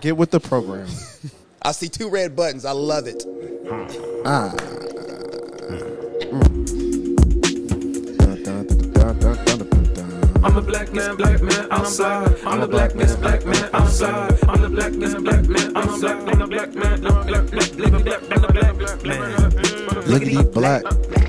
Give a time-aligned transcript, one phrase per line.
[0.00, 0.88] Get with the program.
[1.62, 2.64] I see two red buttons.
[2.64, 3.24] I love it.
[4.24, 4.54] Ah.
[10.42, 12.38] I'm a black man, black man outside.
[12.46, 14.44] I'm the black man, black man outside.
[14.48, 16.28] I'm the black man, black man outside.
[16.28, 20.06] I'm the black man, black black black black black black black man.
[20.06, 21.19] Lickety black.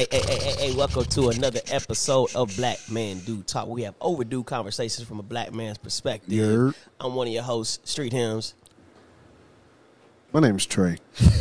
[0.00, 3.68] Hey, hey, hey, hey, hey, welcome to another episode of Black Man Do Talk.
[3.68, 6.32] We have overdue conversations from a black man's perspective.
[6.32, 6.74] Yerp.
[6.98, 8.54] I'm one of your hosts, Street Hymns.
[10.32, 10.96] My name's Trey.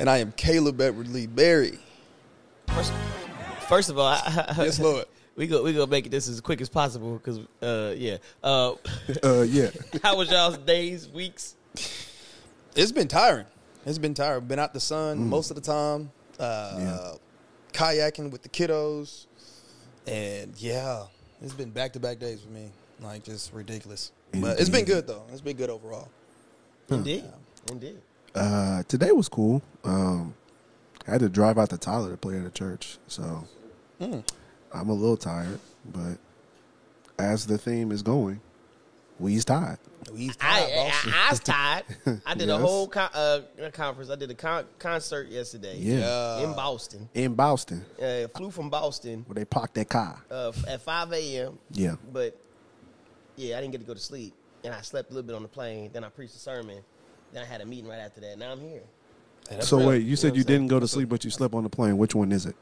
[0.00, 1.78] And I am Caleb Edward Lee Berry.
[2.66, 2.92] First,
[3.68, 5.04] first of all, I, Yes, Lord.
[5.36, 8.16] we go we gonna make it this as quick as possible because uh yeah.
[8.42, 8.74] Uh,
[9.22, 9.70] Uh, yeah.
[10.02, 11.54] how was y'all's days, weeks?
[12.74, 13.46] It's been tiring.
[13.86, 14.46] It's been tiring.
[14.46, 15.26] Been out the sun Mm.
[15.28, 16.10] most of the time.
[16.38, 17.14] Uh,
[17.72, 19.26] Kayaking with the kiddos.
[20.06, 21.04] And yeah,
[21.42, 22.70] it's been back to back days for me.
[23.00, 24.12] Like, just ridiculous.
[24.32, 25.22] But it's been good, though.
[25.30, 26.08] It's been good overall.
[26.90, 27.24] Indeed,
[27.70, 27.98] indeed.
[28.34, 29.62] Uh, today was cool.
[29.84, 30.34] Um,
[31.06, 33.44] I had to drive out to Tyler to play at a church, so
[33.98, 34.20] Hmm.
[34.72, 35.60] I'm a little tired.
[35.92, 36.18] But
[37.18, 38.40] as the theme is going,
[39.18, 39.78] we's tired.
[40.16, 41.06] He's I, tired, boss.
[41.06, 41.84] I, I was tired.
[42.26, 43.40] I did a whole con- uh,
[43.72, 44.10] conference.
[44.10, 45.76] I did a con- concert yesterday.
[45.78, 46.40] Yeah.
[46.44, 47.08] in Boston.
[47.14, 50.22] In Boston, Uh, flew from Boston where they parked their car.
[50.30, 51.58] uh, at 5 a.m.
[51.72, 51.96] Yeah.
[52.12, 52.36] But
[53.36, 54.34] yeah, I didn't get to go to sleep,
[54.64, 55.90] and I slept a little bit on the plane.
[55.92, 56.78] Then I preached a sermon.
[57.32, 58.38] Then I had a meeting right after that.
[58.38, 58.82] Now I'm here.
[59.50, 59.88] Hey, So real.
[59.88, 60.60] wait, you said you I'm saying?
[60.62, 61.96] didn't go to sleep, but you slept on the plane.
[61.98, 62.56] Which one is it?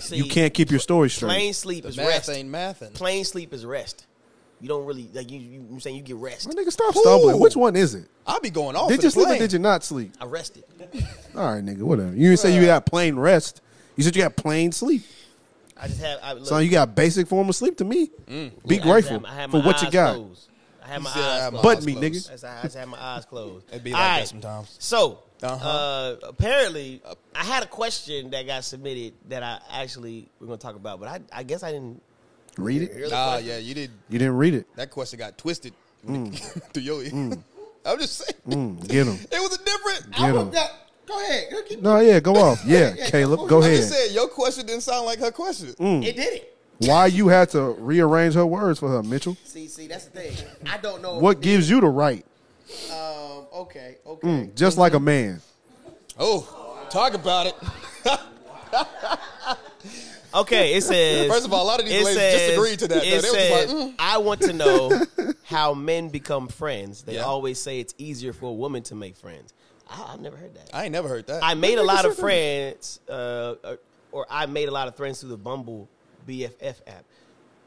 [0.00, 1.28] See, You can't keep your story straight.
[1.28, 2.30] Plain sleep The is math rest.
[2.30, 2.94] ain't mathing.
[2.94, 4.06] Plain sleep is rest.
[4.62, 5.40] You don't really like you.
[5.40, 6.46] you I'm saying you get rest.
[6.48, 7.34] My nigga, stop stumbling.
[7.36, 7.40] Ooh.
[7.40, 8.06] Which one is it?
[8.26, 8.88] I'll be going off.
[8.88, 10.12] Did you the sleep or did you not sleep?
[10.20, 10.62] I rested.
[11.36, 12.12] All right, nigga, whatever.
[12.14, 13.60] You didn't say you got plain rest.
[13.96, 15.02] You said you got plain sleep.
[15.76, 16.20] I just have.
[16.22, 18.08] I, look, So you got basic form of sleep to me.
[18.28, 20.14] Be I just grateful had- I had for my what you eyes got.
[20.14, 20.48] Closed.
[20.84, 21.54] I had my said, eyes closed.
[21.54, 22.04] my Butt me, closed.
[22.06, 22.28] nigga.
[22.28, 23.66] I just, I just had my eyes closed.
[23.70, 24.20] It'd be like right.
[24.20, 24.76] that sometimes.
[24.78, 25.68] So, Uh-huh.
[25.68, 27.02] uh, apparently,
[27.34, 31.08] I had a question that got submitted that I actually we're gonna talk about, but
[31.08, 32.00] I, I guess I didn't
[32.58, 32.92] Read it.
[32.92, 33.48] hear Nah, question.
[33.48, 33.98] yeah, you didn't.
[34.08, 34.66] You didn't read it.
[34.76, 35.72] That question got twisted
[36.06, 37.10] through your ear.
[37.84, 38.40] I'm just saying.
[38.48, 39.14] Mm, get him.
[39.30, 40.10] It was a different.
[40.16, 40.50] Get him.
[40.50, 40.70] was
[41.06, 41.44] go ahead.
[41.68, 42.62] Keep- No, yeah, go off.
[42.66, 43.76] Yeah, Caleb, go I ahead.
[43.78, 45.70] just said your question didn't sound like her question.
[45.78, 46.48] It did it.
[46.78, 49.36] Why you had to rearrange her words for her, Mitchell?
[49.44, 50.46] See, see, that's the thing.
[50.68, 52.24] I don't know What gives you the right?
[52.90, 53.46] Um.
[53.54, 53.96] Okay.
[54.06, 54.26] Okay.
[54.28, 55.40] Mm, just like a man.
[56.18, 57.54] Oh, talk about it.
[60.34, 60.74] Okay.
[60.74, 61.28] It says.
[61.28, 63.04] First of all, a lot of these ladies says- disagreed to that.
[63.04, 63.94] It They says, like, mm.
[63.98, 65.00] I want to know
[65.44, 67.02] how men become friends.
[67.02, 67.22] They Yeah.
[67.24, 69.52] always say it's easier for a woman to make friends.
[69.88, 70.70] I, I've never heard that.
[70.72, 71.42] I ain't never heard that.
[71.44, 73.76] I made a lot of friends, uh, uh,
[74.10, 75.88] or I made a lot of friends through the Bumble
[76.26, 77.04] BFF app.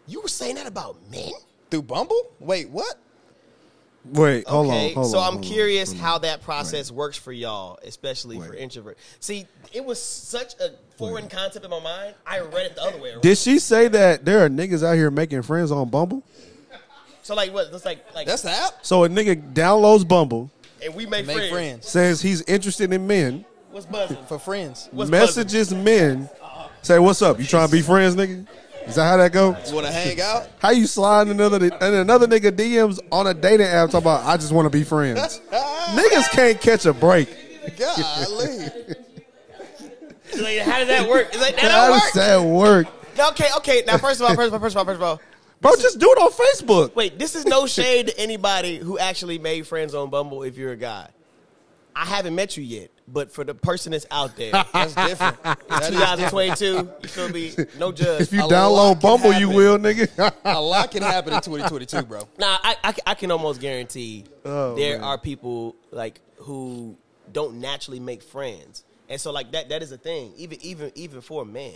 [0.07, 1.31] You were saying that about men?
[1.71, 2.31] Through Bumble?
[2.39, 2.95] Wait, what?
[4.05, 4.93] Wait, hold okay, on.
[4.93, 5.51] Hold so on, I'm hold on.
[5.51, 8.97] curious how that process works for y'all, especially for introverts.
[9.19, 12.15] See, it was such a foreign concept in my mind.
[12.25, 13.21] I read it the other way around.
[13.21, 16.23] Did she say that there are niggas out here making friends on Bumble?
[17.23, 17.67] so like, what?
[17.73, 18.85] It's like, like, That's the app?
[18.85, 20.49] So a nigga downloads Bumble,
[20.83, 21.51] and we make, Make friends.
[21.51, 21.87] friends.
[21.87, 24.17] says he's interested in men, What's buzzing?
[24.27, 24.87] For friends.
[24.91, 26.29] What's messages men,
[26.81, 27.39] say, "What's up?
[27.39, 28.47] You trying to be friends, nigga?"
[28.87, 29.57] Is that how that go?
[29.67, 30.47] You want to hang out?
[30.59, 34.37] How you slide another and another nigga DMs on a dating app talking about I
[34.37, 35.41] just want to be friends.
[35.51, 37.27] Niggas can't catch a break.
[37.77, 38.67] Golly.
[40.41, 41.27] Like, how did that work?
[41.29, 42.13] It's like that How don't does work.
[42.13, 42.87] that work?
[43.31, 43.83] Okay, okay.
[43.87, 45.21] Now, first of all, first of all, first of all, first of all,
[45.61, 46.93] Bro, just do it on Facebook.
[46.95, 47.17] wait.
[47.17, 50.43] This is no shade to anybody who actually made friends on Bumble.
[50.43, 51.07] If you're a guy,
[51.95, 55.37] I haven't met you yet, but for the person that's out there, That's different.
[55.69, 55.89] That is
[56.29, 56.65] 2022,
[57.03, 57.53] you feel me?
[57.79, 58.21] No judge.
[58.21, 59.55] If you A lot download can Bumble, you happen.
[59.55, 60.33] will, nigga.
[60.43, 62.19] A lot can happen in 2022, bro.
[62.37, 65.03] Nah, I, I, I can almost guarantee Oh, there man.
[65.07, 66.97] are people like who
[67.31, 70.33] don't naturally make friends, and so like that that is a thing.
[70.37, 71.75] Even even even for men,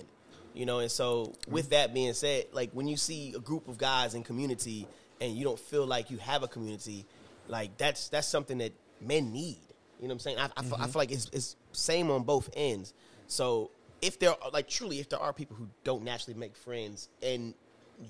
[0.54, 0.80] you know.
[0.80, 4.24] And so with that being said, like when you see a group of guys in
[4.24, 4.88] community
[5.22, 7.06] and you don't feel like you have a community,
[7.48, 9.58] like that's that's something that men need.
[10.00, 10.38] You know what I'm saying?
[10.38, 10.92] I, I, feel, I mm-hmm.
[10.92, 12.94] feel like it's, it's same on both ends.
[13.28, 13.72] So
[14.02, 17.54] if there are like truly, if there are people who don't naturally make friends and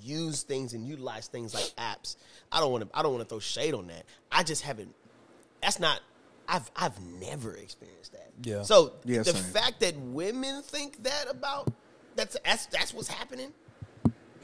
[0.04, 2.16] use things and utilize things like apps,
[2.52, 2.98] I don't want to.
[2.98, 4.06] I don't want to throw shade on that.
[4.32, 4.94] I just haven't.
[5.62, 6.00] That's not.
[6.50, 8.32] I've I've never experienced that.
[8.44, 8.64] Yeah.
[8.64, 9.44] So Yeah, the same.
[9.54, 11.72] fact that women think that about
[12.16, 13.54] that's that's that's what's happening.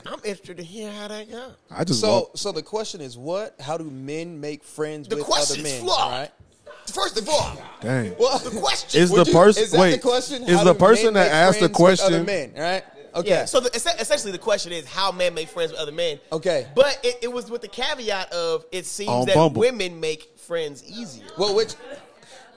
[0.07, 1.53] I'm interested to hear how that goes.
[1.71, 3.59] I just So, walk- so the question is, what?
[3.59, 5.81] How do men make friends The with other question's men?
[5.81, 6.11] flawed.
[6.11, 6.31] Right?
[6.93, 8.15] First of all, dang.
[8.19, 9.91] Well, the question Is the person is that wait?
[9.93, 10.43] the question?
[10.43, 12.25] Is How the person that asked the friends other question?
[12.27, 12.83] men, right?
[13.15, 13.29] Okay.
[13.29, 13.45] Yeah.
[13.45, 16.19] So the, essentially, the question is how men make friends with other men.
[16.31, 16.67] Okay.
[16.75, 19.59] But it, it was with the caveat of it seems On that Bumble.
[19.61, 21.25] women make friends easier.
[21.37, 21.75] well, which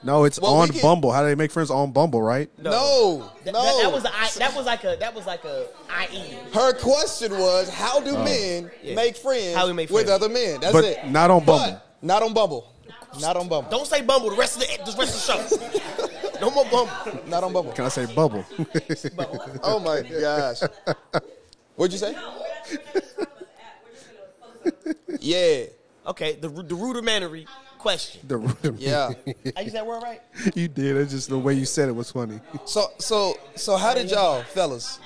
[0.03, 1.11] No, it's Well, on can- Bumble.
[1.11, 2.49] How do they make friends on Bumble, right?
[2.57, 3.63] no, That, no.
[3.63, 5.67] that, that was a, I, that was like a that was like a
[6.11, 6.35] IE.
[6.53, 8.23] Her question was, how do oh.
[8.23, 8.75] men Oh.
[8.83, 8.95] Yeah.
[8.95, 10.59] make friends How we make with other men?
[10.59, 11.07] That's But it.
[11.07, 11.71] not on Bumble.
[11.73, 12.73] But not on Bumble.
[13.21, 13.69] Not on Bumble.
[13.71, 16.28] Don't say Bumble the rest of the the rest of the show.
[16.41, 17.21] no more Bumble.
[17.27, 17.71] Not on Bumble.
[17.71, 18.45] Can I say Bubble?
[19.63, 20.61] Oh my gosh.
[21.75, 22.15] What'd you say?
[25.19, 25.65] Yeah.
[26.07, 27.45] Okay, the the rudimentary
[27.77, 28.21] question.
[28.27, 29.11] the Yeah.
[29.55, 30.21] I use that word right?
[30.55, 30.97] you did.
[30.97, 32.39] It's just the way you said it was funny.
[32.65, 34.99] So so so how did y'all fellas?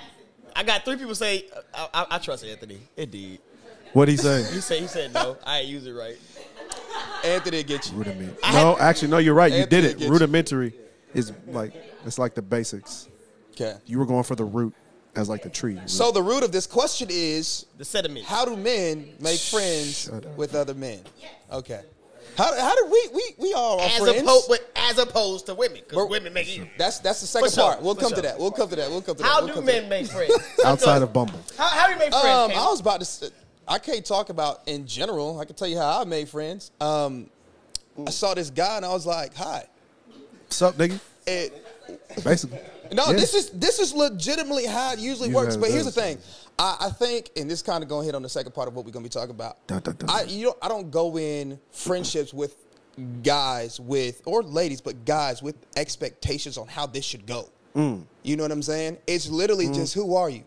[0.56, 2.80] I got three people say I, I, I trust Anthony.
[2.96, 3.40] It did.
[3.94, 4.44] What'd he say?
[4.54, 5.38] He said he said no.
[5.46, 6.18] I ain't use it right.
[7.24, 7.98] Anthony get you.
[7.98, 8.38] Rudiment.
[8.44, 9.18] I No, actually, no.
[9.18, 9.52] You're right.
[9.52, 9.90] You did it.
[9.94, 10.10] gets you.
[10.10, 10.74] Rudimentary
[11.14, 11.74] is like
[12.06, 13.10] it's like the basics.
[13.52, 13.76] Okay.
[13.86, 14.74] You were going for the root
[15.16, 15.80] as like the tree.
[15.86, 18.26] So the root of this question is The sediment.
[18.26, 21.02] how do men make friends with other men?
[21.52, 21.82] Okay.
[22.38, 24.22] How, how do we we we all are as friends?
[24.22, 26.68] opposed, but as opposed to women, because women make it.
[26.78, 27.84] That's that's the second sure, part.
[27.84, 28.16] We'll come sure.
[28.16, 28.40] to that.
[28.40, 28.90] We'll come to that.
[28.90, 29.30] We'll come to that.
[29.30, 30.34] How We'll do come to men make friends
[30.66, 31.40] outside of Bumble.
[31.58, 32.26] How, how do you make friends?
[32.26, 33.32] Um, I was about to.
[33.68, 35.40] I can't talk about in general.
[35.40, 36.72] I can tell you how I made friends.
[36.82, 37.30] Um,
[38.06, 39.68] I saw this guy and I was like, "Hi."
[40.54, 41.00] What's up, nigga?
[41.26, 41.52] And,
[42.24, 42.60] Basically.
[42.94, 43.14] no, Yeah.
[43.14, 45.58] this is this is legitimately how it usually Yeah, works.
[45.58, 46.20] But here's the thing.
[46.60, 48.76] I, I think, and this kind of going to hit on the second part of
[48.76, 49.66] what we're going to be talking about.
[49.66, 52.56] Dun, dun, dun, I you know I don't go in friendships with
[53.24, 57.50] guys with or ladies, but guys with expectations on how this should go.
[57.76, 58.04] Mm.
[58.22, 59.00] You know what I'm saying?
[59.08, 60.44] It's literally just who are you?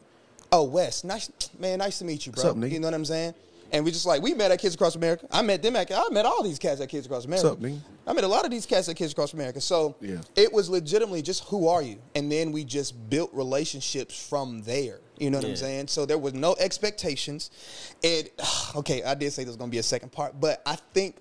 [0.53, 2.51] Oh, Wes, nice man, nice to meet you, bro.
[2.51, 2.57] Up?
[2.59, 3.35] You know what I'm saying?
[3.73, 5.27] And we just like we met at Kids Across America.
[5.31, 7.49] I met them at I met all these cats at Kids Across America.
[7.49, 7.79] What's up, nigga?
[8.07, 9.61] I met a lot of these cats at Kids Across America.
[9.61, 10.21] So Yeah.
[10.37, 11.99] it was legitimately just who are you?
[12.15, 15.01] And then we just built relationships from there.
[15.19, 15.89] You know what I'm saying?
[15.89, 17.51] So there was no expectations.
[18.03, 18.33] It
[18.77, 21.17] okay, I did say there's gonna be a second part, but I think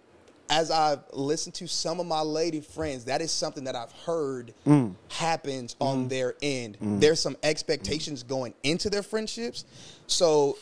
[0.47, 4.53] as I've listened to some of my lady friends, that is something that I've heard
[4.67, 4.93] Mm.
[5.07, 6.77] happens on their end.
[6.79, 9.65] There's some expectations going into their friendships.
[10.05, 10.57] So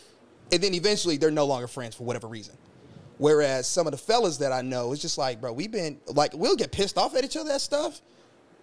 [0.51, 2.55] and then eventually they're no longer friends for whatever reason.
[3.17, 6.33] Whereas some of the fellas that I know, it's just like, bro, we've been like,
[6.33, 8.01] we'll get pissed off at each other at stuff.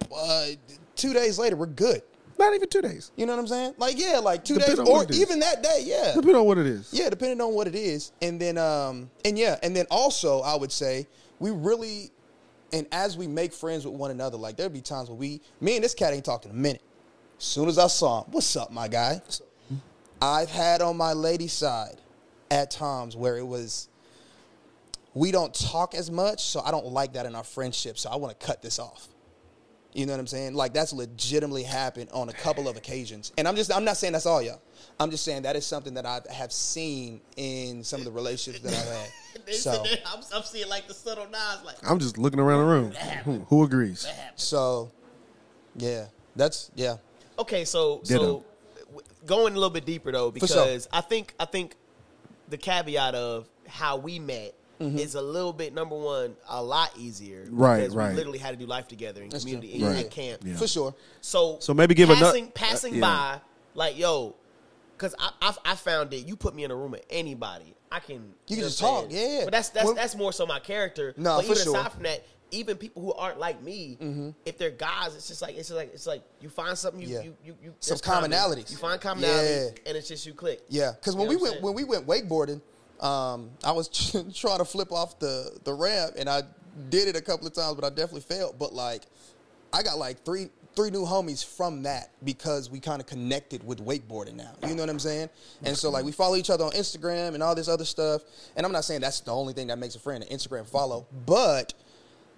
[0.09, 0.55] But
[0.95, 2.01] two days later, we're good.
[2.37, 3.11] Not even two days.
[3.15, 3.73] You know what I'm saying?
[3.77, 5.21] Like, yeah, like two Depend days, or what it is.
[5.21, 6.89] even that day, yeah, Depending on what it is.
[6.91, 8.11] yeah, depending on what it is.
[8.21, 11.07] And then, um, and yeah, and then also, I would say
[11.39, 12.09] we really,
[12.73, 15.75] and as we make friends with one another, like there'd be times where we, me
[15.75, 16.81] and this cat ain't talked in a minute.
[17.37, 19.21] As soon as I saw him, what's up, my guy?
[20.21, 21.97] I've had on my lady side
[22.49, 23.87] at times where it was
[25.13, 27.97] we don't talk as much, so I don't like that in our friendship.
[27.97, 29.07] So I want to cut this off.
[29.93, 30.53] You know what I'm saying?
[30.53, 33.33] Like that's legitimately happened on a couple of occasions.
[33.37, 34.61] And I'm just I'm not saying that's all y'all.
[34.99, 38.63] I'm just saying that is something that I have seen in some of the relationships
[38.63, 39.09] that I've had.
[39.51, 42.65] So said I'm, I'm seeing like the subtle nods, like I'm just looking around the
[42.65, 42.91] room.
[43.23, 44.05] Who, who agrees?
[44.35, 44.91] so
[45.75, 46.05] yeah.
[46.35, 46.97] That's yeah.
[47.39, 48.19] Okay, so Ditto.
[48.19, 48.43] so w-
[49.25, 50.31] going a little bit deeper though, sure.
[50.31, 51.75] because I think I think
[52.49, 54.97] the caveat of how we met Mm-hmm.
[54.97, 58.09] is a little bit number one a lot easier, Right, Because right.
[58.09, 59.87] we literally had to do life together in That's community true.
[59.87, 60.05] in Right.
[60.05, 60.41] at camp.
[60.43, 60.55] Yeah.
[60.55, 60.95] For sure.
[61.21, 63.01] So So maybe give ano- passing uh, passing yeah.
[63.01, 63.41] by
[63.75, 64.33] like yo,
[64.97, 66.25] because I, I I found it.
[66.27, 69.37] You put me in a room with anybody, I can You can just talk, saying?
[69.39, 69.41] yeah.
[69.45, 71.13] But that's that's When- that's more so my character.
[71.15, 71.77] No, but for even sure.
[71.77, 73.97] aside from that, even people who aren't like me,
[74.45, 77.07] if they're guys, it's just like it's just like it's like you find something you
[77.07, 77.21] Yeah.
[77.21, 78.31] you you, you Some common.
[78.31, 78.69] commonalities.
[78.71, 79.81] You find commonalities, Yeah.
[79.87, 80.61] and it's just you click.
[80.69, 82.61] Yeah, because when You know we went I'm when we went wakeboarding,
[83.03, 83.87] um, I was
[84.35, 86.43] trying to flip off the the ramp, and I
[86.89, 88.55] did it a couple of times, but I definitely failed.
[88.59, 89.03] But like,
[89.73, 93.85] I got like three three new homies from that because we kind of connected with
[93.85, 94.51] wakeboarding now.
[94.65, 95.29] You know what I'm saying?
[95.63, 98.21] And so like we follow each other on Instagram and all this other stuff.
[98.55, 101.07] And I'm not saying that's the only thing that makes a friend an Instagram follow,
[101.25, 101.73] but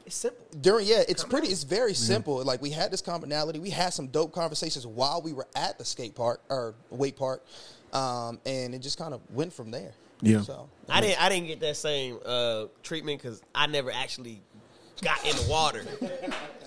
[0.05, 0.45] It's simple.
[0.61, 1.47] during yeah, it's pretty.
[1.47, 2.43] It's very simple.
[2.43, 3.59] Like we had this commonality.
[3.59, 7.43] We had some dope conversations while we were at the skate park or wake park,
[7.93, 9.93] um, and it just kind of went from there.
[10.21, 10.41] Yeah.
[10.41, 14.41] So I didn't I didn't get that same uh, treatment because I never actually
[15.01, 15.83] got in the water.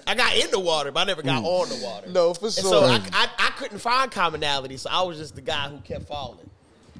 [0.06, 2.08] I got in the water, but I never got on the water.
[2.08, 2.62] No, for And sure.
[2.64, 6.06] so I, I, I couldn't find commonality, so I was just the guy who kept
[6.06, 6.48] falling.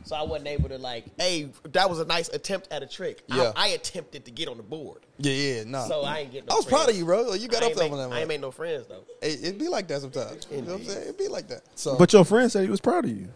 [0.07, 3.25] So I wasn't able to like, hey, that was a nice attempt at a trick.
[3.27, 3.51] Yeah.
[3.57, 5.85] I, I attempted to get on the board, yeah, yeah, no.
[5.89, 6.47] so I ain't get.
[6.47, 6.85] No I was friends.
[6.85, 7.35] proud of you, bro.
[7.35, 9.03] You got I up ain't there on that I ain't made no friends though.
[9.21, 10.47] It, it'd be like that sometimes.
[10.49, 11.03] You know what I'm saying?
[11.03, 11.63] It'd be like that.
[11.75, 13.29] So, But your friend said he was proud of you.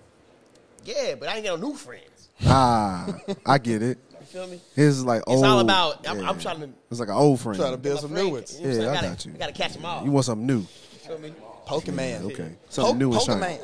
[0.84, 2.28] Yeah, but I ain't got no new friends.
[2.46, 3.98] Ah, I get it.
[4.20, 4.60] You feel me?
[4.76, 6.06] His is like It's all about.
[6.06, 6.28] I'm, yeah.
[6.30, 6.70] I'm trying to.
[6.88, 7.58] It's like an old friend.
[7.58, 8.60] trying to build some friend- new ones.
[8.60, 8.90] you know I'm Yeah.
[8.90, 9.32] I gotta, got you.
[9.34, 10.04] I gotta catch them all.
[10.04, 10.58] You want something new?
[10.60, 10.66] You
[11.04, 11.32] feel me?
[11.66, 12.32] Pokemon.
[12.32, 13.40] Okay, something new and shiny.
[13.40, 13.60] Pokemon.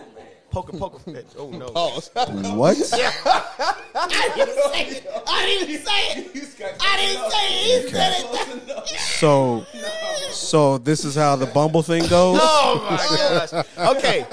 [0.63, 1.23] Poker, poker.
[1.39, 1.69] Oh no!
[1.71, 2.11] Pause.
[2.15, 2.77] What?
[3.95, 5.07] I didn't say it.
[5.27, 6.77] I didn't say it.
[6.81, 7.83] I didn't say it.
[7.85, 8.89] He said it.
[8.99, 9.65] So,
[10.31, 12.39] so this is how the Bumble thing goes.
[12.41, 13.53] Oh my gosh.
[13.97, 14.25] Okay.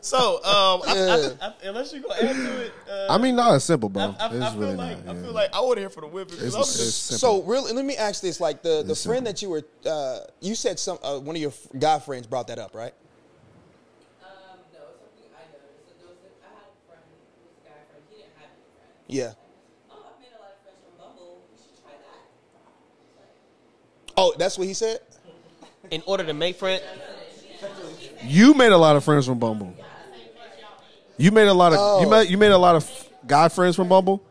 [0.00, 3.54] So, um, I, I, I, unless you go add to it, uh, I mean, not
[3.54, 4.02] as simple, bro.
[4.02, 5.14] I, I, it's I feel really like not.
[5.14, 5.22] I yeah.
[5.24, 6.28] feel like I want to hear from the women.
[6.28, 7.42] 'cause It's- I'm it's simple.
[7.42, 9.32] So really, let me ask this: like the the It's friend simple.
[9.32, 12.46] that you were, uh, you said some uh, one of your f- guy friends brought
[12.48, 12.92] that up, right?
[14.22, 14.28] Um,
[14.72, 15.88] no, it's something I noticed.
[15.88, 18.02] So there was a, I had a friend, who was a guy friend.
[18.10, 18.99] He didn't have any friends.
[18.99, 18.99] Yeah.
[18.99, 18.99] Oh, I've made a lot of friends from Bumble.
[18.99, 19.36] You should try that.
[24.16, 24.98] Oh, that's what he said.
[25.90, 26.82] in order to make friends,
[28.22, 29.74] You made a lot of friends from Bumble.
[31.16, 32.00] You made a lot of Oh.
[32.02, 34.22] you made you made a lot of guy friends from Bumble.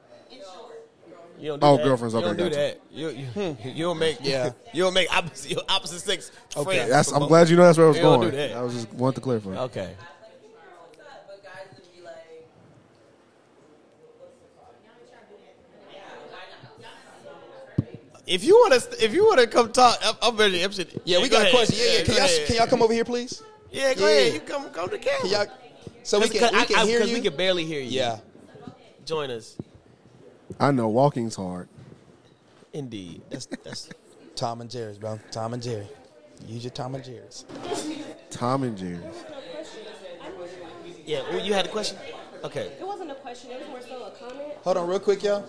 [1.39, 1.83] you don't do Oh, that.
[1.83, 2.55] girlfriends, You okay, don't do gotcha.
[2.55, 2.79] that.
[2.91, 3.67] You, you, hmm.
[3.69, 4.51] you don't make Yeah.
[4.73, 6.89] You don't make opposite you opposite sex friends.
[6.89, 7.07] That's.
[7.09, 7.27] I'm Bumble.
[7.29, 8.31] glad you know that's where I was You don't going.
[8.31, 8.51] do that.
[8.57, 9.49] I was just wanted to clarify.
[9.51, 9.93] Okay.
[9.97, 11.27] What's up?
[11.27, 12.45] But guys would be like,
[18.29, 21.01] If you want to, if you want to come talk, I'm, I'm very interested.
[21.03, 21.75] Yeah, we go got a question.
[21.79, 22.03] Yeah, yeah.
[22.03, 23.41] Can y'all can y'all come over here, please?
[23.71, 24.13] Yeah, go Yeah.
[24.19, 24.33] ahead.
[24.35, 25.21] You come, come to the camera.
[25.21, 25.47] Can y'all?
[26.03, 27.15] So we can we I- can I- hear 'cause you.
[27.15, 27.89] we can barely hear you.
[27.89, 28.19] yeah.
[29.05, 29.57] Join us.
[30.59, 31.67] I know walking's hard.
[32.73, 33.21] Indeed.
[33.31, 33.89] That's that's.
[34.35, 35.19] Tom and Jerry's, bro.
[35.31, 35.87] Tom and Jerry.
[36.47, 37.45] Use your Tom and Jerry's.
[38.29, 38.99] Tom and Jerry's.
[41.05, 41.97] Yeah, well, you had a question.
[42.43, 42.71] Okay.
[42.79, 43.49] It wasn't a question.
[43.51, 44.53] It was more so a comment.
[44.63, 45.43] Hold on, real quick, y'all.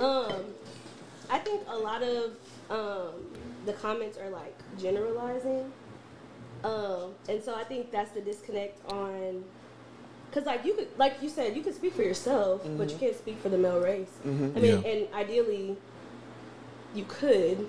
[0.00, 0.32] Um,
[1.32, 2.32] I think a lot of
[2.70, 3.14] um,
[3.64, 5.72] the comments are like generalizing,
[6.62, 9.42] um, and so I think that's the disconnect on.
[10.32, 13.16] Cause like you could, like you said, you could speak for yourself, but you can't
[13.16, 14.08] speak for the male race.
[14.24, 14.90] I mean, Yeah.
[14.90, 15.76] and ideally,
[16.94, 17.68] you could,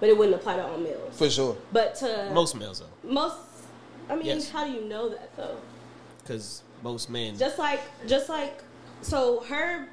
[0.00, 1.16] but it wouldn't apply to all males.
[1.16, 1.56] For sure.
[1.72, 3.36] But to Most males though, most,
[4.08, 4.50] I mean, Yes.
[4.50, 5.56] how do you know that though?
[6.22, 7.36] because most men.
[7.38, 8.62] just like just like
[9.02, 9.88] so her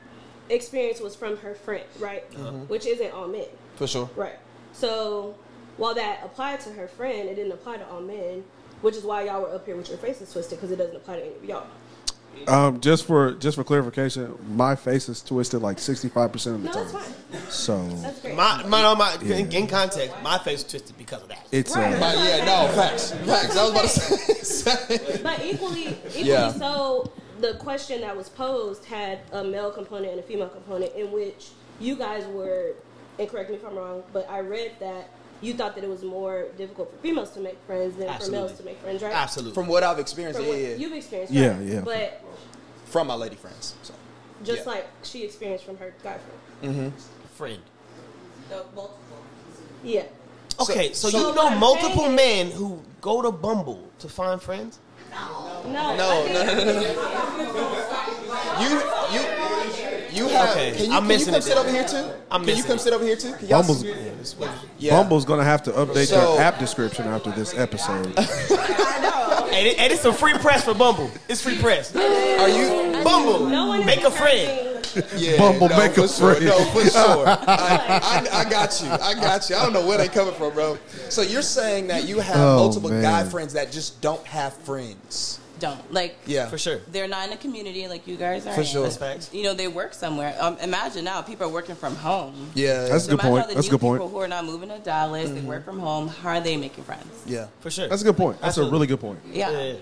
[0.50, 2.24] experience was from her friend right
[2.68, 3.46] which isn't all men
[3.76, 4.10] For sure.
[4.16, 4.38] right
[4.74, 5.36] so
[5.78, 8.44] while that applied to her friend it didn't apply to all men
[8.82, 11.16] which is why y'all were up here with your faces twisted because it doesn't apply
[11.18, 11.66] to any of y'all
[12.48, 16.64] Um, just for just for clarification, my face is twisted like sixty five percent of
[16.64, 16.84] the no time.
[16.92, 20.72] that's fine So that's great my my, no, my in, in context, my face was
[20.72, 21.46] twisted because of that.
[21.52, 21.94] it's Right.
[21.94, 23.12] uh, But yeah, no facts.
[23.12, 23.56] Facts.
[23.56, 25.20] I was about to say.
[25.24, 26.52] but equally equally Yeah.
[26.52, 31.12] so the question that was posed had a male component and a female component in
[31.12, 31.50] which
[31.80, 32.74] you guys were
[33.20, 35.10] and correct me if i'm wrong but i read that
[35.42, 38.40] you thought that it was more difficult for females to make friends than Absolutely.
[38.40, 39.54] for males to make friends right Absolutely.
[39.54, 40.75] From what I've experienced, From yeah, what yeah.
[40.75, 41.62] you've experienced Yeah, right?
[41.68, 41.82] yeah.
[41.82, 42.24] but
[42.86, 43.75] From my lady friends.
[43.84, 43.94] So.
[44.46, 44.72] just Yeah.
[44.72, 46.18] like she experienced from her guy
[46.62, 46.98] friend mm-hmm.
[47.36, 47.60] friend.
[48.50, 48.98] the multiple.
[49.84, 50.04] yeah
[50.62, 54.80] Okay, so, so- you know multiple saying men who go to Bumble to find friends.
[55.13, 56.82] No No, no, no, no, no.
[58.62, 58.70] You,
[59.13, 59.22] you,
[60.12, 60.50] you have.
[60.51, 62.12] Okay, Can you, I'm can you come it sit over here too?
[62.29, 62.82] I'm Can you come it.
[62.82, 63.34] sit over here too?
[63.34, 63.84] Can y'all Bumbles.
[64.77, 64.91] Yeah.
[64.98, 68.13] Bumble's gonna have to update So- their app description after this episode.
[68.20, 71.10] Hey, th- hey, this a free press for Bumble.
[71.29, 71.95] It's free press.
[71.95, 73.03] Are you?
[73.03, 74.69] Bumble, no make a friend.
[75.17, 76.36] Yeah, Bumble no, make for a sure.
[76.36, 76.45] friend.
[76.45, 77.27] No, for sure.
[77.27, 78.89] I, I, I got you.
[78.89, 79.55] I got you.
[79.55, 80.77] I don't know where they coming from, bro.
[81.10, 85.39] So you're saying that you have Oh, multiple guy friends that just don't have friends?
[85.63, 86.17] Don't like.
[86.25, 86.82] Yeah, For sure.
[86.91, 88.53] They're not in a community like you guys are.
[88.53, 88.67] For in.
[88.67, 88.89] sure.
[88.89, 89.34] That's.
[89.34, 90.36] You know, they work somewhere.
[90.38, 92.50] Um, imagine now people are working from home.
[92.53, 93.41] Yeah, That's a So good imagine point.
[93.43, 94.01] all the That's a new good point.
[94.01, 96.10] People who are not moving to Dallas, they work from home.
[96.10, 97.08] How are they making friends?
[97.25, 97.48] yeah.
[97.62, 97.88] For sure.
[97.88, 98.41] That's a good point.
[98.41, 98.70] That's Absolutely.
[98.70, 99.20] a really good point.
[99.32, 99.51] Yeah.
[99.51, 99.75] Yeah.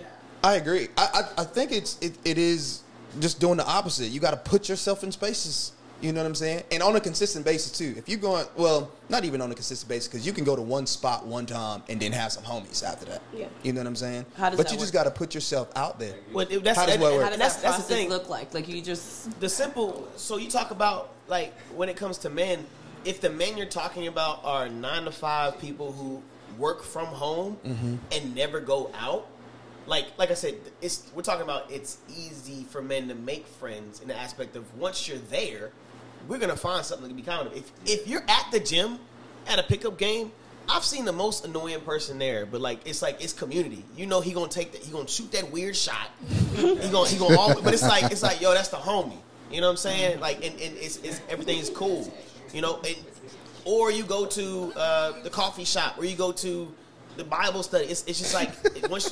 [0.44, 0.90] I agree.
[0.96, 2.84] I, I, I think it's it, it is
[3.20, 4.10] just doing the opposite.
[4.10, 5.72] You got to put yourself in spaces.
[6.02, 6.64] You know what I'm saying?
[6.72, 7.94] And on a consistent basis too.
[7.98, 10.62] If you're going, well, not even on a consistent basis, because you can go to
[10.62, 13.22] one spot one time and then have some homies after that.
[13.36, 13.48] Yeah.
[13.64, 14.26] You know what I'm saying?
[14.36, 16.16] How does but that you just got to put yourself out there.
[16.34, 17.24] Well, that's, How does and- what work?
[17.24, 18.10] How does that's, that that's the process thing.
[18.10, 18.54] look like?
[18.54, 22.66] Like you just the simple so you talk about like when it comes to men
[23.06, 26.22] if the men you're talking about are nine to five people who
[26.58, 27.96] work from home Mm-hmm.
[28.12, 29.28] and never go out
[29.88, 34.00] like like i said it's we're talking about it's easy for men to make friends
[34.02, 35.72] in the aspect of once you're there
[36.28, 39.00] we're gonna find something to be kind of if if you're at the gym
[39.48, 40.32] at a pickup game
[40.70, 43.84] I've seen the most annoying person there, but like it's like it's community.
[43.96, 46.10] You know he gonna take that, he gonna shoot that weird shot.
[46.56, 49.18] he gonna he gonna all, but it's like it's like yo, that's the homie.
[49.52, 50.20] You know what I'm saying?
[50.20, 52.12] Like and, and it's, it's everything is cool.
[52.54, 52.96] You know, and,
[53.66, 56.72] or you go to uh, the coffee shop, or you go to
[57.18, 57.86] the Bible study.
[57.86, 59.12] It's, it's just like it- once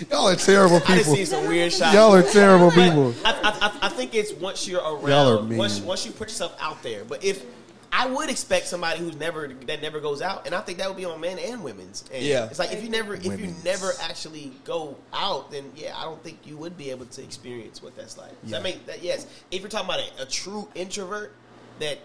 [0.00, 1.14] you, Y'all are terrible I just people.
[1.16, 1.94] see some weird shots.
[1.94, 3.14] Y'all are terrible people.
[3.24, 5.58] I, I, I- I think it's once you're around, Y'all are mean.
[5.58, 7.04] once once you put yourself out there.
[7.04, 7.44] But if
[7.90, 10.96] I would expect somebody who's never that never goes out, and I think that would
[10.98, 12.04] be on men and women's.
[12.12, 12.44] And Yeah.
[12.46, 16.22] it's like if you never if you never actually go out, then yeah, I don't
[16.22, 18.28] think you would be able to experience what that's like.
[18.42, 18.58] Does Yeah.
[18.58, 19.26] That make that yes.
[19.50, 21.32] If you're talking about a, a true introvert,
[21.80, 21.98] that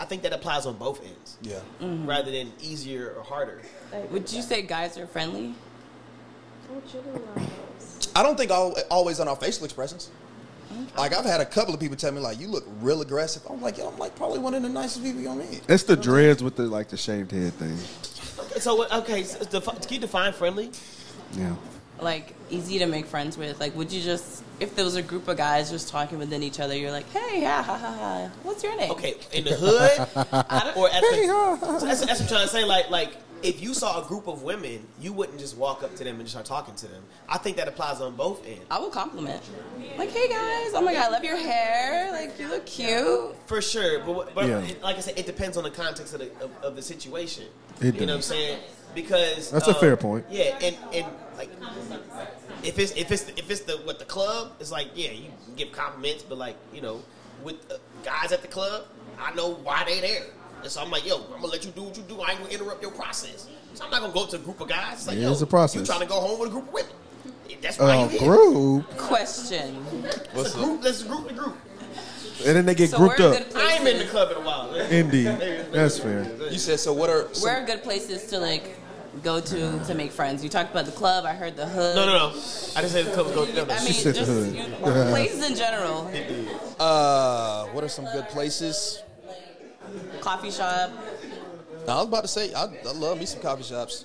[0.00, 1.58] I think that applies on both ends, Yeah.
[1.80, 3.60] rather than easier or harder.
[4.10, 5.54] Would you say guys are friendly?
[8.14, 10.10] I don't think al always on our facial expressions.
[10.96, 13.42] Like I've had a couple of people tell me like you look real aggressive.
[13.48, 15.62] I'm like, yo, I'm like probably one of the nicest people you gonna meet.
[15.68, 17.76] It's the dreads with the like the shaved head thing.
[18.60, 20.70] So okay, so defi- can you define friendly?
[21.32, 21.54] Yeah.
[22.00, 23.58] Like easy to make friends with?
[23.60, 26.60] Like, would you just if there was a group of guys just talking within each
[26.60, 28.30] other, you're like, hey, yeah, ha ha ha.
[28.42, 28.90] What's your name?
[28.90, 29.98] Okay, in the hood
[30.76, 32.64] or at the, so that's, that's what I'm trying to say.
[32.64, 36.04] Like, like if you saw a group of women, you wouldn't just walk up to
[36.04, 37.02] them and just start talking to them.
[37.28, 38.64] I think that applies on both ends.
[38.70, 39.42] I would compliment.
[39.96, 42.10] Like, hey guys, oh my god, I love your hair.
[42.12, 43.36] Like, you look cute.
[43.46, 44.62] For sure, but, but Yeah.
[44.82, 47.44] like I said, it depends on the context of the of, of the situation.
[47.80, 48.58] It you know what I'm saying?
[48.94, 50.24] Because That's a um, fair point.
[50.30, 51.50] Yeah, and and like
[52.62, 55.72] if it's if it's if it's the what the club, it's like yeah, you give
[55.72, 57.02] compliments, but like you know,
[57.42, 58.86] with uh, guys at the club,
[59.20, 60.22] I know why they there.
[60.66, 62.20] And so I'm like, yo, I'm gonna let you do what you do.
[62.20, 63.46] I ain't gonna interrupt your process.
[63.74, 64.94] So I'm not gonna go up to a group of guys.
[64.94, 65.78] It's like, Yeah, yo, it's a process.
[65.78, 66.90] You trying to go home with a group of women?
[67.62, 69.86] That's why Uh, you group, Question.
[70.34, 70.82] Let's group.
[70.82, 71.56] Let's group the group.
[72.44, 73.40] and then they get So grouped up.
[73.54, 74.74] I ain't been in the club in a while.
[74.74, 75.26] Indeed,
[75.70, 76.26] that's fair.
[76.50, 76.92] You said so.
[76.92, 78.76] What are some, Where are good places to like
[79.22, 80.42] go to to make friends?
[80.42, 81.24] You talked about the club.
[81.26, 81.94] I heard the hood.
[81.94, 82.28] No, no, no.
[82.30, 83.44] I just said the club go.
[83.44, 83.72] No, no.
[83.72, 84.52] I mean, said just hood.
[84.52, 86.10] you, places in general.
[86.80, 89.04] uh what are some good places?
[90.20, 90.90] Coffee shop.
[91.88, 94.04] I was about to say I, I love me some coffee shops.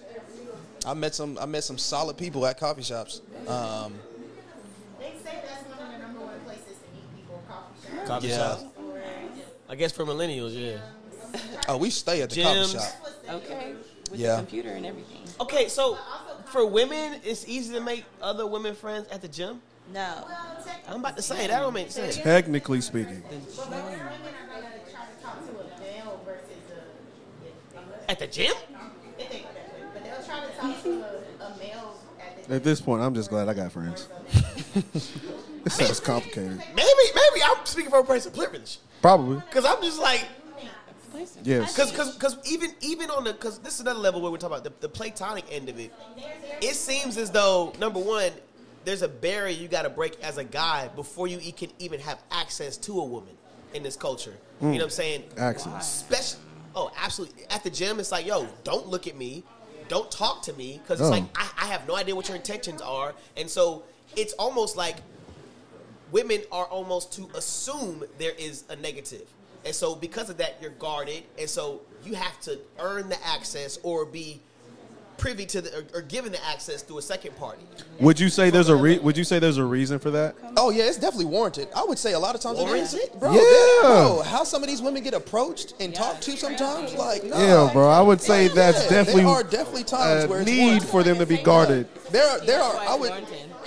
[0.85, 3.21] I met some I met some solid people at coffee shops.
[3.47, 3.93] Um,
[4.99, 8.07] They say that's one of the number one places to meet people, coffee shops.
[8.07, 8.37] Coffee Yeah.
[8.37, 8.63] shops.
[9.69, 10.79] I guess for millennials, yeah.
[11.69, 12.73] oh, we stay at the Gyms.
[12.73, 13.35] coffee shop.
[13.35, 13.73] Okay.
[14.11, 14.31] With Yeah.
[14.35, 15.21] the computer and everything.
[15.39, 15.97] Okay, so
[16.47, 19.61] for women, it's easy to make other women friends at the gym.
[19.93, 20.27] No.
[20.87, 22.17] I'm about to say that don't make sense.
[22.17, 26.49] Technically speaking, But most women are going to try to talk to a male versus
[26.71, 26.81] a.
[26.83, 26.89] At the gym?
[27.41, 28.25] They think that way, but they'll try to talk to a,
[31.45, 32.41] a male at the.
[32.43, 32.55] Gym?
[32.55, 34.09] At this point, I'm just glad I got friends.
[34.93, 36.57] this sounds complicated.
[36.75, 38.79] Maybe, maybe I'm speaking from a place of privilege.
[39.01, 40.27] Probably, Because I'm just like,
[41.43, 41.73] yes.
[41.73, 44.57] because because because even even on the because this is another level where we're talking
[44.57, 45.93] about the, the platonic end of it.
[46.61, 48.31] It seems as though number one,
[48.85, 52.21] there's a barrier you got to break as a guy before you can even have
[52.31, 53.35] access to a woman
[53.73, 54.35] in this culture.
[54.59, 54.71] You mm.
[54.71, 55.23] know what I'm saying?
[55.37, 55.99] Access.
[55.99, 56.39] Special.
[56.75, 57.43] Oh, absolutely.
[57.49, 59.43] At the gym, it's like, yo, don't look at me,
[59.87, 61.11] don't talk to me, because it's Oh.
[61.11, 63.83] like I, I have no idea what your intentions are, and so
[64.15, 64.97] it's almost like
[66.11, 69.27] women are almost to assume there is a negative.
[69.63, 71.23] And so because of that, you're guarded.
[71.37, 74.41] And so you have to earn the access or be
[75.21, 77.61] privy to the or, or given the access through a second party.
[77.99, 80.35] Would you say there's a re- Would you say there's a reason for that?
[80.57, 81.67] Oh yeah, it's definitely warranted.
[81.75, 82.67] I would say a lot of times it is.
[82.93, 83.19] Warranted?
[83.19, 83.37] Bro, Yeah.
[83.39, 87.39] that- bro, how some of these women get approached and talked to sometimes, like nah.
[87.39, 87.87] Yeah, bro.
[87.87, 90.89] I would say Yeah, that's definitely there are definitely times a where it's need warranted.
[90.89, 91.87] for them to be guarded.
[92.09, 93.13] There are there are I would.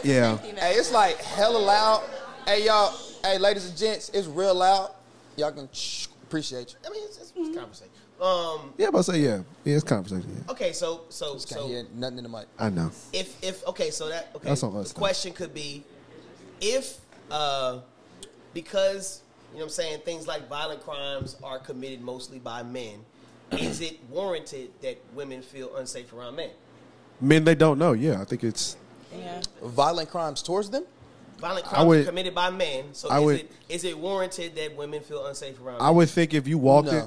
[0.03, 0.37] Yeah.
[0.39, 2.03] Hey, it's like hella loud.
[2.47, 4.91] Hey y'all, hey ladies and gents, it's real loud.
[5.37, 6.77] Y'all can shh, appreciate you.
[6.89, 7.91] I mean, it's, it's, it's conversation.
[8.21, 8.73] Um.
[8.79, 9.43] Yeah, but say yeah.
[9.65, 10.31] Yeah, it's conversation.
[10.47, 10.53] Yeah.
[10.53, 10.73] Okay.
[10.73, 12.47] So so Just can't so hear nothing in the mic.
[12.59, 12.91] I know.
[13.13, 14.49] if if okay, so that okay.
[14.49, 14.99] That's on us, the though.
[15.01, 15.83] question could be
[16.61, 16.99] if
[17.31, 17.81] uh
[18.53, 19.23] because
[19.53, 23.05] you know what I'm saying things like violent crimes are committed mostly by men,
[23.53, 26.51] is it warranted that women feel unsafe around men?
[27.21, 27.93] Men, they don't know.
[27.93, 28.77] Yeah, I think it's.
[29.17, 29.41] Yeah.
[29.63, 30.85] Violent crimes towards them?
[31.39, 34.55] Violent crimes would- are committed by men, so I is would- it is it warranted
[34.57, 35.97] that women feel unsafe around I men?
[35.97, 36.99] would think if you walked No.
[36.99, 37.05] it.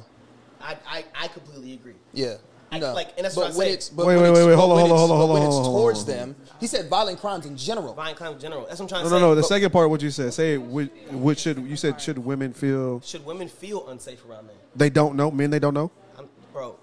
[0.68, 1.96] I, I I completely agree.
[2.14, 2.36] Yeah.
[2.70, 2.94] I- no.
[2.94, 3.74] like, and that's but what I when say.
[3.76, 5.34] it's but Wait, when wait, wait, wait, hold on, hold on, hold on, but hold
[5.40, 7.94] when it's towards them, he said violent crimes in general.
[7.94, 8.66] Violent crimes in general.
[8.68, 9.22] That's what I'm trying No, to no, say.
[9.22, 9.36] no.
[9.36, 10.34] The But second part, what you said.
[10.34, 12.02] Say, would, what should you said?
[12.02, 14.56] Should women feel should women feel unsafe around men?
[14.76, 15.32] they don't know?
[15.32, 15.92] Men, they don't know.
[16.18, 16.76] I'm, bro,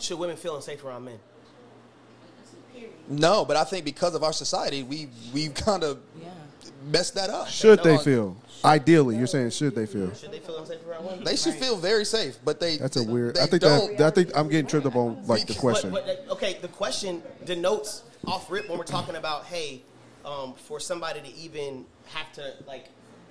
[0.00, 1.18] should women feel unsafe around men?
[3.08, 5.98] No, but I think because of our society, we we've kind of
[6.86, 6.92] Yeah.
[6.92, 7.48] messed that up.
[7.48, 8.36] Should they feel?
[8.64, 10.12] Ideally, you're saying should they feel?
[10.14, 11.24] Should they feel unsafe around women?
[11.24, 13.36] They should feel very safe, but they That's a they- weird.
[13.36, 13.98] They I think don't.
[13.98, 14.06] that.
[14.06, 15.90] I think I'm getting tripped up on like the But- question.
[15.90, 19.82] But, but, okay, the question denotes off rip when we're talking about hey,
[20.24, 22.86] um, for somebody to even have to like,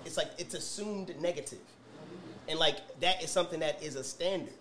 [0.06, 1.60] it's like it's assumed negative,
[2.48, 4.54] and like that is something that is a standard.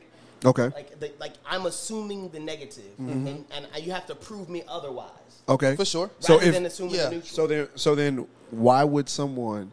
[0.44, 0.64] Okay.
[0.74, 3.26] Like, the, like I'm assuming the negative, Mm-hmm.
[3.28, 5.11] and, and you have to prove me otherwise.
[5.48, 5.76] Okay.
[5.76, 6.11] for sure.
[6.20, 7.35] So if than assuming yeah, the neutral.
[7.37, 9.72] so then so then why would someone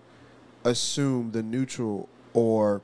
[0.65, 2.81] assume the neutral or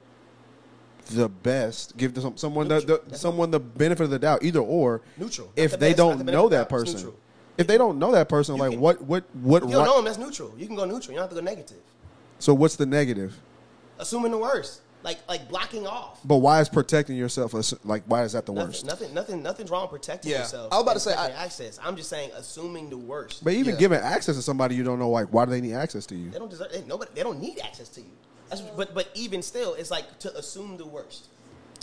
[1.12, 5.02] the best, give some, someone the, the someone the benefit of the doubt, either or.
[5.17, 5.52] Neutral.
[5.56, 7.13] If the they best, don't the know that person,
[7.58, 9.63] if they don't know that person, You like can- what what what?
[9.63, 10.54] You don't right- know him, that's neutral.
[10.58, 11.12] You can go neutral.
[11.13, 11.78] You don't have to go negative.
[12.39, 13.38] so what's the negative?
[14.00, 16.20] Assuming the worst, like like blocking off.
[16.26, 18.86] But why is protecting yourself as- like why is that the worst?
[18.86, 20.39] Nothing, nothing, nothing, nothing's wrong with protecting Yeah.
[20.39, 20.72] yourself.
[20.72, 21.80] I was about to say, I- access.
[21.82, 23.41] I'm just saying, assuming the worst.
[23.43, 23.80] But even Yeah.
[23.80, 26.30] giving access to somebody you don't know, like why do they need access to you?
[26.30, 26.72] They don't deserve.
[26.74, 27.12] They, nobody.
[27.15, 28.12] They don't need access to you.
[28.50, 31.28] That's, but but even still, it's like to assume the worst,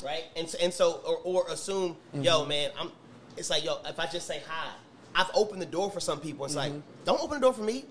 [0.05, 0.25] right?
[0.37, 2.23] And so, and so or, or assume, Mm-hmm.
[2.23, 2.93] yo, man, I'm.
[3.39, 4.69] It's like yo, if I just say hi,
[5.15, 6.45] I've opened the door for some people.
[6.45, 6.73] It's like,
[7.07, 7.87] don't open the door for me.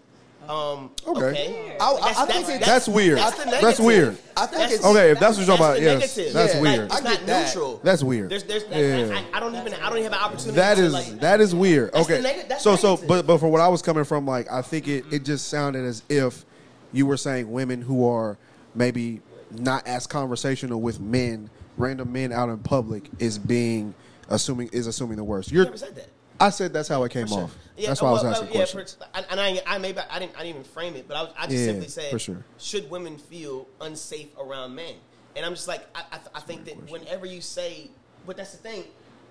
[0.49, 1.21] Um, Okay.
[1.25, 1.77] okay.
[1.79, 3.17] I- I- That's- I think it- That's weird.
[3.17, 4.17] That's, That's weird.
[4.36, 6.34] I think That's- it's Okay, if that's what you're talking about, the yes, negative.
[6.34, 6.79] that's Yeah, weird.
[6.79, 7.45] I It's get not that.
[7.47, 7.79] neutral.
[7.84, 8.29] That's weird.
[8.29, 9.15] There's, there's, Yeah.
[9.34, 10.56] I, I don't even, I don't even have an opportunity.
[10.58, 11.91] That to is like, that is weird.
[11.93, 14.51] That's Okay, neg- that's so so but but for what I was coming from, like
[14.51, 16.45] I think it it just sounded as if
[16.91, 18.38] you were saying women who are
[18.75, 23.93] maybe not as conversational with men, random men out in public, is being
[24.29, 25.51] assuming is assuming the worst.
[25.51, 26.08] You're never said that.
[26.39, 27.43] I said that's how it came sure.
[27.43, 27.56] off.
[27.78, 28.93] Yeah, that's why I was asking well, yeah, questions.
[28.96, 31.34] for- and I, I maybe I didn't, I didn't even frame it, but I, was-
[31.38, 32.43] I just Yeah, simply said, sure.
[32.58, 34.96] should women feel unsafe around men?
[35.36, 37.89] And I'm just like, I, I, I think that whenever you say,
[38.28, 38.84] but that's the thing,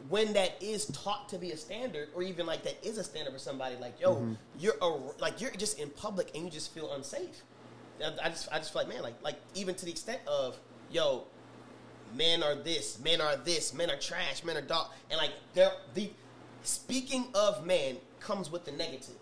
[0.09, 3.33] when that is taught to be a standard, or even like that is a standard
[3.33, 4.33] for somebody, like yo, Mm-hmm.
[4.59, 4.88] you're a,
[5.21, 7.43] like you're just in public and you just feel unsafe.
[8.05, 10.59] I, I just I just feel like man, like like even to the extent of
[10.91, 11.25] yo,
[12.17, 15.71] men are this, men are this, men are trash, men are dog, and like they're
[15.95, 16.11] the
[16.62, 19.14] speaking of man comes with the negative.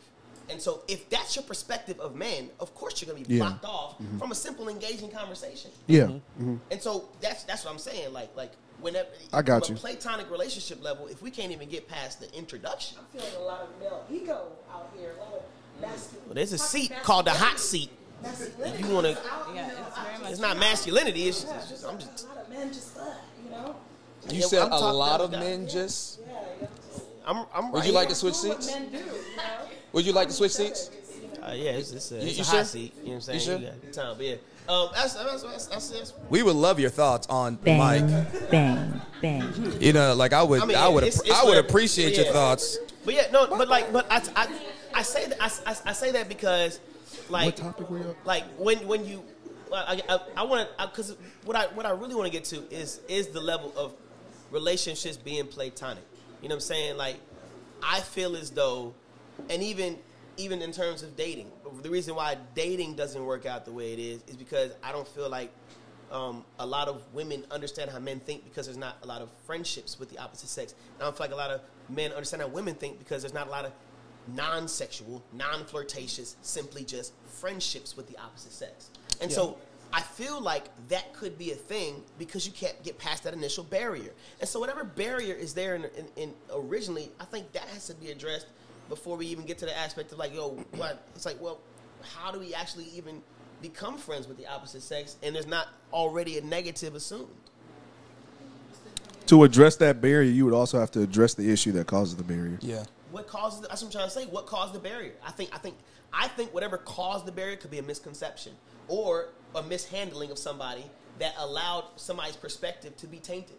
[0.48, 3.44] And so if that's your perspective of man, of course you're gonna be Yeah.
[3.44, 5.70] blocked off from a simple engaging conversation.
[5.86, 6.50] Yeah, Mm-hmm.
[6.54, 6.60] mhm.
[6.72, 8.12] And so that's that's what I'm saying.
[8.12, 9.78] Like like whenever I got from you.
[9.78, 13.44] a platonic relationship level, if we can't even get past the introduction, I'm feeling a
[13.44, 15.12] lot of male ego out here.
[15.16, 15.42] A lot of
[15.80, 16.26] masculine.
[16.26, 17.90] well, there's a seat called the hot seat.
[18.22, 19.10] If you wanna-
[19.54, 21.28] Yeah, it's very much- It's not masculinity.
[21.28, 23.04] It's just, Yeah, it's just I'm just a lot of men just, uh,
[23.44, 23.76] you know.
[24.28, 26.18] You Yeah, said a lot of men just.
[26.20, 26.66] Yeah, yeah.
[27.26, 28.66] I'm I'm Would right you like to switch seats?
[28.72, 29.12] men do, you know.
[29.92, 30.90] Would you like to switch seats?
[31.42, 32.56] Uh, yeah, it's, it's a, You- it's you a sure?
[32.58, 32.94] hot seat.
[32.98, 33.38] You know what I'm saying?
[33.40, 33.58] You sure?
[33.82, 34.34] got time, but yeah.
[34.68, 37.78] Um, that's, that's, that's, that's, that's, We would love your thoughts on Bang,
[38.08, 38.50] Mike.
[38.50, 39.52] bang, bang.
[39.80, 41.66] You know, like I would, I, I would, it's- it's I would whatever.
[41.66, 42.24] appreciate Yeah.
[42.24, 42.78] your thoughts.
[43.04, 44.48] But yeah, no, but like, but I, I,
[44.94, 46.78] I say that I, I, I say that because,
[47.30, 49.24] like, What topic were you like when when you,
[49.74, 52.62] I, I, I want to because what I what I really want to get to
[52.70, 53.94] is is the level of
[54.50, 56.04] relationships being platonic.
[56.42, 56.96] You know what I'm saying?
[56.96, 57.16] Like,
[57.82, 58.94] I feel as though,
[59.48, 59.98] and even
[60.36, 61.50] even in terms of dating,
[61.82, 65.06] the reason why dating doesn't work out the way it is is because I don't
[65.06, 65.50] feel like
[66.10, 69.28] um, a lot of women understand how men think because there's not a lot of
[69.44, 70.74] friendships with the opposite sex.
[70.94, 73.34] And I don't feel like a lot of men understand how women think because there's
[73.34, 73.72] not a lot of
[74.34, 78.90] non-sexual, non-flirtatious, simply just friendships with the opposite sex.
[79.20, 79.58] And so
[79.92, 83.64] I feel like that could be a thing because you can't get past that initial
[83.64, 84.12] barrier.
[84.38, 87.94] And so whatever barrier is there in, in, in originally, I think that has to
[87.94, 88.46] be addressed
[88.88, 91.06] before we even get to the aspect of like, yo, what?
[91.14, 91.58] It's like, well,
[92.14, 93.20] how do we actually even
[93.62, 97.28] become friends with the opposite sex and there's not already a negative assumed?
[99.26, 102.24] To address that barrier, you would also have to address the issue that causes the
[102.24, 102.58] barrier.
[102.60, 102.84] Yeah.
[103.10, 103.60] What causes?
[103.60, 104.26] That's what I'm trying to say.
[104.26, 105.14] What caused the barrier?
[105.24, 105.50] I think.
[105.52, 105.76] I think.
[106.12, 108.52] I think whatever caused the barrier could be a misconception
[108.90, 110.84] or a mishandling of somebody
[111.20, 113.56] that allowed somebody's perspective to be tainted.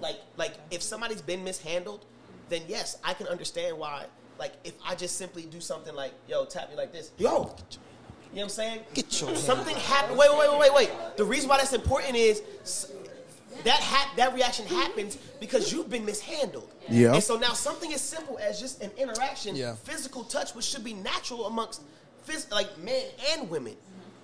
[0.00, 2.06] Like, like if somebody's been mishandled,
[2.48, 4.06] then yes, I can understand why.
[4.38, 7.36] Like, if I just simply do something like, "Yo, tap me like this," yo, you
[7.42, 7.48] know
[8.32, 8.80] what I'm saying?
[8.94, 10.16] Get your something happened.
[10.18, 10.90] Wait, wait, wait, wait, wait.
[11.16, 12.42] The reason why that's important is
[13.64, 16.70] that ha- that reaction happens because you've been mishandled.
[16.88, 17.14] Yeah.
[17.14, 19.74] And so now something as simple as just an interaction, Yeah.
[19.74, 21.82] physical touch, which should be natural amongst
[22.26, 23.76] phys- like men and women.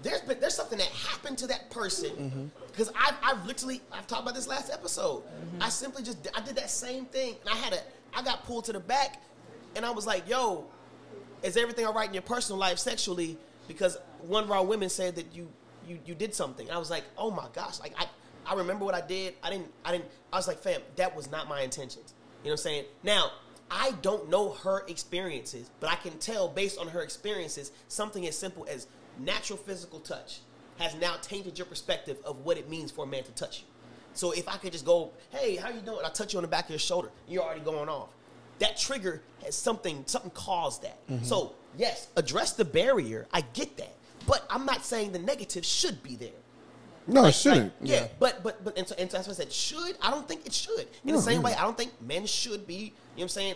[0.07, 2.45] There's been, there's something that happened to that person mm-hmm.
[2.69, 5.25] because I've, I've literally I've talked about this last episode.
[5.25, 5.63] Mm-hmm.
[5.63, 7.79] I simply just I did that same thing and I had a
[8.17, 9.21] I got pulled to the back
[9.75, 10.65] and I was like, yo,
[11.43, 13.37] is everything all right in your personal life sexually?
[13.67, 15.49] Because one of our women said that you
[15.89, 16.71] you you did something.
[16.71, 18.07] I was like, oh my gosh, like I
[18.47, 19.35] I remember what I did.
[19.43, 22.15] I didn't I didn't I was like, fam, that was not my intentions.
[22.45, 22.85] You know what I'm saying?
[23.03, 23.33] Now,
[23.73, 28.39] I don't know her experiences, but I can tell based on her experiences, something as
[28.39, 28.87] simple as
[29.19, 30.41] natural physical touch
[30.79, 33.65] has now tainted your perspective of what it means for a man to touch you.
[34.15, 35.99] So if I could just go, hey, how you doing?
[36.05, 38.09] I touch you on the back of your shoulder, you're already going off.
[38.59, 41.07] That trigger has something, something caused that.
[41.09, 41.25] Mm-hmm.
[41.25, 43.27] So yes, address the barrier.
[43.33, 43.95] I get that,
[44.27, 46.31] but I'm not saying the negative should be there.
[47.07, 47.81] No, Like- it shouldn't.
[47.83, 49.53] like, yeah, but but but and so, and so that's what I said.
[49.53, 50.81] Should I don't think it should.
[51.05, 51.47] In No, the same yeah.
[51.47, 52.75] way, I don't think men should be.
[52.75, 53.55] You know what I'm saying?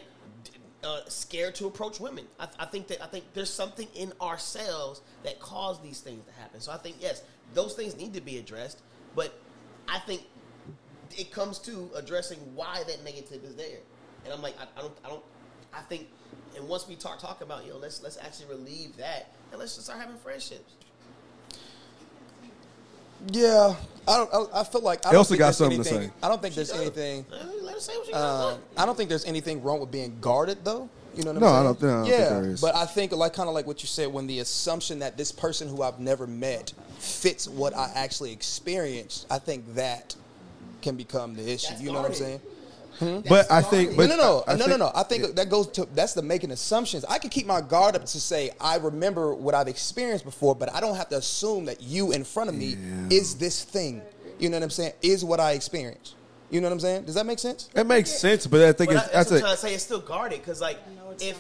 [0.82, 2.24] Uh, scared to approach women.
[2.38, 6.32] I, I think that I think there's something in ourselves that cause these things to
[6.40, 6.60] happen.
[6.60, 8.80] So I think yes, those things need to be addressed.
[9.14, 9.38] But
[9.86, 10.22] I think
[11.18, 13.80] it comes to addressing why that negative is there.
[14.24, 15.22] And I'm like, I, I don't, I don't,
[15.74, 16.08] I think,
[16.56, 19.86] and once we start talking about, yo, let's let's actually relieve that, and let's just
[19.86, 20.72] start having friendships.
[23.28, 23.74] Yeah,
[24.08, 24.32] I don't.
[24.54, 26.10] I, I feel like I don't Elsa got there's something to say.
[26.22, 27.24] I don't think there's anything.
[27.32, 28.52] Uh, Let us say what you got.
[28.54, 30.88] Um, I don't think there's anything wrong with being guarded, though.
[31.14, 31.74] You know what No, I I'm saying?
[31.74, 32.60] don't- no, I don't think yeah, there is.
[32.60, 35.32] but I think like kind of like what you said when the assumption that this
[35.32, 39.26] person who I've never met fits what I actually experienced.
[39.30, 40.14] I think that
[40.82, 41.68] can become the issue.
[41.70, 42.40] That's you know what I'm guarded.
[43.00, 43.24] Saying?
[43.28, 44.92] But I think, but no, no, no, I, I no, no, no.
[44.94, 47.04] I think that goes to that's the making assumptions.
[47.06, 50.72] I can keep my guard up to say I remember what I've experienced before, but
[50.74, 52.76] I don't have to assume that you in front of me
[53.10, 54.02] is this thing.
[54.38, 54.92] You know what I'm saying?
[55.02, 56.14] Is what I experienced.
[56.50, 57.04] You know what I'm saying?
[57.04, 57.68] Does that make sense?
[57.74, 59.40] It makes sense, but I think But it's I, that's that's what I'm a.
[59.42, 59.74] trying to say.
[59.74, 61.36] It's still guarded because, like, if No, it's not.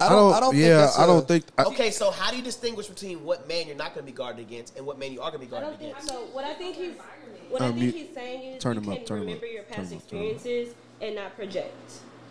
[0.00, 0.18] I I don't.
[0.18, 0.34] don't.
[0.34, 1.44] I don't think yeah, that's I a- don't think.
[1.58, 4.16] I, okay, so how do you distinguish between what man you're not going to be
[4.16, 6.08] guarded against and what man you are going to be I guarded don't think against?
[6.08, 6.20] so.
[6.32, 6.92] What I think he's
[7.50, 9.24] what I Um, think you- he's saying is turn you him up, can turn him
[9.26, 10.32] remember up, your past him up, turn him up.
[10.32, 11.74] experiences and not project,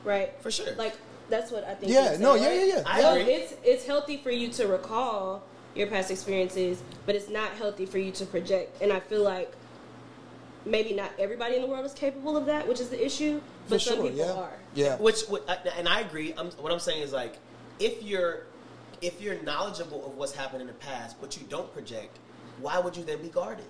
[0.04, 0.34] right?
[0.42, 0.74] For sure.
[0.76, 0.94] Like
[1.30, 1.92] that's what I think.
[1.92, 2.68] Yeah, he's no, saying, yeah, right?
[2.68, 2.84] yeah, yeah.
[2.88, 3.34] I So agree.
[3.34, 5.44] it's it's healthy for you to recall
[5.76, 8.82] your past experiences, but it's not healthy for you to project.
[8.82, 9.52] And I feel like
[10.66, 13.40] maybe not everybody in the world is capable of that, which is the issue.
[13.70, 14.34] But For some sure, people yeah.
[14.34, 14.52] are.
[14.74, 14.96] Yeah.
[14.98, 15.24] Which,
[15.78, 16.34] and I agree.
[16.38, 17.38] I'm, what I'm saying is like,
[17.80, 18.44] if you're
[19.02, 22.20] if you're knowledgeable of what's happened in the past, but you don't project,
[22.60, 23.66] why would you then be guarded?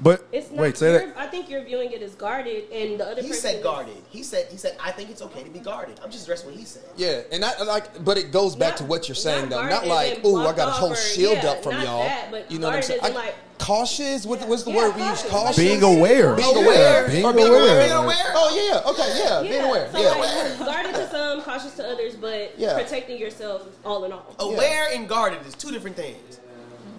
[0.00, 0.58] But It's not.
[0.60, 1.14] wait, say you're- that.
[1.16, 3.96] I think you're viewing it as guarded, and the other He person said is- guarded.
[4.10, 5.98] He said he said I think it's okay to be guarded.
[6.04, 6.82] I'm just addressing what he said.
[6.96, 9.62] Yeah, and I like, but it goes back Not- to what you're saying though.
[9.62, 12.04] not Not like, and oh, I got a whole shield yeah, up from not y'all.
[12.04, 13.00] that, but you know what I'm saying?
[13.02, 14.26] I- like- cautious.
[14.26, 15.22] What, what's the Yeah, word we use?
[15.22, 15.30] cautious.
[15.30, 15.56] Cautious.
[15.56, 16.34] Being aware.
[16.34, 17.08] Being Yeah, aware.
[17.08, 17.96] being Or being aware.
[17.96, 18.32] aware.
[18.34, 18.90] Oh yeah, yeah.
[18.90, 19.42] Okay, yeah.
[19.42, 19.88] Being aware.
[19.92, 20.10] So Yeah.
[20.10, 22.74] like guarded to some, cautious to others, but Yeah.
[22.74, 24.34] protecting yourself all in all.
[24.38, 26.38] Aware and guarded is two different things.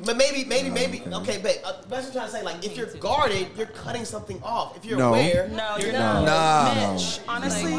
[0.05, 1.01] But maybe, maybe, maybe.
[1.11, 2.43] Okay, but uh, that's what I'm trying to say.
[2.43, 4.77] Like, if you're guarded, you're cutting something off.
[4.77, 5.09] If you're No.
[5.09, 6.23] aware, No, you're you're No.
[6.23, 6.25] not.
[6.25, 6.93] Nah.
[6.93, 7.73] Mitch, honestly,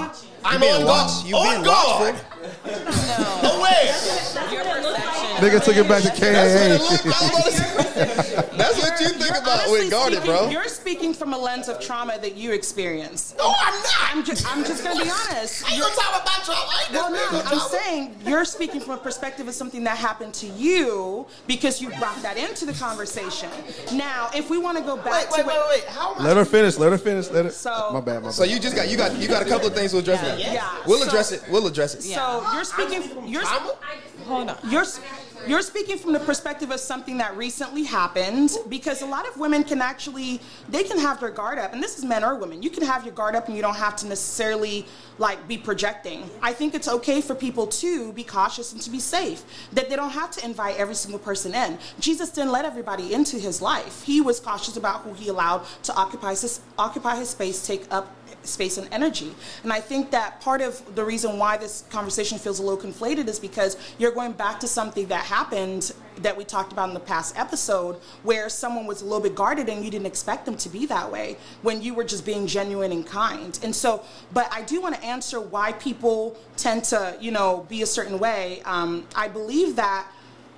[0.44, 1.27] I'm being on watch- guard.
[1.27, 2.14] you on being guard.
[2.64, 3.59] no.
[3.59, 3.92] Aware.
[3.92, 5.29] That's Your it looks perception.
[5.29, 5.53] like.
[5.53, 7.38] Nigga took it back to KAA.
[8.59, 10.48] That's what you think You're about honestly with guarded, speaking- bro.
[10.51, 13.37] You're speaking from a lens of trauma that you experienced.
[13.38, 13.92] No, I'm not.
[14.11, 15.64] I'm just, I'm just gonna be honest.
[15.64, 16.61] I ain't You're- gonna talk about trauma.
[16.68, 17.68] I ain't Well, no, I'm trauma.
[17.70, 22.20] saying you're speaking from a perspective of something that happened to you because you brought
[22.22, 23.48] that into the conversation.
[23.92, 25.85] Now, if we want to go back Wait, to wait, wait, what, wait.
[25.85, 26.24] How am I?
[26.24, 26.79] Let her finish.
[26.79, 27.31] Let her finish.
[27.31, 27.51] Let her.
[27.51, 28.16] So- my bad.
[28.22, 28.35] My bad.
[28.35, 30.20] So you just got you got you got a couple of things to address.
[30.22, 30.52] Yeah, now.
[30.52, 30.82] yeah.
[30.86, 31.42] We'll So- address it.
[31.48, 32.02] We'll address it.
[32.02, 33.74] so you're speaking, you're, trauma?
[34.26, 34.58] hold on.
[34.70, 34.84] You're
[35.46, 39.62] you're speaking from the perspective of something that recently happened because a lot of women
[39.62, 42.68] can actually they can have their guard up and this is men or women you
[42.70, 44.84] can have your guard up and you don't have to necessarily
[45.18, 48.98] like be projecting i think it's okay for people to be cautious and to be
[48.98, 53.14] safe that they don't have to invite every single person in jesus didn't let everybody
[53.14, 57.28] into his life he was cautious about who he allowed to occupy his occupy his
[57.30, 58.12] space take up
[58.42, 59.34] space and energy.
[59.62, 63.28] And I think that part of the reason why this conversation feels a little conflated
[63.28, 67.00] is because you're going back to something that happened that we talked about in the
[67.00, 70.68] past episode where someone was a little bit guarded and you didn't expect them to
[70.68, 73.58] be that way when you were just being genuine and kind.
[73.62, 77.82] And so, but I do want to answer why people tend to, you know, be
[77.82, 78.62] a certain way.
[78.64, 80.10] Um, I believe that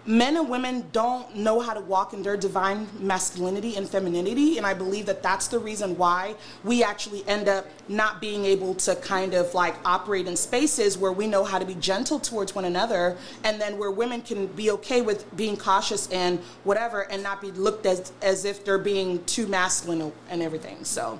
[0.06, 4.66] men and women don't know how to walk in their divine masculinity and femininity and
[4.66, 6.34] i believe that that's the reason why
[6.64, 11.12] we actually end up not being able to kind of like operate in spaces where
[11.12, 14.70] we know how to be gentle towards one another and then where women can be
[14.70, 19.22] okay with being cautious and whatever and not be looked as as if they're being
[19.24, 21.18] too masculine and everything so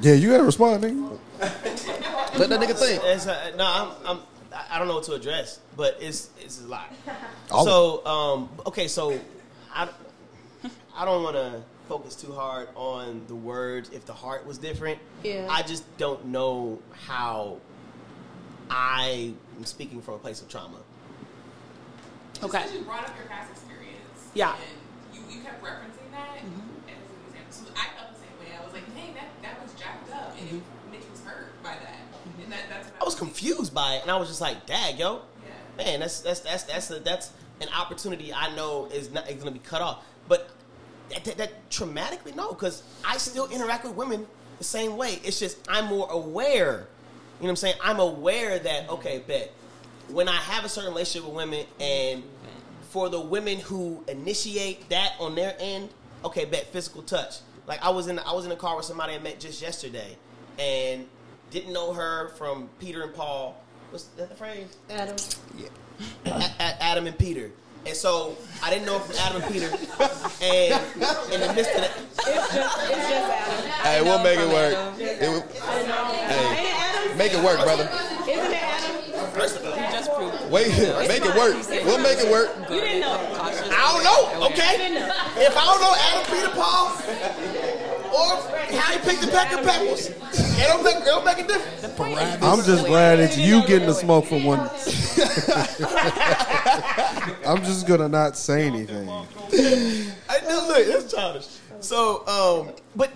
[0.00, 1.18] yeah, you gotta respond, nigga.
[2.38, 3.02] Let that nigga think.
[3.02, 4.22] It's, uh, no, I'm, I'm,
[4.70, 6.92] I don't know what to address, but it's it's a lot.
[7.50, 9.18] All So, um, okay, so
[9.74, 9.88] I,
[10.94, 14.98] I don't want to focus too hard on the words if the heart was different.
[15.22, 15.46] Yeah.
[15.48, 17.58] I just don't know how
[18.70, 20.78] I am speaking from a place of trauma.
[22.42, 24.30] okay Because you brought up your past experience.
[24.34, 24.54] Yeah.
[24.54, 26.50] And you, you kept referencing that as an
[27.28, 27.50] example.
[27.50, 28.56] So I felt the same way.
[28.58, 30.34] I was like, dang, that, that was jacked up.
[30.40, 32.02] And it, Mitch was hurt by that.
[32.42, 34.98] And that, that's what I was confused by it, and I was just like, "Dag,
[34.98, 35.22] yo,
[35.78, 37.30] man, that's that's that's that's a, that's
[37.62, 40.50] an opportunity I know is not is going to be cut off." But
[41.10, 44.26] that, that, that traumatically, no, because I still interact with women
[44.58, 45.20] the same way.
[45.24, 46.88] It's just I'm more aware.
[47.40, 47.76] You know what I'm saying?
[47.82, 49.52] I'm aware that okay, bet
[50.08, 52.22] when I have a certain relationship with women, and
[52.90, 55.90] for the women who initiate that on their end,
[56.24, 57.36] okay, bet physical touch.
[57.66, 60.16] Like I was in I was in a car with somebody I met just yesterday,
[60.58, 61.06] and
[61.60, 63.56] didn't know her from Peter and Paul.
[63.90, 64.76] What's that the phrase?
[64.90, 65.16] Adam.
[66.26, 67.50] A- A- Adam and Peter.
[67.86, 69.68] And so I didn't know from Adam and Peter.
[70.42, 72.56] And in the midst of that, It's just,
[72.90, 73.70] it's just Adam.
[73.70, 75.00] Hey, we'll make it work.
[75.00, 76.58] It will- Hey.
[76.58, 77.16] Ain't it Adam?
[77.18, 77.88] make it work, brother.
[78.28, 79.30] Isn't it Adam?
[79.32, 80.68] first of all, just proved Wait,
[81.08, 81.54] make it work.
[81.86, 82.50] We'll make it work.
[82.68, 83.16] You didn't know.
[83.40, 84.92] I don't know, okay?
[85.40, 90.66] If I don't know Adam Peter Paul or how he picked the Pecker Peppers, it
[90.66, 91.84] don't make, it don't make a difference.
[92.42, 94.60] I'm just glad it's you getting the smoke for one.
[97.46, 99.08] I'm just gonna not say anything.
[99.08, 101.46] I know, look, it's childish.
[101.80, 103.10] So, um, but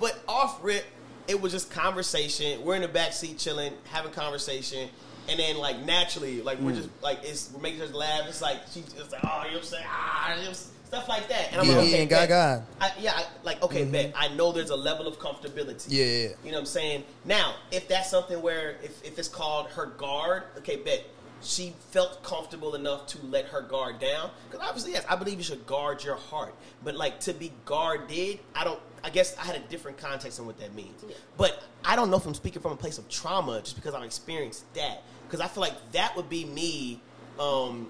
[0.00, 0.84] but off rip,
[1.28, 2.62] it was just conversation.
[2.64, 4.88] We're in the back seat chilling, having conversation,
[5.28, 8.22] and then like naturally, like we're just like it's we're making us laugh.
[8.28, 10.52] It's like she's just like, oh, you know what I'm saying, ah, you know,
[10.92, 11.50] stuff like that.
[11.52, 12.28] And I'm Yeah, like, okay, and bet.
[12.28, 12.66] gaga.
[12.78, 14.12] I, yeah, I, like okay, bet.
[14.14, 15.86] I know there's a level of comfortability.
[15.88, 16.28] Yeah, yeah, yeah.
[16.44, 17.04] You know what I'm saying?
[17.24, 21.06] Now, if that's something where if, if it's called her guard, okay, bet
[21.40, 24.30] she felt comfortable enough to let her guard down.
[24.50, 26.54] Because obviously, yes, I believe you should guard your heart.
[26.84, 28.78] But like to be guarded, I don't.
[29.02, 31.02] I guess I had a different context on what that means.
[31.38, 34.04] But I don't know if I'm speaking from a place of trauma just because I've
[34.04, 35.02] experienced that.
[35.26, 37.00] Because I feel like that would be me.
[37.40, 37.88] Um,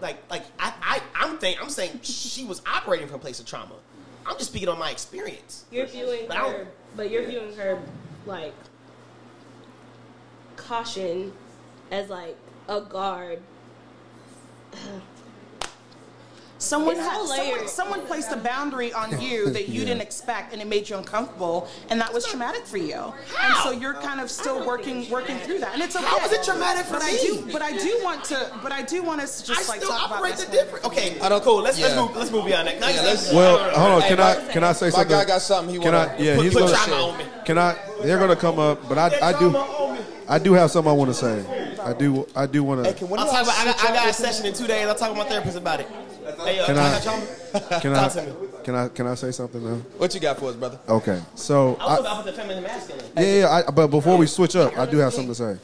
[0.00, 3.46] like like I, I I'm think I'm saying she was operating from a place of
[3.46, 3.74] trauma.
[4.26, 5.64] I'm just speaking on my experience.
[5.70, 7.80] You're viewing But her, but you're viewing her
[8.26, 8.54] like
[10.56, 11.32] caution
[11.90, 12.36] as like
[12.68, 13.40] a guard.
[16.58, 19.88] Someone, It's had, so someone, someone placed a boundary on you that you Yeah.
[19.88, 23.12] didn't expect, and it made you uncomfortable, and that was traumatic for you.
[23.42, 26.04] And so you're kind of still working working through that, and it's okay.
[26.06, 27.18] How is it traumatic for but I me?
[27.26, 29.80] do, but I do want to, but I do want us to I just like
[29.82, 30.44] still talk about operate this.
[30.46, 30.64] the one.
[30.64, 30.84] different.
[30.86, 31.60] Okay, I don't- cool.
[31.60, 32.80] Let's let's move let's move beyond that.
[32.80, 34.08] Yeah, let's- Well, hold on.
[34.08, 35.14] Can Hey, I can I say something?
[35.14, 36.16] My guy got something he Can want I?
[36.18, 36.74] Yeah, Put- he's put gonna.
[36.76, 37.24] trauma on me.
[37.44, 37.76] Can I?
[38.02, 39.54] They're gonna come up, but I I do
[40.28, 41.44] I do have something I want to say.
[41.84, 42.92] I do I do want to.
[42.94, 43.58] can I'll talk about.
[43.58, 44.86] I got, I got a session in two days.
[44.88, 45.88] I'll talk to my therapist about it.
[46.44, 46.90] Hey, uh, Can I I?
[46.90, 47.26] got trauma.
[47.80, 48.62] Can I?
[48.64, 48.88] Can I?
[48.88, 49.76] Can I say something now?
[49.96, 50.78] What you got for us, brother?
[50.88, 53.04] Okay, so I was about the feminine masculine.
[53.16, 53.62] yeah, yeah.
[53.66, 55.58] I, but before we switch up, I do have something to say,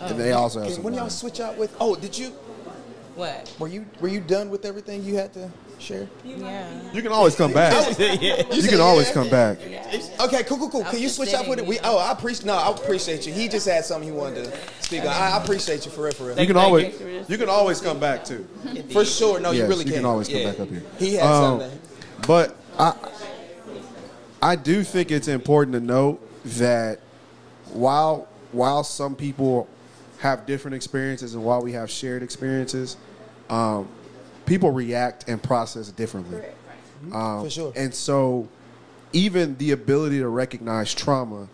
[0.00, 0.92] and they also have something.
[0.92, 1.74] of y'all switch out with?
[1.80, 2.28] Oh, did you?
[3.16, 3.52] What?
[3.58, 3.86] Were you?
[4.00, 6.08] Were you done with everything you had to share?
[6.24, 6.68] Yeah.
[6.92, 7.98] You can always come back.
[7.98, 8.42] yeah.
[8.52, 9.58] You can always come back.
[9.60, 10.84] Okay, cool, cool, cool.
[10.84, 11.66] Can you switch up with it?
[11.66, 12.46] We, oh, I appreciate.
[12.46, 13.32] No, I appreciate you.
[13.32, 15.08] He just had something he wanted to speak on.
[15.08, 16.38] I, I appreciate you for real, for real.
[16.38, 17.24] You can always you.
[17.28, 18.46] you can always come back too.
[18.92, 19.38] For sure.
[19.40, 20.00] No, you Yes, really you can.
[20.00, 20.50] can always come Yeah.
[20.50, 20.82] back up here.
[20.98, 21.78] He had Um, something.
[22.26, 22.94] But I
[24.42, 26.20] I do think it's important to note
[26.56, 27.00] that
[27.72, 29.68] while while some people
[30.18, 32.96] have different experiences and while we have shared experiences,
[33.50, 33.86] um,
[34.46, 36.42] people react and process differently.
[37.12, 37.72] Um, For sure.
[37.76, 38.48] And so,
[39.12, 41.48] even the ability to recognize trauma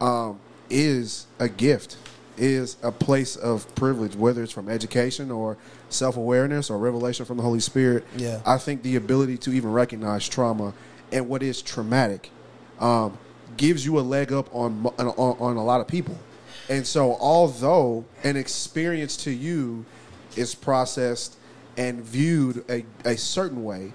[0.00, 0.38] um,
[0.70, 1.96] is a gift,
[2.36, 5.56] is a place of privilege, whether it's from education or
[5.88, 8.04] self awareness or revelation from the Holy Spirit.
[8.16, 8.40] Yeah.
[8.46, 10.74] I think the ability to even recognize trauma
[11.12, 12.30] and what is traumatic
[12.80, 13.18] um,
[13.56, 16.18] gives you a leg up on, on on a lot of people.
[16.68, 19.84] And so, although an experience to you
[20.36, 21.36] is processed
[21.76, 23.92] and viewed a, a certain way,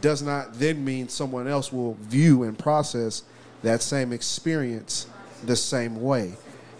[0.00, 3.22] does not then mean someone else will view and process
[3.62, 5.06] that same experience
[5.44, 6.34] the same way.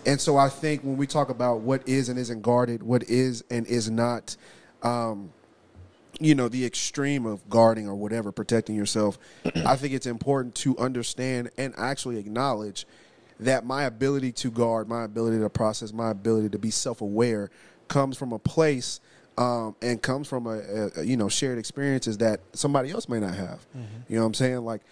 [0.06, 3.42] And so I think when we talk about what is and isn't guarded, what is
[3.50, 4.36] and is not,
[4.82, 5.32] um,
[6.20, 9.18] you know, the extreme of guarding or whatever, protecting yourself,
[9.64, 12.86] I think it's important to understand and actually acknowledge
[13.40, 17.50] that my ability to guard, my ability to process, my ability to be self aware
[17.88, 19.00] comes from a place
[19.36, 23.34] um, and comes from a, a, you know shared experiences that somebody else may not
[23.34, 23.66] have.
[24.08, 24.64] You know what I'm saying?
[24.64, 24.82] Like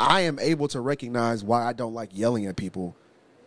[0.00, 2.96] I am able to recognize why I don't like yelling at people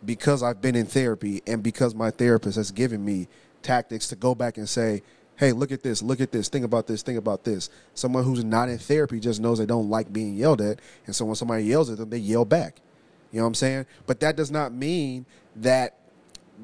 [0.04, 3.28] because I've been in therapy and because my therapist has given me
[3.62, 5.02] tactics to go back and say,
[5.36, 8.44] "Hey, look at this, look at this, think about this, think about this." Someone who's
[8.44, 11.64] not in therapy just knows they don't like being yelled at, and so when somebody
[11.64, 12.80] yells at them, they yell back.
[13.32, 13.86] You know what I'm saying?
[14.06, 15.98] But that does not mean that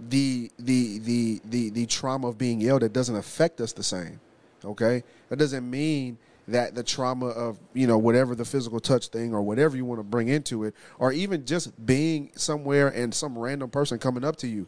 [0.09, 4.21] the the the the the trauma of being yelled at doesn't affect us the same.
[4.65, 5.03] Okay?
[5.29, 9.43] That doesn't mean that the trauma of, you know, whatever the physical touch thing or
[9.43, 13.71] whatever you want to bring into it, or even just being somewhere and some random
[13.71, 14.67] person coming up to you,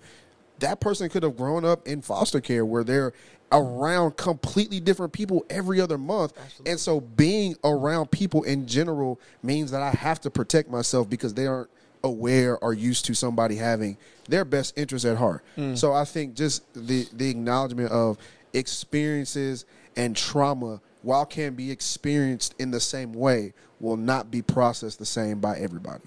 [0.61, 3.13] that person could have grown up in foster care where they're
[3.51, 6.33] around completely different people every other month.
[6.65, 11.35] And so being around people in general means that I have to protect myself because
[11.35, 11.71] they aren't
[12.05, 13.97] aware or used to somebody having
[14.29, 15.43] their best interest at heart.
[15.57, 15.75] Hmm.
[15.75, 18.19] So I think just the the acknowledgement of
[18.53, 19.65] experiences
[19.97, 25.07] and trauma while can be experienced in the same way will not be processed the
[25.07, 26.05] same by everybody.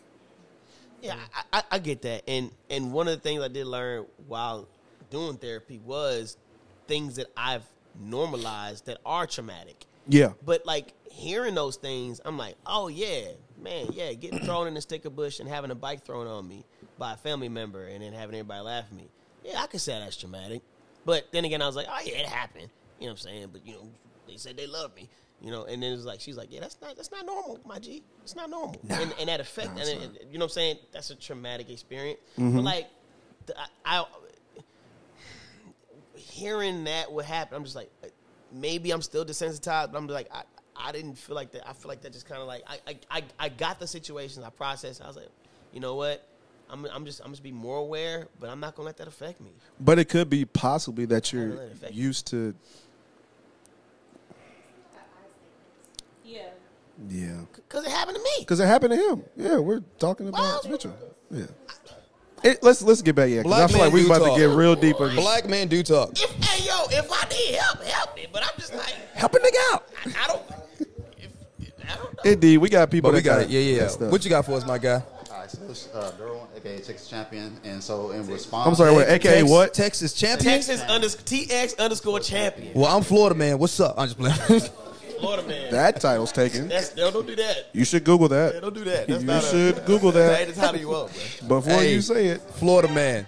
[1.01, 4.05] Yeah, I, I, I get that, and and one of the things I did learn
[4.27, 4.67] while
[5.09, 6.37] doing therapy was
[6.87, 7.63] things that I've
[7.99, 9.85] normalized that are traumatic.
[10.07, 10.33] Yeah.
[10.45, 13.29] But like hearing those things, I'm like, oh yeah,
[13.61, 16.65] man, yeah, getting thrown in the sticker bush and having a bike thrown on me
[16.97, 19.07] by a family member and then having everybody laugh at me.
[19.43, 20.61] Yeah, I could say that's traumatic.
[21.05, 22.69] But then again, I was like, oh yeah, it happened.
[22.99, 23.47] You know what I'm saying?
[23.51, 23.89] But you know,
[24.27, 25.09] they said they love me.
[25.41, 27.77] You know, and then it's like she's like, yeah, that's not that's not normal, my
[27.79, 28.03] G.
[28.23, 28.79] It's not normal.
[28.89, 30.77] and, and that effect, Nah, and it, you know what I'm saying?
[30.91, 32.19] That's a traumatic experience.
[32.39, 32.55] Mhm.
[32.55, 32.87] But like,
[33.45, 34.05] the, I, I
[36.15, 38.07] hearing that would happen, I'm just like, uh,
[38.51, 40.43] maybe I'm still desensitized, but I'm like, I,
[40.79, 41.67] I didn't feel like that.
[41.67, 44.43] I feel like that just kind of like, I, I, I, I got the situation,
[44.43, 45.01] I processed.
[45.01, 45.29] I was like,
[45.73, 46.27] you know what?
[46.69, 49.39] I'm, I'm just, I'm just be more aware, but I'm not gonna let that affect
[49.41, 49.51] me.
[49.79, 52.53] But it could be possibly that you're let it used to.
[56.25, 56.41] Yeah.
[57.09, 57.37] Yeah.
[57.69, 58.29] Cause it happened to me.
[58.39, 59.23] Because it happened to him.
[59.37, 60.95] Yeah, we're talking about Mitchell.
[61.31, 61.45] Yeah.
[62.43, 63.29] It, let's let's get back.
[63.31, 64.35] Yeah, 'cause I feel like we do about talk.
[64.37, 64.99] to get real deep.
[64.99, 66.11] in- Black men do talk.
[66.13, 68.27] If, hey yo, if I need help, help me.
[68.31, 69.87] But I'm just like, Help a nigga out.
[70.05, 70.43] I, I don't.
[72.25, 73.09] Indeed, we got people.
[73.11, 73.49] But we that got got it.
[73.49, 73.85] Yeah, yeah.
[73.87, 74.11] that.
[74.11, 75.01] What you got for us, my guy?
[75.31, 78.91] All right, so this uh, Derwin, aka Texas champion, and so in response, I'm sorry,
[78.93, 79.07] what?
[79.07, 79.73] AKA Tex- what?
[79.73, 80.53] Texas champion.
[80.53, 82.73] Texas under, TX underscore champion.
[82.73, 83.57] Well, I'm Florida man.
[83.59, 83.95] What's up?
[83.97, 84.61] I'm just playing.
[85.19, 85.71] Florida man.
[85.71, 86.67] That title's taken.
[86.67, 87.69] That's, no, don't do that.
[87.73, 88.53] You should Google that.
[88.55, 89.07] Yeah, don't do that.
[89.07, 91.59] That's you not a- should Google That ain't that the title you want, bro.
[91.61, 93.25] before Hey, you say it, Florida man.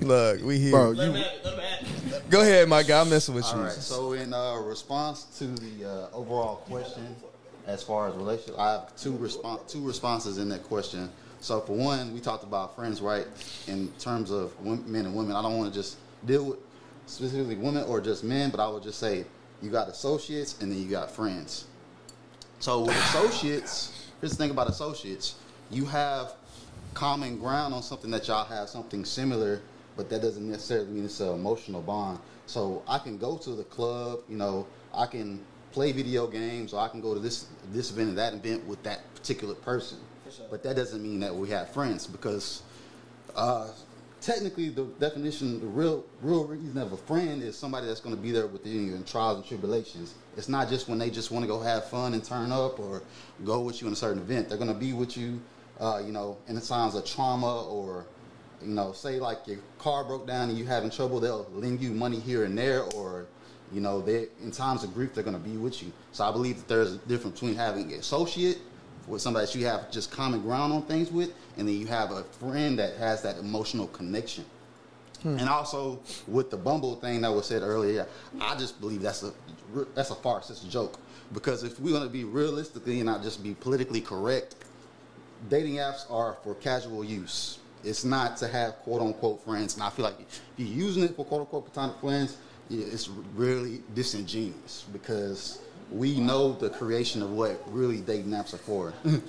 [0.00, 0.72] Look, we here.
[0.72, 0.90] bro.
[0.90, 3.00] Let You him have- let him have- Go ahead, my guy.
[3.00, 3.62] I'm messing with All you.
[3.62, 3.72] right.
[3.72, 7.16] So in uh, response to the uh, overall question,
[7.68, 8.58] as far as relationships.
[8.58, 9.12] I have two
[9.68, 11.10] two responses in that question.
[11.40, 13.26] So for one, we talked about friends, right?
[13.68, 16.58] In terms of wom- men and women, I don't want to just deal with
[17.06, 19.24] specifically women or just men, but I would just say
[19.62, 21.66] you got associates and then you got friends.
[22.58, 25.36] So with associates, here's the thing about associates:
[25.70, 26.32] you have
[26.94, 29.60] common ground on something that y'all have something similar,
[29.96, 32.18] but that doesn't necessarily mean it's an emotional bond.
[32.46, 35.44] So I can go to the club, you know, I can
[35.78, 38.82] play video games, or I can go to this this event and that event with
[38.82, 39.98] that particular person.
[40.50, 42.62] But that doesn't mean that we have friends because
[43.36, 43.68] uh,
[44.20, 48.20] technically the definition, the real real reason of a friend is somebody that's going to
[48.20, 50.16] be there with you in trials and tribulations.
[50.36, 53.00] It's not just when they just want to go have fun and turn up or
[53.44, 54.48] go with you in a certain event.
[54.48, 55.40] They're going to be with you,
[55.78, 58.04] uh, you know, in the times of trauma or,
[58.60, 61.20] you know, say like your car broke down and you having trouble.
[61.20, 63.28] They'll lend you money here and there or.
[63.72, 65.92] You know, they in times of grief, they're going to be with you.
[66.12, 68.58] So I believe that there's a difference between having an associate
[69.06, 72.10] with somebody that you have just common ground on things with, and then you have
[72.10, 74.44] a friend that has that emotional connection.
[75.22, 75.38] Hmm.
[75.38, 78.06] And also with the Bumble thing that was said earlier,
[78.40, 79.32] I just believe that's a
[79.94, 80.50] that's a farce.
[80.50, 80.98] It's a joke
[81.32, 84.54] because if we're going to be realistically and not just be politically correct,
[85.48, 87.58] dating apps are for casual use.
[87.84, 91.14] It's not to have quote unquote friends, and I feel like if you're using it
[91.14, 92.36] for quote unquote platonic friends,
[92.68, 95.60] yeah, it's really disingenuous because
[95.90, 98.92] we know the creation of what really dating apps are for.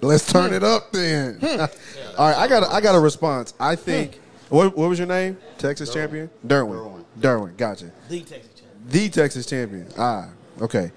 [0.00, 1.38] let's turn it up then.
[1.42, 3.54] All right, I got a, I got a response.
[3.58, 4.20] I think.
[4.48, 5.38] What, what was your name?
[5.56, 6.28] Texas champion.
[6.46, 7.04] Derwin.
[7.18, 7.56] Derwin.
[7.56, 7.90] Gotcha.
[8.10, 8.88] The Texas champion.
[8.88, 9.88] The Texas champion.
[9.96, 10.28] Ah,
[10.60, 10.92] okay.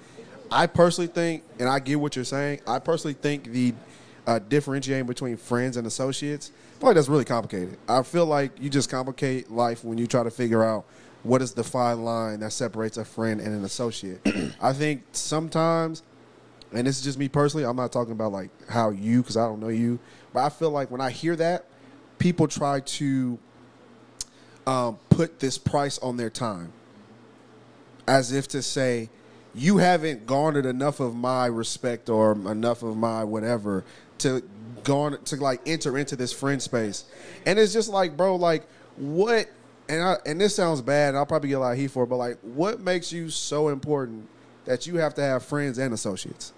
[0.50, 2.60] I personally think, and I get what you're saying.
[2.66, 3.72] I personally think the
[4.26, 7.78] uh, differentiating between friends and associates, I feel like that's really complicated.
[7.88, 10.84] I feel like you just complicate life when you try to figure out
[11.26, 14.20] what is the fine line that separates a friend and an associate.
[14.60, 16.02] I think sometimes,
[16.72, 19.44] and this is just me personally, I'm not talking about like how you, because I
[19.46, 19.98] don't know you,
[20.32, 21.66] but I feel like when I hear that,
[22.18, 23.38] people try to
[24.66, 26.72] um, put this price on their time
[28.06, 29.10] as if to say,
[29.54, 33.84] you haven't garnered enough of my respect or enough of my whatever
[34.18, 34.42] to
[34.84, 37.04] garner to like enter into this friend space.
[37.46, 38.66] And it's just like, bro, like
[38.96, 39.48] what
[39.88, 42.04] and I and this sounds bad, and I'll probably get a lot of heat for
[42.04, 44.28] it, but like what makes you so important
[44.64, 46.52] that you have to have friends and associates?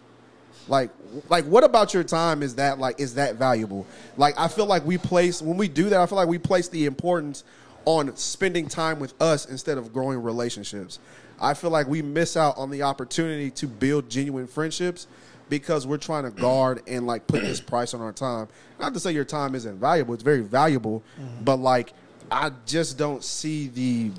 [0.66, 0.90] Like,
[1.28, 3.86] like what about your time is that like is that valuable?
[4.16, 6.68] Like, I feel like we place when we do that, I feel like we place
[6.68, 7.44] the importance
[7.84, 10.98] on spending time with us instead of growing relationships.
[11.40, 15.06] I feel like we miss out on the opportunity to build genuine friendships
[15.48, 18.48] because we're trying to guard and like put this price on our time.
[18.78, 21.44] Not to say your time isn't valuable; it's very valuable, mm-hmm.
[21.44, 21.92] but like
[22.30, 24.10] I just don't see the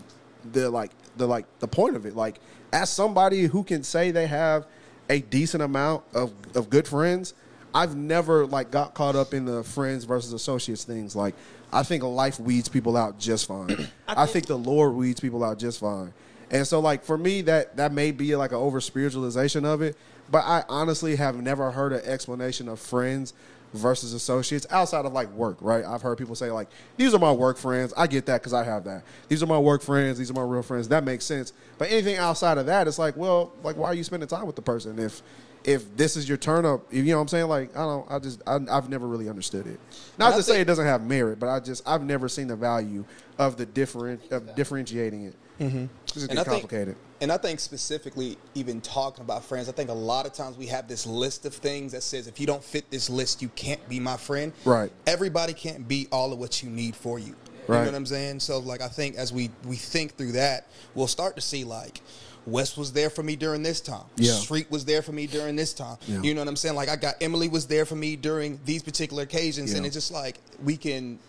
[0.52, 2.16] the like the like the point of it.
[2.16, 2.40] Like
[2.72, 4.66] as somebody who can say they have
[5.10, 7.34] a decent amount of, of good friends,
[7.74, 11.16] I've never like got caught up in the friends versus associates things.
[11.16, 11.36] Like
[11.72, 13.88] I think life weeds people out just fine.
[14.08, 16.14] I think the Lord weeds people out just fine.
[16.52, 19.96] And so like for me that that may be like an over spiritualization of it,
[20.32, 23.34] but I honestly have never heard an explanation of friends
[23.74, 25.86] versus associates outside of like work, right?
[25.86, 26.68] I've heard people say like,
[26.98, 29.04] "These are my work friends." I get that because I have that.
[29.28, 30.18] These are my work friends.
[30.18, 30.88] These are my real friends.
[30.88, 31.54] That makes sense.
[31.78, 34.56] But anything outside of that, it's like, well, like why are you spending time with
[34.56, 35.22] the person if
[35.64, 36.92] if this is your turn up?
[36.92, 37.48] You know what I'm saying?
[37.48, 38.12] Like I don't.
[38.12, 39.80] I just I, I've never really understood it.
[40.18, 43.06] Not to say it doesn't have merit, but I just I've never seen the value
[43.38, 45.36] of the different of differentiating it.
[45.60, 45.86] Mm-hmm.
[46.06, 46.96] It's And I think- complicated.
[47.22, 50.68] And I think specifically, even talking about friends, I think a lot of times we
[50.68, 53.88] have this list of things that says if you don't fit this list, you can't
[53.90, 54.54] be my friend.
[54.64, 54.92] Right.
[55.06, 57.36] Everybody can't be all of what you need for you.
[57.68, 57.80] Right.
[57.80, 58.40] You know what I'm saying?
[58.40, 62.02] So like I think as we we think through that, we'll start to see like
[62.46, 64.06] West was there for me during this time.
[64.16, 64.34] Yeah.
[64.34, 65.98] Street was there for me during this time.
[66.08, 66.22] Yeah.
[66.22, 66.76] You know what I'm saying?
[66.76, 70.12] Like I got Emily was there for me during these particular occasions, and it's just
[70.12, 71.20] like we can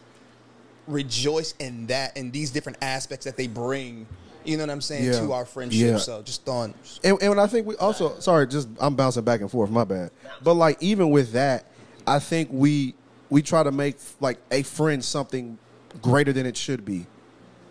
[0.86, 4.06] rejoice in that and these different aspects that they bring.
[4.44, 5.20] You know what I'm saying Yeah.
[5.20, 5.80] to our friendship.
[5.80, 5.96] Yeah.
[5.98, 6.74] So just throwing.
[7.04, 9.70] And, and I think we also sorry, just I'm bouncing back and forth.
[9.70, 10.10] My bad.
[10.42, 11.66] But like even with that,
[12.06, 12.94] I think we
[13.28, 15.58] we try to make like a friend something
[16.02, 17.06] greater than it should be,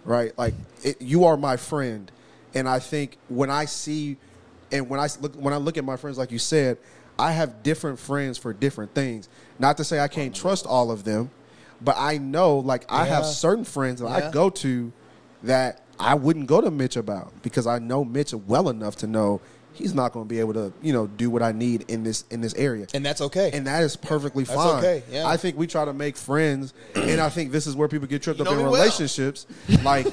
[0.06, 0.38] right?
[0.38, 0.54] Like
[0.84, 2.12] it, you are my friend,
[2.54, 4.18] and I think when I see
[4.72, 6.78] and when I look when I look at my friends, like you said,
[7.18, 9.28] I have different friends for different things.
[9.58, 11.32] Not to say I can't trust all of them,
[11.82, 14.30] but I know like I have certain friends that Yeah.
[14.30, 14.92] I go to
[15.44, 19.42] that I wouldn't go to Mitch about because I know Mitch well enough to know
[19.74, 22.24] he's not going to be able to, you know, do what I need in this
[22.30, 22.88] in this area.
[22.94, 23.52] And that's okay.
[23.54, 24.78] And that is perfectly That's fine.
[24.80, 25.28] okay, yeah.
[25.28, 28.22] I think we try to make friends, and I think this is where people get
[28.22, 28.74] tripped You up in me well.
[28.74, 29.46] relationships.
[29.84, 30.08] Like,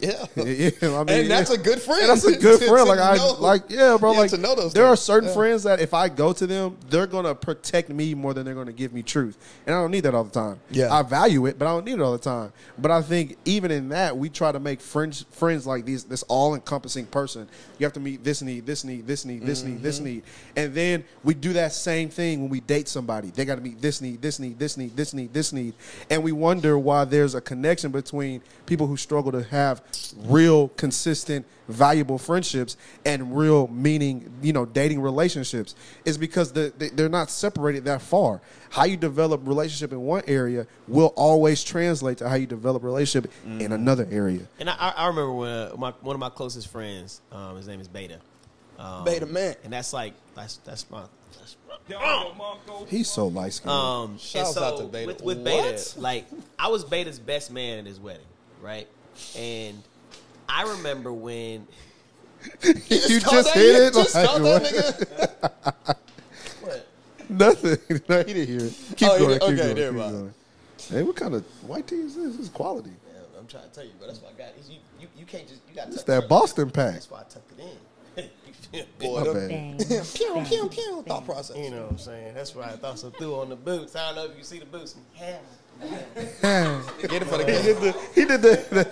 [0.02, 0.26] yeah.
[0.36, 1.56] yeah, I mean, And that's yeah.
[1.56, 2.00] a good friend.
[2.02, 2.86] And that's a good To- friend.
[2.86, 4.12] to Like I know- like, yeah, bro.
[4.12, 5.34] yeah, like to know those there are certain Yeah.
[5.34, 8.72] friends that if I go to them, they're gonna protect me more than they're gonna
[8.72, 9.36] give me truth,
[9.66, 10.58] and I don't need that all the time.
[10.70, 10.92] Yeah.
[10.92, 12.52] I value it, but I don't need it all the time.
[12.78, 16.22] But I think even in that, we try to make friends friends like these this
[16.24, 17.48] all encompassing person.
[17.78, 19.82] You have to meet this need, this need, this need, this need, Mm-hmm.
[19.82, 20.22] this need,
[20.56, 23.30] and then we do that same thing when we date somebody.
[23.30, 25.74] They got to meet this need, this need, this need, this need, this need,
[26.08, 29.82] and we wonder why there's a connection between people who struggle to have
[30.24, 35.74] real, consistent, valuable friendships and real meaning, you know, dating relationships.
[36.04, 38.40] Is because the, they- they're not separated that far.
[38.70, 43.30] How you develop relationship in one area will always translate to how you develop relationship
[43.44, 44.42] in another area.
[44.58, 47.66] And I, I I remember when uh, my, one of my closest friends, um, his
[47.66, 48.18] name is Beta.
[48.78, 49.56] Um, Beta man.
[49.64, 51.02] and that's like that's that's my.
[51.38, 51.56] That's
[52.88, 53.70] He's so light skinned.
[53.70, 55.06] Um, Shouts so out to Beta.
[55.06, 55.44] With, with What?
[55.44, 56.26] Beta, like
[56.58, 58.26] I was Beta's best man at his wedding,
[58.62, 58.86] right?
[59.36, 59.82] And
[60.48, 61.66] I remember when
[62.62, 62.72] you
[63.20, 63.94] called just that- hit it.
[63.94, 64.72] just like, called that what?
[64.72, 65.96] nigga.
[66.62, 66.86] what?
[67.28, 68.00] Nothing.
[68.08, 68.74] no, he didn't hear it.
[68.96, 69.32] Keep Oh, going.
[69.34, 69.74] Keep okay, going.
[69.76, 70.12] never Keep mind.
[70.12, 70.34] going.
[70.88, 72.32] Hey, what kind of white tea is this?
[72.36, 72.90] This is quality.
[72.90, 74.06] Yeah, I'm trying to tell you, bro.
[74.08, 74.48] That's why I got.
[74.68, 75.88] You, you, you can't just you got.
[75.88, 76.94] It's that Boston pack.
[76.94, 77.68] That's why I tucked it in.
[78.16, 78.24] You
[78.72, 78.86] feel me?
[78.98, 79.48] Boy, My bad.
[79.48, 79.78] Bang.
[80.14, 81.04] pew pew pew.
[81.06, 81.56] Thought process.
[81.56, 82.34] You know what I'm saying?
[82.34, 83.94] That's why I thought so through on the boots.
[83.94, 84.96] I don't know if you see the boots.
[85.18, 85.38] Yeah.
[85.80, 87.92] Get it for the He did the.
[88.14, 88.86] He did the.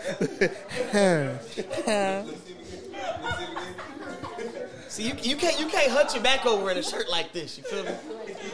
[4.88, 7.58] See, you, you can't you can't hunch your back over in a shirt like this.
[7.58, 7.90] You feel me?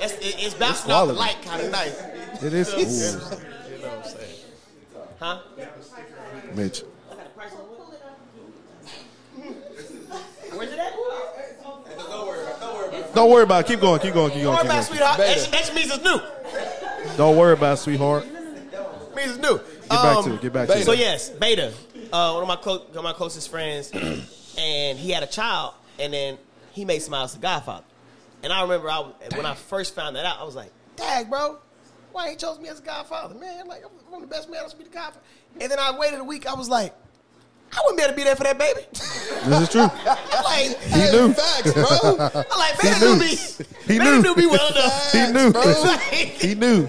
[0.01, 2.03] That's, it, it's bouncing off the light, kind of nice.
[2.43, 2.72] it is.
[2.74, 4.35] You know what I'm saying?
[5.20, 5.39] Huh?
[6.55, 6.82] Mitch.
[10.53, 10.93] Where's it at?
[13.14, 13.68] Don't worry about it.
[13.68, 14.01] Keep going.
[14.01, 14.32] Keep going.
[14.32, 14.68] Keep Don't going.
[14.68, 15.39] worry Keep about it, going.
[15.39, 15.51] sweetheart.
[15.53, 16.20] That, that means it's new.
[17.17, 18.25] Don't worry about it, sweetheart.
[19.15, 19.59] means it's new.
[19.59, 20.41] Get back to it.
[20.43, 20.85] Get back to it.
[20.85, 21.73] So yes, Beta,
[22.12, 23.91] uh, one of my clo- one of my closest friends,
[24.59, 26.39] and he had a child, and then
[26.73, 27.85] he made Smiles the Godfather.
[28.43, 31.31] And I remember I, was- when I first found that out, I was like, "Dag,
[31.31, 31.59] bro,
[32.12, 33.69] why he chose me as a Godfather, man?
[33.69, 35.21] Like I'm one of the best men to be the Godfather."
[35.61, 36.47] And then I waited a week.
[36.47, 36.95] I was like,
[37.77, 38.81] "I wouldn't be able to be there for that baby."
[39.47, 39.83] This is true.
[40.45, 41.33] like, He knew.
[41.35, 41.85] Facts, bro.
[42.18, 43.14] I'm like, He knew.
[43.14, 43.27] knew me.
[43.87, 44.22] He Beta knew.
[44.22, 45.12] knew me well enough.
[45.12, 45.53] He knew.
[45.53, 45.62] bro.
[46.12, 46.89] He knew.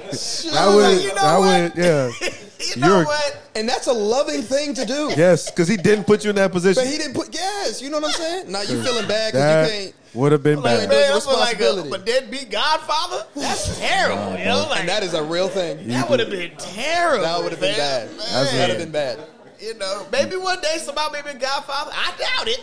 [0.53, 0.83] I would.
[0.95, 1.75] like, you know I what?
[1.75, 1.83] would.
[1.83, 2.11] Yeah.
[2.75, 3.41] you know You're- what?
[3.55, 5.11] And that's a loving thing to do.
[5.15, 6.83] Yes, because he didn't put you in that position.
[6.83, 7.81] But he didn't put yes.
[7.81, 8.51] You know what I'm saying?
[8.51, 9.95] Now you feeling bad because you can't.
[10.13, 10.89] would have been Like, bad.
[10.89, 12.03] man, Your I feel like a, responsibility.
[12.03, 13.25] a deadbeat Godfather.
[13.36, 14.38] That's terrible.
[14.38, 15.88] you know, like And that is a real thing.
[15.88, 17.23] that would have been terrible.
[17.23, 18.09] That would have been bad.
[18.09, 19.19] That would have been bad.
[19.66, 21.91] You know, maybe one day somebody may be a Godfather.
[21.93, 22.61] I doubt it,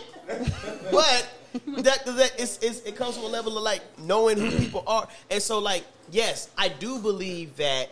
[0.91, 4.85] but that, that it's, it's, it comes from a level of like knowing who people
[4.87, 7.89] are, and so like yes, I do believe that.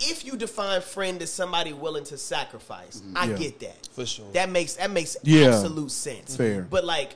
[0.00, 3.16] If you define friend as somebody willing to sacrifice, mm-hmm.
[3.16, 3.36] I Yeah.
[3.36, 3.88] get that.
[3.92, 4.26] For sure.
[4.32, 5.46] That makes that makes Yeah.
[5.54, 6.36] absolute sense.
[6.36, 6.62] Fair.
[6.68, 7.14] But like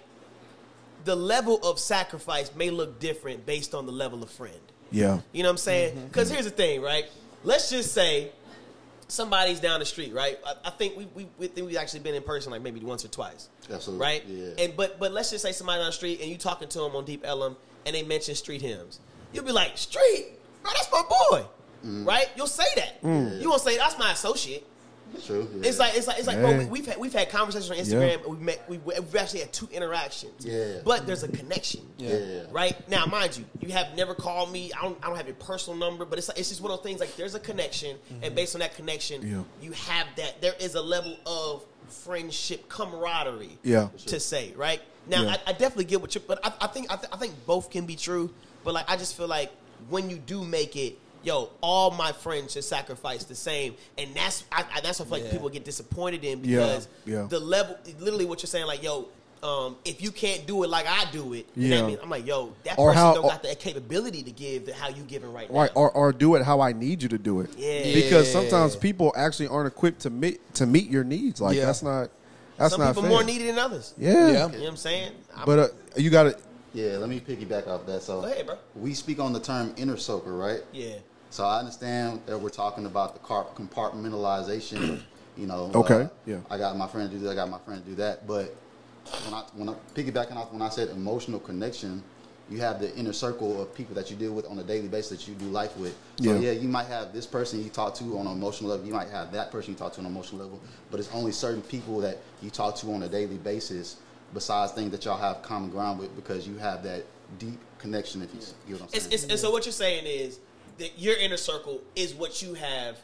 [1.04, 4.54] the level of sacrifice may look different based on the level of friend.
[4.92, 5.18] Yeah.
[5.32, 5.96] You know what I'm saying?
[5.96, 6.06] Mm-hmm.
[6.06, 7.06] Because here's the thing, right?
[7.42, 8.30] Let's just say
[9.08, 10.38] somebody's down the street, right?
[10.46, 13.04] I, I think we, we we think we've actually been in person like maybe once
[13.04, 14.04] or twice, Absolutely.
[14.04, 14.24] right?
[14.26, 14.64] Yeah.
[14.64, 16.94] And but but let's just say somebody down the street and you talking to them
[16.94, 17.56] on Deep Ellum
[17.86, 19.00] and they mention street hymns.
[19.32, 20.28] You'll be like, street?
[20.62, 21.44] bro, that's my boy,
[22.04, 22.30] right?
[22.36, 23.02] You'll say that.
[23.02, 23.40] Mm.
[23.40, 24.66] You won't say that's my associate.
[25.26, 25.48] True.
[25.62, 26.58] It's like it's like it's like bro.
[26.58, 28.22] We, we've had we've had conversations on Instagram.
[28.22, 28.64] and We've met.
[28.68, 30.44] We've, we've actually had two interactions.
[30.44, 30.80] Yeah.
[30.84, 31.82] But there's a connection.
[31.98, 32.44] Yeah.
[32.50, 34.70] Right now, mind you, you have never called me.
[34.72, 34.98] I don't.
[35.02, 37.00] I don't have your personal number, but it's like, it's just one of those things.
[37.00, 38.34] Like there's a connection, and mm-hmm.
[38.34, 39.42] based on that connection, Yeah.
[39.60, 40.40] you have that.
[40.40, 43.58] There is a level of friendship, camaraderie.
[43.62, 43.88] Yeah.
[44.06, 45.36] To say right now, Yeah.
[45.46, 46.20] I, I definitely get what you.
[46.26, 48.30] But I, I think I, th- I think both can be true.
[48.64, 49.50] But like I just feel like
[49.88, 50.98] when you do make it.
[51.24, 55.24] Yo, all my friends should sacrifice the same, and that's I, I, that's what like
[55.24, 55.32] Yeah.
[55.32, 57.26] people get disappointed in because yeah.
[57.28, 59.08] the level, literally, what you're saying, like, yo,
[59.42, 61.80] um, if you can't do it like I do it, then Yeah.
[61.80, 64.30] that means I'm like, yo, that Or person how- don't or- got the capability to
[64.30, 65.80] give the, how you giving right, Right, now.
[65.80, 67.50] or, or do it how I need you to do it.
[67.56, 67.82] Yeah.
[67.94, 71.40] Because sometimes people actually aren't equipped to meet to meet your needs.
[71.40, 71.66] Like Yeah.
[71.66, 72.10] that's not
[72.56, 73.10] that's Some not people fair.
[73.10, 73.94] more needed than others.
[73.96, 74.12] Yeah.
[74.12, 74.26] Yeah.
[74.26, 75.12] You know what I'm saying?
[75.36, 76.38] I'm- But uh, you got to
[76.74, 78.02] Yeah, let me piggyback off that.
[78.02, 78.56] So, Go ahead, bro.
[78.76, 80.60] we speak on the term inner circle, right?
[80.72, 80.96] yeah,
[81.30, 85.00] So I understand that we're talking about the car- compartmentalization.
[85.36, 86.38] You know, Okay, uh, yeah.
[86.50, 87.30] I got my friend do that.
[87.30, 88.26] I got my friend do that.
[88.26, 88.54] But
[89.24, 92.02] when I when I piggybacking off when I said emotional connection,
[92.50, 95.10] you have the inner circle of people that you deal with on a daily basis
[95.10, 95.96] that you do life with.
[96.20, 96.38] So Yeah.
[96.38, 98.84] yeah, you might have this person you talk to on an emotional level.
[98.86, 100.60] You might have that person you talk to on an emotional level.
[100.90, 103.96] But it's only certain people that you talk to on a daily basis.
[104.34, 107.04] Besides things that y'all have common ground with, because you have that
[107.38, 108.22] deep connection.
[108.22, 109.14] If you, you know what I'm it's, saying.
[109.14, 110.38] it's, and so what you're saying is
[110.78, 112.98] that your inner circle is what you have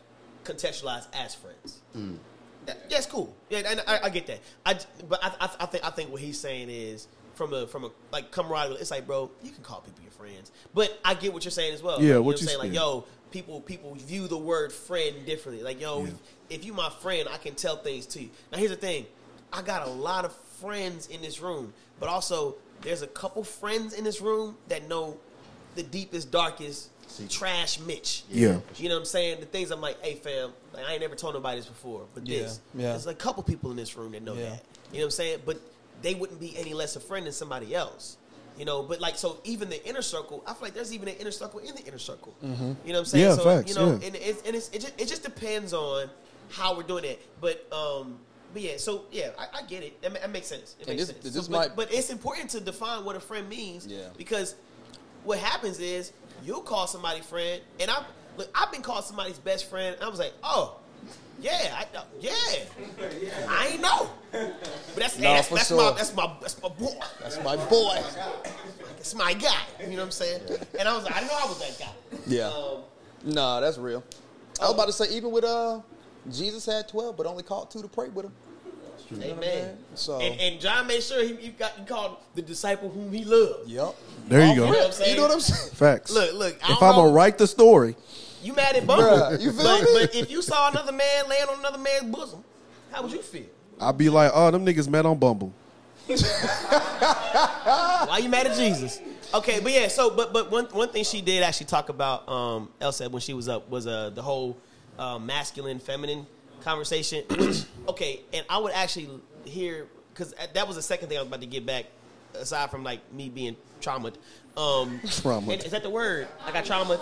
[0.44, 1.80] contextualized as friends.
[1.96, 2.18] Mm.
[2.66, 3.34] That, yeah, it's cool.
[3.50, 4.40] Yeah, and I, I get that.
[4.64, 7.84] I, but I, I, I think I think what he's saying is from a from
[7.84, 8.76] a like camaraderie.
[8.76, 11.74] It's like, bro, you can call people your friends, but I get what you're saying
[11.74, 12.00] as well.
[12.02, 12.58] Yeah, Like, you what know you saying?
[12.58, 15.62] Like, yo, people people view the word friend differently.
[15.62, 16.10] Like, yo, Yeah.
[16.50, 18.30] if you my friend, I can tell things to you.
[18.50, 19.06] Now, here's the thing:
[19.52, 23.94] I got a lot of friends in this room, but also there's a couple friends
[23.94, 25.16] in this room that know
[25.74, 26.90] the deepest, darkest
[27.28, 28.24] trash Mitch.
[28.30, 28.58] Yeah.
[28.76, 29.40] You know what I'm saying?
[29.40, 32.26] The things I'm like, hey fam, like, I ain't never told nobody this before, but
[32.26, 32.60] Yeah, this.
[32.74, 32.90] yeah.
[32.90, 34.50] There's like a couple people in this room that know Yeah.
[34.50, 34.62] that.
[34.92, 35.38] You know what I'm saying?
[35.46, 35.60] But
[36.02, 38.16] they wouldn't be any less a friend than somebody else.
[38.58, 41.16] You know, but like so even the inner circle, I feel like there's even an
[41.16, 42.34] inner circle in the inner circle.
[42.40, 43.24] You know what I'm saying?
[43.24, 44.06] Yeah, so facts, you know, yeah.
[44.06, 46.08] and, it's, and it's, it, just, it just depends on
[46.50, 47.20] how we're doing it.
[47.40, 48.18] But um
[48.54, 50.00] but yeah, so yeah, I, I get it.
[50.00, 50.74] That, ma- that makes sense.
[50.80, 51.34] It And makes this- sense.
[51.34, 53.86] this So, but, might- but it's important to define what a friend means.
[53.86, 54.08] Yeah.
[54.16, 54.54] Because
[55.24, 58.02] what happens is you'll call somebody friend, and I
[58.38, 60.78] look, I've been called somebody's best friend, and I was like, oh,
[61.40, 62.32] yeah, I, uh, yeah,
[63.48, 64.52] I ain't know, but
[64.96, 65.76] that's Nah, that's, for that's sure.
[65.90, 67.98] my that's my that's my boy, That's my boy.
[68.96, 69.54] that's my guy.
[69.80, 70.40] You know what I'm saying?
[70.78, 72.18] And I was like, I know I was that guy.
[72.26, 72.48] Yeah.
[72.48, 72.78] Um,
[73.26, 74.04] Nah, that's real.
[74.60, 75.80] I was about to say, even with uh,
[76.30, 78.32] Jesus had twelve, but only called two to pray with him.
[79.10, 79.76] You know I'm amen.
[79.94, 83.24] So, And, and John made sure he, he got he called the disciple whom he
[83.24, 83.68] loved.
[83.68, 83.94] yep.
[84.28, 84.66] There you go.
[84.66, 85.10] You know what I'm saying?
[85.10, 85.74] You know what I'm saying?
[85.74, 86.10] Facts.
[86.10, 86.54] Look, look.
[86.56, 87.96] If I'm gonna write the story,
[88.42, 89.38] You mad at Bumble.
[89.38, 89.88] You feel but, me?
[90.00, 92.42] but if you saw another man laying on another man's bosom,
[92.90, 93.46] how would you feel?
[93.80, 95.52] I'd be like, oh, them niggas met on Bumble.
[96.06, 96.18] Why
[98.22, 99.00] you mad at Jesus?
[99.32, 102.68] Okay, but yeah, so but but one one thing she did actually talk about, um,
[102.80, 104.56] Elsa when she was up was uh the whole
[104.98, 106.26] uh, masculine feminine
[106.62, 107.24] conversation.
[107.30, 109.08] Which okay, and I would actually
[109.44, 111.86] hear because that was the second thing I was about to get back.
[112.34, 114.16] Aside from like me being traumatized,
[114.56, 115.52] um, Traumatized.
[115.52, 116.26] and- Is that the word?
[116.44, 117.00] I got trauma.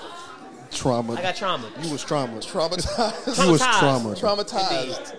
[0.71, 1.15] Trauma.
[1.15, 1.71] I got trauma.
[1.83, 2.37] You was trauma.
[2.39, 3.45] Traumatized.
[3.47, 3.79] You was Traumatized.
[3.79, 4.15] trauma.
[4.15, 5.17] Traumatized.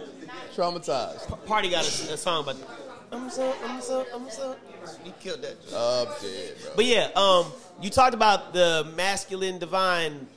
[0.56, 1.46] Traumatized.
[1.46, 2.58] Party got a, a song about.
[3.12, 4.56] I'm so, I'm so, I'm so.
[5.06, 5.56] You killed that.
[5.76, 6.72] I'm dead, bro.
[6.76, 7.46] But yeah, um,
[7.82, 10.28] you talked about the masculine divine,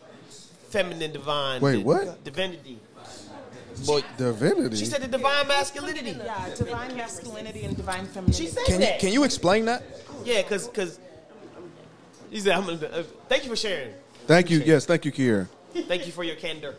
[0.69, 1.61] feminine divine.
[1.61, 2.25] Wait, di- what?
[2.25, 2.79] Divinity.
[3.85, 4.77] Boy, Divinity.
[4.77, 6.17] She said the divine masculinity.
[6.25, 8.45] Yeah, divine masculinity and divine femininity.
[8.45, 8.99] She said can you that.
[9.01, 9.83] can you explain that?
[10.25, 10.99] Yeah, cause, cause.
[12.33, 13.93] She said, I'm gonna, uh, "Thank you for sharing.
[14.27, 14.59] Thank you.
[14.59, 15.47] Yes, thank you, Kiera.
[15.75, 16.75] Thank you for your candor."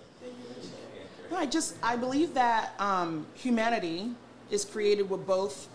[1.31, 4.11] No, I just I believe that um, humanity
[4.49, 5.67] is created with both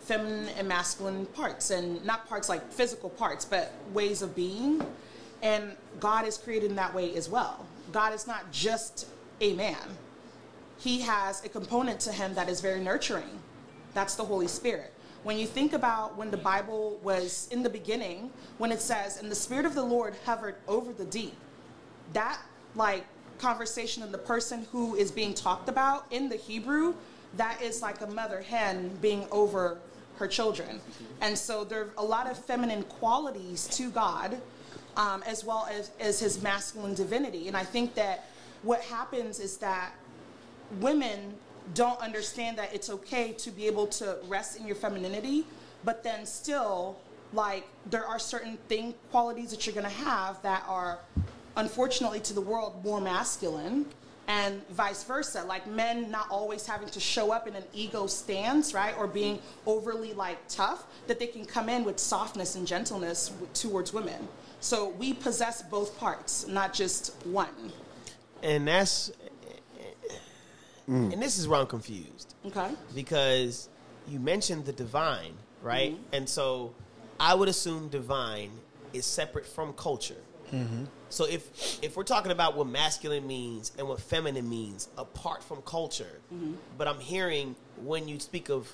[0.00, 4.84] feminine and masculine parts, and not parts like physical parts, but ways of being.
[5.44, 7.64] And God is created in that way as well.
[7.92, 9.06] God is not just
[9.40, 9.96] a man.
[10.78, 13.38] He has a component to him that is very nurturing.
[13.92, 14.92] That's the Holy Spirit.
[15.22, 19.30] When you think about when the Bible was in the beginning, when it says, and
[19.30, 21.36] the Spirit of the Lord hovered over the deep,
[22.12, 22.38] that
[22.74, 23.04] like
[23.38, 26.94] conversation and the person who is being talked about in the Hebrew,
[27.36, 29.78] that is like a mother hen being over
[30.16, 30.80] her children.
[31.20, 34.40] And so there are a lot of feminine qualities to God,
[34.96, 37.48] um, as well as, as his masculine divinity.
[37.48, 38.26] And I think that
[38.62, 39.92] what happens is that
[40.80, 41.34] women
[41.74, 45.46] don't understand that it's okay to be able to rest in your femininity,
[45.84, 46.96] but then still,
[47.32, 50.98] like, there are certain thing qualities that you're gonna have that are
[51.56, 53.86] unfortunately, to the world more masculine.
[54.26, 58.72] And vice versa, like men not always having to show up in an ego stance,
[58.72, 63.30] right, or being overly like tough, that they can come in with softness and gentleness
[63.52, 64.26] towards women.
[64.64, 67.70] So we possess both parts, not just one.
[68.42, 69.12] and that's
[70.86, 72.70] and this is where I'm confused Okay.
[72.94, 73.68] because
[74.08, 75.92] you mentioned the divine, right?
[75.92, 76.14] Mm-hmm.
[76.14, 76.74] And so
[77.20, 78.52] I would assume divine
[78.94, 80.22] is separate from culture.
[80.50, 80.84] Mm-hmm.
[81.10, 85.60] So if if we're talking about what masculine means and what feminine means apart from
[85.62, 86.54] culture, mm-hmm.
[86.78, 88.72] but I'm hearing when you speak of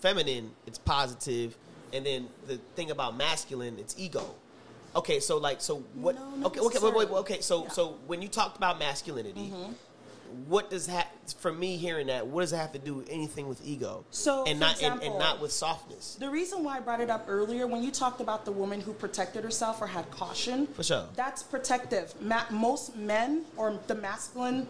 [0.00, 1.56] feminine, it's positive,
[1.92, 4.34] and then the thing about masculine, it's ego.
[4.94, 6.14] Okay, so like, so what?
[6.16, 7.40] No, okay, okay, wait, wait, wait, okay.
[7.40, 7.62] So, Yeah.
[7.64, 7.72] Mm-hmm.
[7.74, 9.52] so when you talked about masculinity,
[10.46, 11.08] what does that?
[11.38, 14.04] For me, hearing that, what does it have to do with anything with ego?
[14.10, 16.16] So, and not and, and not with softness.
[16.18, 18.92] The reason why I brought it up earlier, when you talked about the woman who
[18.92, 21.04] protected herself or had caution, For sure.
[21.16, 22.14] that's protective.
[22.20, 24.66] Ma- most men or the masculine,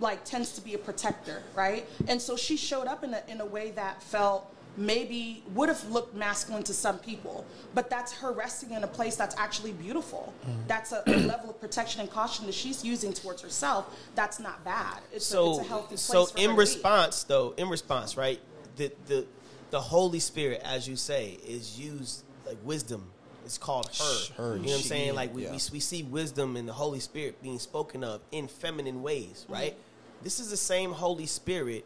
[0.00, 1.86] like tends to be a protector, right?
[2.08, 5.88] And so she showed up in a in a way that felt maybe would have
[5.90, 10.32] looked masculine to some people, but that's her resting in a place that's actually beautiful.
[10.42, 10.60] Mm-hmm.
[10.66, 13.94] That's a, a level of protection and caution that she's using towards herself.
[14.14, 14.98] That's not bad.
[15.12, 16.58] It's, a, so it's a healthy place so for in to be.
[16.58, 18.40] response though in response right
[18.76, 19.26] the the
[19.70, 23.10] the holy spirit as you say is used like wisdom
[23.44, 25.50] it's called her, Her, you know what i'm saying like we, yeah.
[25.50, 29.52] we, we see wisdom and the holy spirit being spoken of in feminine ways mm-hmm.
[29.52, 29.76] right
[30.22, 31.84] this is the same holy spirit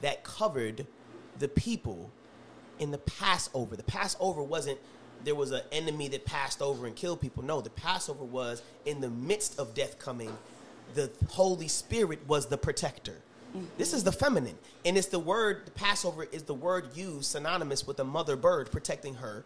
[0.00, 0.86] that covered
[1.38, 2.10] the people
[2.80, 4.78] in the passover the passover wasn't
[5.22, 9.00] there was an enemy that passed over and killed people no the passover was in
[9.00, 10.36] the midst of death coming
[10.94, 13.18] the Holy Spirit was the protector.
[13.56, 13.64] Mm-hmm.
[13.78, 14.58] This is the feminine.
[14.84, 18.72] And it's the word, the Passover is the word used synonymous with a mother bird
[18.72, 19.44] protecting her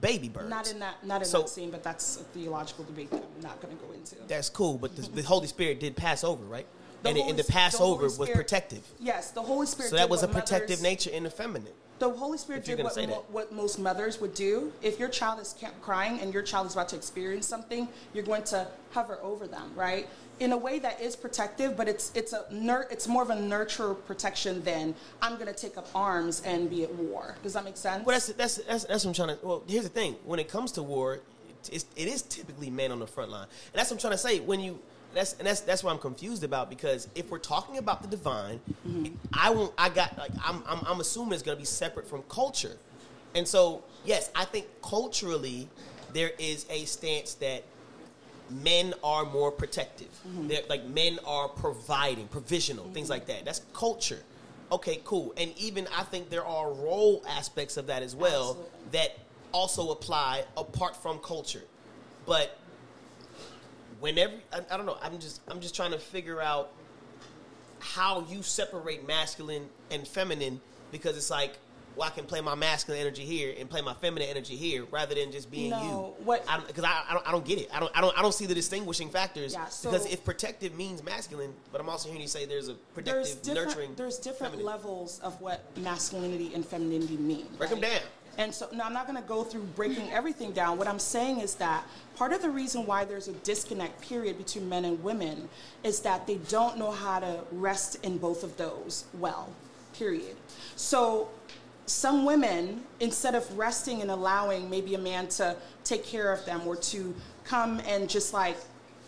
[0.00, 0.48] baby birds.
[0.48, 3.42] Not in that, not in So- that scene, but that's a theological debate that I'm
[3.42, 4.16] not going to go into.
[4.28, 6.66] That's cool, but the, the Holy Spirit did pass over, right?
[7.02, 8.82] The and, it- Holy and the S- the Passover was protective.
[8.98, 9.90] Yes, the Holy Spirit.
[9.90, 11.72] So that was a protective mothers- nature in the feminine.
[12.02, 14.72] The Holy Spirit did what, mo- what most mothers would do.
[14.82, 18.42] If your child is crying and your child is about to experience something, you're going
[18.44, 20.08] to hover over them, right?
[20.40, 23.40] In a way that is protective, but it's it's a nur- it's more of a
[23.40, 27.36] nurture protection than I'm going to take up arms and be at war.
[27.44, 28.04] Does that make sense?
[28.04, 29.46] Well, that's, that's, that's, that's what I'm trying to.
[29.46, 30.16] Well, here's the thing.
[30.24, 31.20] When it comes to war,
[31.70, 33.46] it's, it is typically men on the front line.
[33.72, 34.40] And that's what I'm trying to say.
[34.40, 34.80] When you.
[35.14, 38.60] That's and that's that's what I'm confused about because if we're talking about the divine,
[38.86, 39.14] mm-hmm.
[39.32, 39.72] I won't.
[39.76, 42.76] I got like I'm I'm, I'm assuming it's going to be separate from culture,
[43.34, 45.68] and so yes, I think culturally
[46.12, 47.64] there is a stance that
[48.50, 50.08] men are more protective.
[50.26, 50.48] Mm-hmm.
[50.48, 53.44] They're like men are providing, provisional, things like that.
[53.44, 54.20] That's culture.
[54.70, 55.34] Okay, cool.
[55.36, 58.88] And even I think there are role aspects of that as well Absolutely.
[58.92, 59.18] that
[59.52, 61.62] also apply apart from culture.
[62.24, 62.58] But
[64.02, 66.70] whenever I, I don't know, I'm just I'm just trying to figure out
[67.78, 71.56] how you separate masculine and feminine because it's like
[71.94, 75.14] well, I can play my masculine energy here and play my feminine energy here rather
[75.14, 75.82] than just being No,
[76.18, 76.24] you.
[76.24, 77.68] what- Because I, I, don't, I don't get it.
[77.70, 79.52] I don't, I don't I don't see the distinguishing factors.
[79.52, 82.74] Yeah, so- because if protective means masculine, but I'm also hearing you say there's a
[82.94, 83.94] protective, different nurturing.
[83.96, 84.64] there's different feminine.
[84.64, 87.46] levels of what masculinity and femininity mean.
[87.58, 87.82] Break right?
[87.82, 88.00] down.
[88.38, 90.78] And so, no, I'm not going to go through breaking everything down.
[90.78, 91.84] What I'm saying is that
[92.16, 95.48] part of the reason why there's a disconnect period between men and women
[95.84, 99.50] is that they don't know how to rest in both of those well,
[99.92, 100.36] period.
[100.76, 101.28] So,
[101.86, 106.66] some women, instead of resting and allowing maybe a man to take care of them
[106.66, 107.14] or to
[107.44, 108.56] come and just like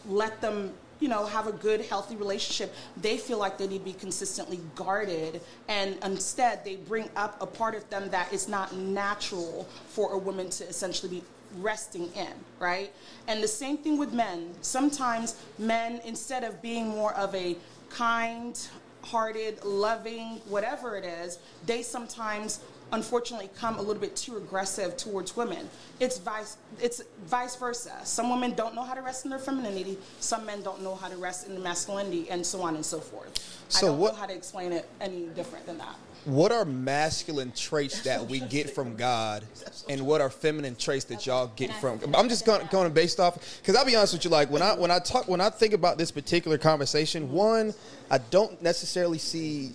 [0.06, 3.84] let them you know have a good healthy relationship they feel like they need to
[3.84, 5.40] be consistently guarded.
[5.68, 10.18] And instead they bring up a part of them that is not natural for a
[10.18, 11.24] woman to essentially be
[11.60, 12.92] resting in right?
[13.28, 14.54] And the same thing with men.
[14.62, 17.56] Sometimes men instead of being more of a
[17.90, 18.58] kind
[19.04, 22.60] hearted loving whatever it is they sometimes
[22.94, 25.68] unfortunately come a little bit too aggressive towards women.
[26.00, 27.92] It's vice it's vice versa.
[28.04, 31.08] Some women don't know how to rest in their femininity, some men don't know how
[31.08, 33.38] to rest in their masculinity and so on and so forth.
[33.68, 35.96] So I don't what- know how to explain it any different than that.
[36.24, 39.44] What are masculine traits that we get from God,
[39.90, 42.00] and what are feminine traits that y'all get from?
[42.14, 44.30] I'm just going going based off because I'll be honest with you.
[44.30, 47.74] Like when I when I talk when I think about this particular conversation, one
[48.10, 49.72] I don't necessarily see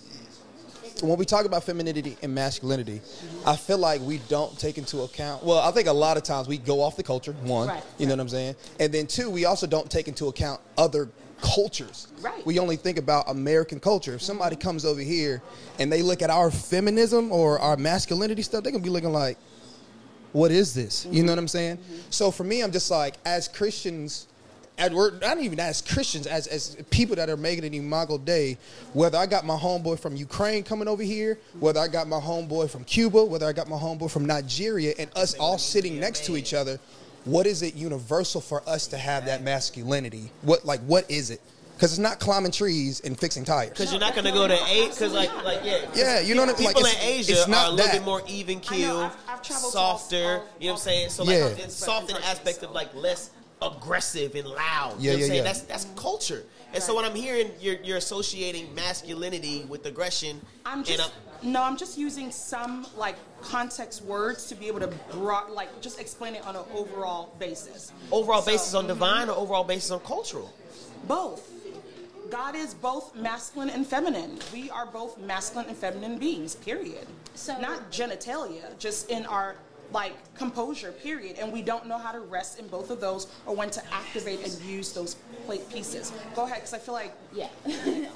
[1.02, 3.00] when we talk about femininity and masculinity.
[3.46, 5.42] I feel like we don't take into account.
[5.42, 7.32] Well, I think a lot of times we go off the culture.
[7.42, 10.26] One, Right, you know what I'm saying, and then two, we also don't take into
[10.26, 11.08] account other
[11.40, 12.08] cultures.
[12.20, 12.44] Right.
[12.44, 14.14] We only think about American culture.
[14.14, 15.42] If somebody comes over here
[15.78, 19.38] and they look at our feminism or our masculinity stuff, they're gonna be looking like,
[20.32, 21.78] "What is this?" You know what I'm saying?
[22.10, 24.26] So for me, I'm just like, as Christians,
[24.80, 28.56] as we're not even as Christians, as as people that are making an Imago Dei,
[28.94, 32.70] whether I got my homeboy from Ukraine coming over here, whether I got my homeboy
[32.70, 36.36] from Cuba, whether I got my homeboy from Nigeria, and us all sitting next to
[36.36, 36.80] each other,
[37.26, 40.32] what is it universal for us to have that masculinity?
[40.42, 41.40] What like what is it?
[41.76, 43.70] Because it's not climbing trees and fixing tires.
[43.70, 44.90] Because you're not gonna go to eight.
[44.90, 45.84] Because like like yeah.
[45.86, 46.68] 'cause Yeah, you know what I mean?
[46.68, 47.92] People Like, in Asia it's not are a little that.
[47.94, 50.16] bit more even keel, I've- I've traveled to softer.
[50.16, 51.10] all- you know what I'm saying?
[51.10, 51.46] So like Yeah.
[51.64, 53.30] it's soft in aspect of like less
[53.62, 54.56] aggressive and loud.
[54.56, 55.32] Yeah, you know what yeah, I'm saying?
[55.34, 55.42] yeah.
[55.42, 56.44] That's that's culture.
[56.72, 61.12] And so when I'm hearing you're you're associating masculinity with aggression, I'm and uh, just
[61.42, 65.80] I'm, no, I'm just using some like context words to be able to broad, like
[65.80, 67.92] just explain it on an overall basis.
[68.12, 68.88] overall So- basis on mm-hmm.
[68.88, 70.52] divine or overall basis on cultural.
[71.06, 71.50] Both.
[72.30, 74.38] God is both masculine and feminine.
[74.52, 76.54] We are both masculine and feminine beings.
[76.54, 77.06] Period.
[77.34, 79.56] So- not genitalia, just in our
[79.92, 80.92] like composure.
[80.92, 81.38] Period.
[81.38, 84.44] And we don't know how to rest in both of those or when to activate
[84.44, 85.16] and use those
[85.46, 86.12] plate pieces.
[86.34, 87.48] Go ahead, because I feel like Yeah.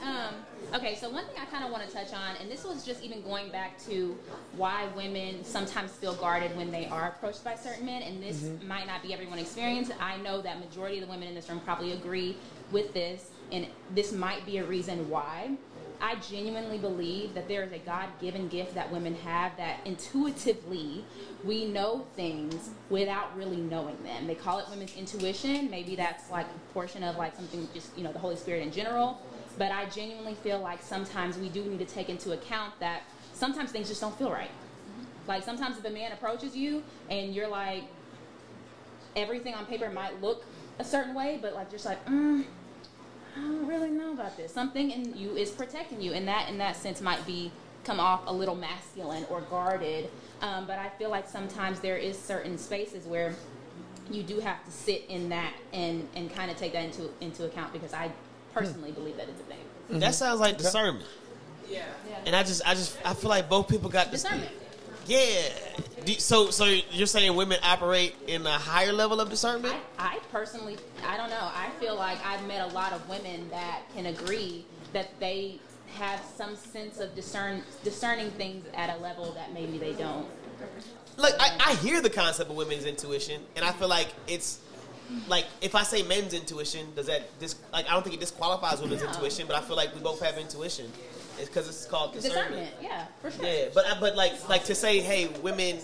[0.03, 0.35] um,
[0.75, 3.03] okay, so one thing I kind of want to touch on, and this was just
[3.03, 4.17] even going back to
[4.57, 8.87] why women sometimes feel guarded when they are approached by certain men, and this might
[8.87, 9.91] not be everyone's experience.
[10.01, 12.37] I know that majority of the women in this room probably agree
[12.73, 15.57] with this, and this might be a reason why.
[16.05, 21.03] I genuinely believe that there is a God given gift that women have that intuitively
[21.45, 24.27] we know things without really knowing them.
[24.27, 25.71] They call it women's intuition.
[25.71, 28.71] Maybe that's like a portion of like something just, you know, the Holy Spirit in
[28.71, 29.19] general.
[29.57, 33.73] But I genuinely feel like sometimes we do need to take into account that sometimes
[33.73, 34.51] things just don't feel right.
[35.27, 37.85] Like sometimes if a man approaches you and you're like,
[39.17, 40.45] everything on paper might look
[40.79, 42.45] a certain way, but like just like, mm,
[43.37, 44.53] I don't really know about this.
[44.53, 47.51] Something in you is protecting you, and that in that sense might be
[47.85, 50.09] come off a little masculine or guarded.
[50.41, 53.35] Um, but I feel like sometimes there is certain spaces where
[54.11, 57.45] you do have to sit in that and and kind of take that into into
[57.45, 58.11] account because I
[58.53, 60.01] personally believe that it's a thing.
[60.01, 61.07] That sounds like discernment.
[61.69, 61.85] Yeah.
[62.27, 64.25] And I just I just I feel like both people got this.
[65.07, 65.49] Yeah.
[66.19, 69.77] So so you're saying women operate in a higher level of discernment?
[69.99, 70.77] I personally,
[71.07, 71.37] I don't know.
[71.41, 75.59] I feel like I've met a lot of women that can agree that they
[75.97, 80.27] have some sense of discern discerning things at a level that maybe they don't.
[81.17, 84.61] like I, I hear the concept of women's intuition, and I feel like it's
[85.29, 88.81] like if I say men's intuition, does that dis- like I don't think it disqualifies
[88.81, 89.09] women's No.
[89.09, 90.91] intuition, but I feel like we both have intuition.
[91.39, 92.49] It's because it's called discernment.
[92.49, 93.45] Discernment, yeah, for sure.
[93.45, 95.79] Yeah, but but like like to say, hey, women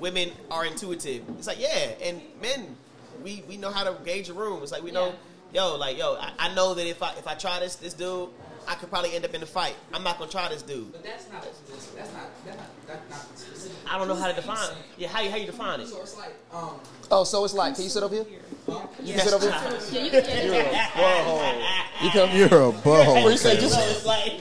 [0.00, 1.22] women are intuitive.
[1.38, 2.76] It's like yeah, and men
[3.22, 4.62] we we know how to gauge a room.
[4.62, 5.14] It's like we know,
[5.52, 8.28] yo, like yo, I, I know that if I if I try this this dude,
[8.66, 9.76] I could probably end up in a fight.
[9.92, 10.92] I'm not gonna try this dude.
[10.92, 11.54] But that's not that's
[12.12, 12.14] not
[12.46, 13.76] that's not that's not specific.
[13.90, 14.58] I don't know how to define.
[14.96, 15.88] Yeah, how you how you define it?
[15.88, 16.80] So it's like um
[17.10, 18.26] Oh, so it's like, can you sit over here?
[19.02, 19.80] You can sit over here.
[19.92, 21.66] Yeah, you can You're a butthole.
[22.02, 22.30] You come.
[22.36, 23.22] You're a butthole.
[23.24, 23.58] What you say?
[23.58, 24.40] Just It's like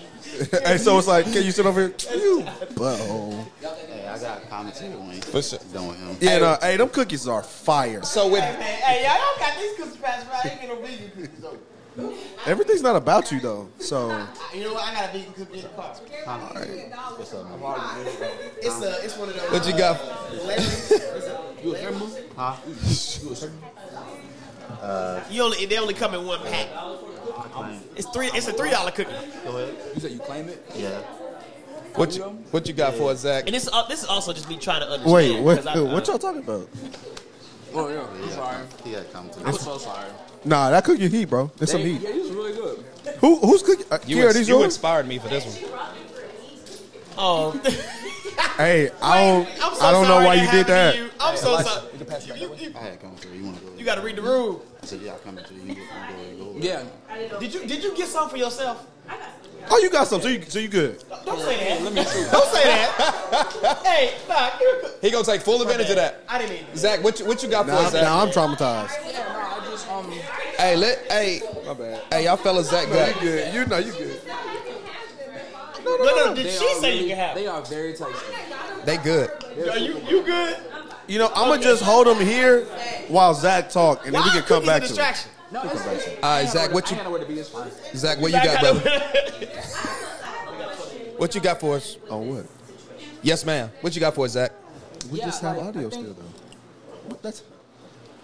[0.66, 1.96] hey, so it's like, can you sit over here?
[2.16, 2.42] You
[2.76, 3.46] butthole.
[3.62, 5.60] Hey, I got commentary when he's For sure.
[5.74, 6.18] done with him.
[6.22, 8.04] Yeah, no, hey, them cookies are fire.
[8.04, 10.46] so with Hey, y'all don't got these cookies passed right.
[10.46, 11.58] I ain't get no vegan cookies though.
[12.46, 13.70] Everything's not about you though.
[13.80, 14.10] So
[14.54, 14.84] You know what?
[14.84, 15.96] I got a vegan cookie in the car.
[17.18, 17.60] What's up, man?
[18.62, 19.52] It's a, it's one of those.
[19.52, 20.00] what you got?
[21.64, 21.78] you a
[22.36, 22.56] Huh?
[23.24, 26.68] You a Uh, You only, they only come in one pack.
[27.96, 28.28] It's three.
[28.34, 29.12] It's a three dollar cookie.
[29.44, 29.76] Go ahead.
[29.96, 30.64] you said you claim it?
[30.76, 31.00] Yeah.
[31.96, 33.46] What you what you got for us, Zach?
[33.48, 35.14] And this, uh, this is also just me trying to understand.
[35.14, 36.70] wait, what, 'cause I- what y'all talking about?
[37.74, 38.58] Oh yeah, I'm sorry.
[38.84, 39.46] He got commentary.
[39.46, 40.08] I'm so sorry.
[40.46, 41.52] Nah, that cookie heat, bro.
[41.58, 42.00] There's some heat.
[42.02, 42.86] Yeah, he was really good.
[43.20, 43.84] Who who's cookie?
[43.90, 44.66] Uh, You, Kiera, ex- these you yours?
[44.66, 45.72] inspired me for this one.
[47.18, 47.52] Oh,
[48.58, 49.48] Hey, I don't.
[49.64, 50.96] I'm so I don't know why you did that.
[50.96, 51.10] You.
[51.20, 51.88] I'm so sorry.
[51.94, 52.74] You can pass it back that way.
[52.76, 53.38] I had commentary.
[53.38, 53.72] You want to go?
[53.76, 54.62] You got to read the room.
[54.82, 55.60] I said, yeah, I commentary.
[55.62, 56.37] You go, you go, you go.
[56.60, 56.84] Yeah.
[57.40, 58.86] Did you Did you get some for yourself?
[59.70, 61.04] Oh, you got some, so you so you good.
[61.26, 61.82] Don't say that.
[61.84, 62.24] Let me see.
[62.32, 63.80] Don't say that.
[63.86, 66.24] hey, nah, give me a He gonna take full advantage of that.
[66.30, 66.66] I didn't mean.
[66.72, 66.78] to.
[66.78, 68.02] Zach, what you, what you got for Now, us, Zach?
[68.02, 68.92] now I'm traumatized.
[69.12, 70.10] Yeah, no, I just um
[70.58, 72.02] Hey, let hey, My bad.
[72.12, 73.20] hey, y'all fellas, Zach You got.
[73.22, 73.54] good?
[73.54, 74.22] You know you good.
[75.84, 76.34] No, no, no.
[76.36, 77.36] Did they she are say really, you can have?
[77.36, 78.14] They are very tasty.
[78.86, 79.30] They good.
[79.70, 80.58] Are you you good?
[81.08, 82.64] You know, I'm gonna just hold them here
[83.10, 84.88] while Zach talk, and then we Why can come cookies a back to it.
[84.90, 85.32] distraction?
[85.52, 87.36] No, it's All right, Zach, what you ain't know where to be.
[87.40, 87.70] It's fine.
[87.96, 89.02] Zach, what you got, brother?
[91.18, 91.98] What you got for us?
[92.12, 92.46] Oh, what?
[93.24, 93.72] Yes, ma'am.
[93.82, 94.52] What you got for us, Zach?
[95.12, 97.10] We Yeah, just have like, audio think- still though.
[97.10, 97.42] What- That's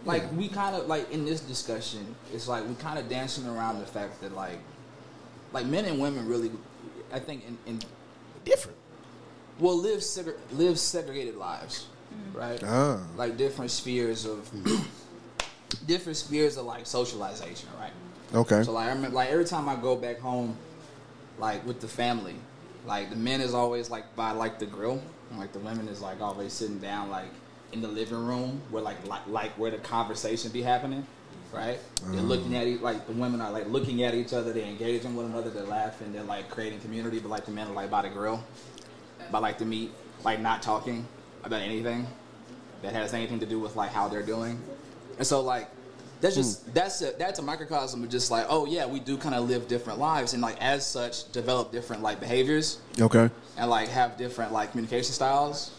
[0.05, 3.79] Like we kind of like in this discussion, it's like we kind of dancing around
[3.79, 4.59] the fact that like,
[5.53, 6.51] like men and women really,
[7.11, 7.79] I think in, in
[8.45, 8.77] Different.
[9.59, 11.87] will live segre- live segregated lives,
[12.33, 12.61] right?
[12.63, 12.99] ah.
[13.17, 14.47] Like different spheres of
[15.73, 17.91] different spheres of like socialization, right?
[18.33, 18.63] Okay.
[18.63, 20.57] So like I remember, like every time I go back home,
[21.37, 22.35] like with the family,
[22.85, 26.01] like the men is always like by like the grill, and like the women is
[26.01, 27.29] like always sitting down like
[27.71, 31.05] in the living room where like like, like where the conversation be happening,
[31.51, 31.79] right?
[32.11, 32.27] They're Mm.
[32.27, 35.25] looking at each like the women are like looking at each other, they're engaging one
[35.25, 38.09] another, they're laughing, they're like creating community, but like the men are like by the
[38.09, 38.43] grill,
[39.31, 39.91] by like the meat,
[40.23, 41.05] like not talking
[41.43, 42.05] about anything
[42.81, 44.61] that has anything to do with like how they're doing,
[45.17, 45.69] and so like
[46.21, 46.71] that's just hmm.
[46.73, 49.67] that's a that's a microcosm of just like oh yeah we do kind of live
[49.67, 52.79] different lives and like as such develop different like behaviors.
[52.99, 53.29] Okay.
[53.57, 55.71] and like have different like communication styles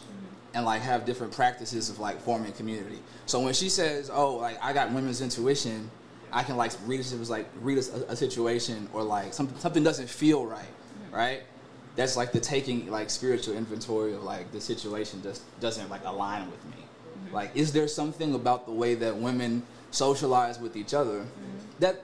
[0.55, 3.01] and like have different practices of like forming community.
[3.26, 5.91] So when she says oh like i got women's intuition
[6.32, 9.82] i can like read it was like read a, a situation or like something something
[9.82, 10.66] doesn't feel right
[11.14, 11.43] right?
[11.97, 16.51] That's like the taking like spiritual inventory of like the situation just doesn't like align
[16.51, 16.84] with me
[17.35, 21.59] like is there something about the way that women socialize with each other mm-hmm.
[21.80, 22.03] that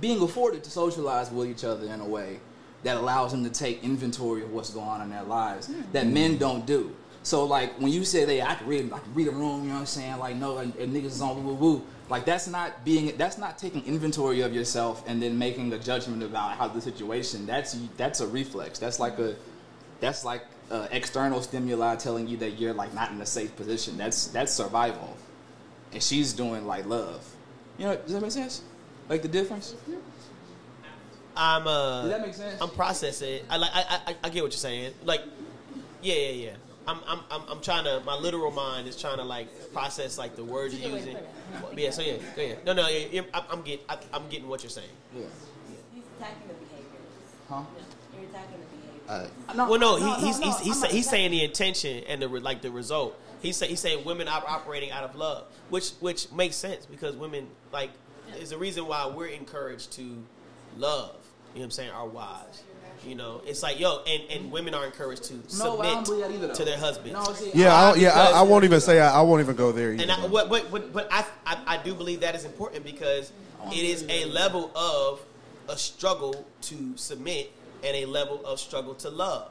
[0.00, 2.40] being afforded to socialize with each other in a way
[2.82, 5.80] that allows them to take inventory of what's going on in their lives hmm.
[5.92, 9.14] that men don't do so like when you say they I can read I can
[9.14, 10.18] read a room, you know what I'm saying?
[10.18, 11.86] Like no and, and niggas is on woo woo woo.
[12.08, 16.22] Like that's not being that's not taking inventory of yourself and then making a judgment
[16.22, 17.46] about how the situation.
[17.46, 18.78] That's that's a reflex.
[18.78, 19.36] That's like a
[20.00, 23.96] that's like uh, external stimuli telling you that you're like not in a safe position.
[23.96, 25.16] That's that's survival,
[25.92, 27.26] and she's doing like love.
[27.78, 28.62] You know, does that make sense?
[29.08, 29.74] Like the difference?
[31.36, 32.02] I'm uh.
[32.02, 32.60] Does that make sense?
[32.60, 33.42] I'm processing.
[33.48, 33.70] I like.
[33.74, 34.92] I, I I get what you're saying.
[35.04, 35.22] Like,
[36.02, 36.50] yeah, yeah, yeah.
[36.86, 38.00] I'm I'm I'm, I'm trying to.
[38.04, 41.16] My literal mind is trying to like process like the words you're using.
[41.76, 41.90] Yeah.
[41.90, 42.16] So yeah.
[42.36, 42.64] Go ahead.
[42.64, 42.88] No, no.
[42.88, 43.84] Yeah, yeah, I'm, I'm getting.
[44.12, 44.88] I'm getting what you're saying.
[45.14, 45.22] Yeah.
[45.94, 46.88] He's attacking the behaviors.
[47.48, 47.62] Huh?
[49.10, 49.70] You're attacking the behaviors.
[49.70, 52.28] well, no, he, no, he's no, he's I'm he's, he's saying the intention and the
[52.28, 53.18] re- like the result.
[53.42, 57.16] He's say, he's saying women are operating out of love, which which makes sense because
[57.16, 57.90] women like
[58.38, 60.22] is the reason why we're encouraged to
[60.76, 61.16] love.
[61.54, 61.90] You know what I'm saying?
[61.90, 62.62] Our wives.
[63.06, 65.40] You know, it's like yo, and, and women are encouraged to No,
[65.80, 67.12] submit believe either, to their husbands.
[67.14, 68.10] No, see, Yeah, I, don't- yeah.
[68.10, 69.00] I, I won't even say.
[69.00, 69.92] I, I won't even go there.
[69.92, 70.12] and Either.
[70.12, 73.32] I, but, but, but, but I, I, I do believe that is important because
[73.72, 75.22] it is a level of
[75.70, 77.50] a struggle to submit
[77.84, 79.50] and a level of struggle to love.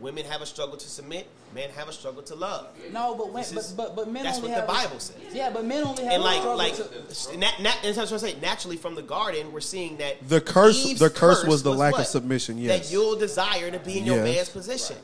[0.00, 1.26] Women have a struggle to submit.
[1.54, 2.68] Men have a struggle to love.
[2.92, 5.16] No, but when, This but, but but men that's only what the have- Bible says.
[5.32, 8.10] Yeah, but men only have And a like, struggle like, to- nat, nat, and that's
[8.10, 8.40] what I'm saying.
[8.40, 11.98] Naturally, from the garden, we're seeing that The curse- Eve's the curse was the lack
[11.98, 12.86] of submission, yes.
[12.86, 14.36] that you'll desire to be in your Yes.
[14.36, 14.96] man's position,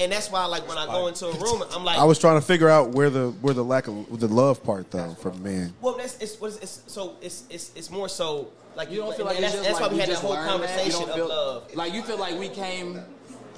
[0.00, 2.40] and that's why, like, when I go into a room, I'm like, I was trying
[2.40, 5.74] to figure out where the where the lack of the love part though for men.
[5.82, 9.16] Well, that's it's, what is- it's so it's it's it's more so like You don't
[9.16, 10.52] feel like that's, it's just that's like why we had that whole learned that?
[10.52, 11.74] You conversation don't of love.
[11.74, 13.00] Like you feel like we came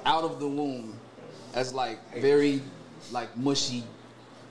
[0.05, 0.97] out of the womb
[1.53, 2.61] as like very
[3.11, 3.83] like mushy,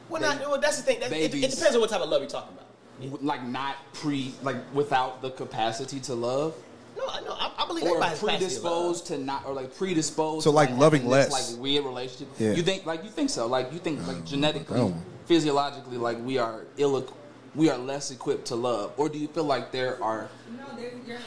[0.09, 1.01] Well, not, well, that's the thing.
[1.01, 2.67] That, it, it depends on what type of love you're talking about.
[3.01, 6.55] w- like not pre like without the capacity to love.
[6.97, 9.77] No, I- no, I, I believe or everybody capacity to predisposed to not, or like
[9.77, 10.45] predisposed.
[10.45, 11.53] So, to, like, loving having this, less.
[11.53, 12.29] like weird relationship.
[12.39, 12.53] Yeah.
[12.53, 13.47] You think like you think so?
[13.47, 14.95] Like you think like genetically,
[15.27, 17.07] physiologically, like we are ill,
[17.55, 20.29] we are less equipped to love, or do you feel like there are?
[20.57, 21.25] No, there's your environment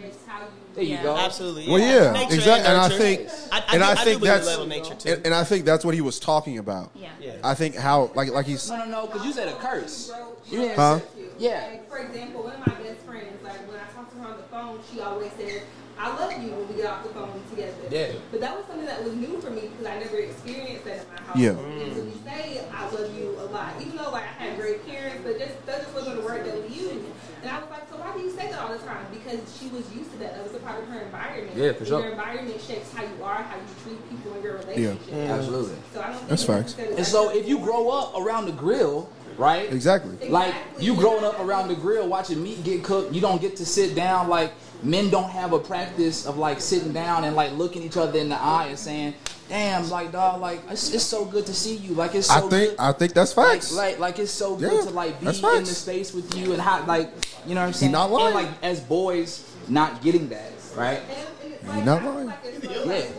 [0.00, 0.46] shapes how you.
[0.74, 1.16] There you go.
[1.16, 1.68] Absolutely.
[1.68, 2.66] Well, yeah, Nature exactly.
[2.68, 5.08] And I think, I, I and do, I I think believe that's, in nature too.
[5.10, 6.90] and, and I think that's what he was talking about.
[6.94, 7.10] Yeah.
[7.20, 7.36] Yeah.
[7.42, 10.12] I think how, like, like he's, No, no, no, because you said a curse.
[10.48, 11.00] You didn't Huh?
[11.38, 11.66] Yeah.
[11.72, 14.36] Like, for example, one of my best friends, like when I talk to her on
[14.36, 15.62] the phone, she always says,
[16.00, 17.76] "I love you" when we get off the phone together.
[17.90, 18.16] Yeah.
[18.32, 21.06] But that was something that was new for me because I never experienced that in
[21.12, 21.36] my house.
[21.36, 21.50] Yeah.
[21.60, 24.86] And so we say, "I love you" a lot, even though like I had great
[24.88, 27.04] parents, but just that just wasn't a word that we used.
[27.42, 29.68] And I was like, "So why do you say that all the time?" Because she
[29.68, 30.34] was used to that.
[30.36, 31.56] That was a part of her environment.
[31.56, 32.00] Yeah, for And sure.
[32.00, 35.12] Your environment shapes how you are, how you treat people in your relationship.
[35.12, 35.28] Mm.
[35.28, 35.76] Absolutely.
[35.92, 36.76] So I don't think That's facts.
[36.76, 39.72] necessarily And so if you grow up around the grill, right?
[39.72, 40.16] exactly.
[40.28, 43.66] Like you growing up around the grill watching meat get cooked, you don't get to
[43.66, 47.82] sit down like men don't have a practice of like sitting down and like looking
[47.82, 49.14] each other in the eye and saying,
[49.48, 51.94] "Damn, like dog, like it's, it's so good to see you.
[51.94, 52.76] Like it's so I think, good.
[52.78, 53.72] I think that's Like, facts.
[53.72, 56.60] like, like it's so good Yeah, to like be in the space with you and
[56.62, 57.10] how like
[57.46, 57.92] you know what I'm saying.
[57.92, 58.26] not lying.
[58.26, 61.00] And like as boys, not getting that right.
[61.00, 62.26] And, and it's You're like, not I feel lying.
[62.26, 62.64] like it's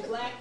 [0.02, 0.08] Yeah.
[0.08, 0.32] black,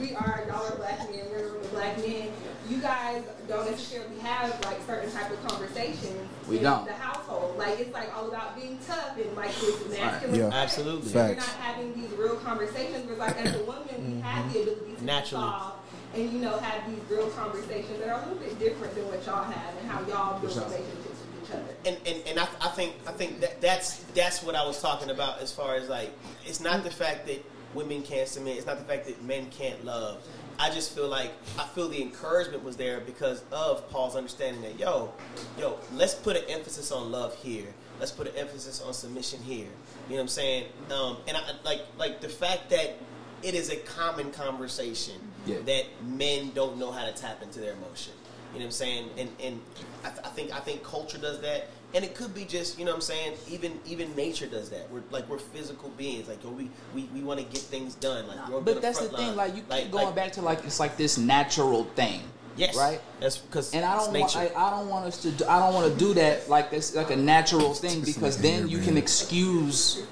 [0.00, 2.28] we are y'all are black men, we're with black men.
[2.70, 6.86] You guys don't necessarily have like certain type of conversations We in don't.
[6.86, 7.56] the household.
[7.58, 10.40] Like it's like all about being tough and like this masculine.
[10.40, 10.50] Yeah.
[10.52, 11.08] Absolutely.
[11.08, 13.06] So You're not having these real conversations.
[13.06, 14.52] Where like as a woman, we have mm-hmm.
[14.52, 15.44] the ability to Naturally.
[15.44, 15.72] solve
[16.14, 19.24] and you know have these real conversations that are a little bit different than what
[19.26, 21.74] y'all have and how y'all build relationships with each other.
[21.84, 25.10] and and, and I, I think I think that that's that's what I was talking
[25.10, 26.12] about as far as like
[26.46, 28.56] it's not the fact that women can't submit.
[28.56, 30.22] It's not the fact that men can't love.
[30.58, 34.78] I just feel like I feel the encouragement was there because of Paul's understanding that
[34.78, 35.12] yo,
[35.58, 37.66] yo, let's put an emphasis on love here.
[37.98, 39.66] Let's put an emphasis on submission here.
[40.08, 40.66] You know what I'm saying?
[40.90, 42.96] Um, and I like like the fact that
[43.42, 45.58] it is a common conversation Yeah.
[45.66, 48.14] that men don't know how to tap into their emotion.
[48.52, 49.10] You know what I'm saying?
[49.18, 49.60] And and
[50.04, 52.84] I, th- I think I think culture does that, and it could be just you
[52.84, 53.34] know what I'm saying.
[53.48, 54.90] Even even nature does that.
[54.90, 56.28] We're like we're physical beings.
[56.28, 58.26] Like yo, we we, we want to get things done.
[58.26, 59.36] Like we're But that's the front thing, line.
[59.36, 62.22] like you keep going back to like it's like this natural thing.
[62.56, 63.00] Yes, Right?
[63.18, 64.36] That's because And I don't want.
[64.36, 66.94] I, I don't want us to do, I don't want to do that like this
[66.94, 70.04] like a natural thing because then you can excuse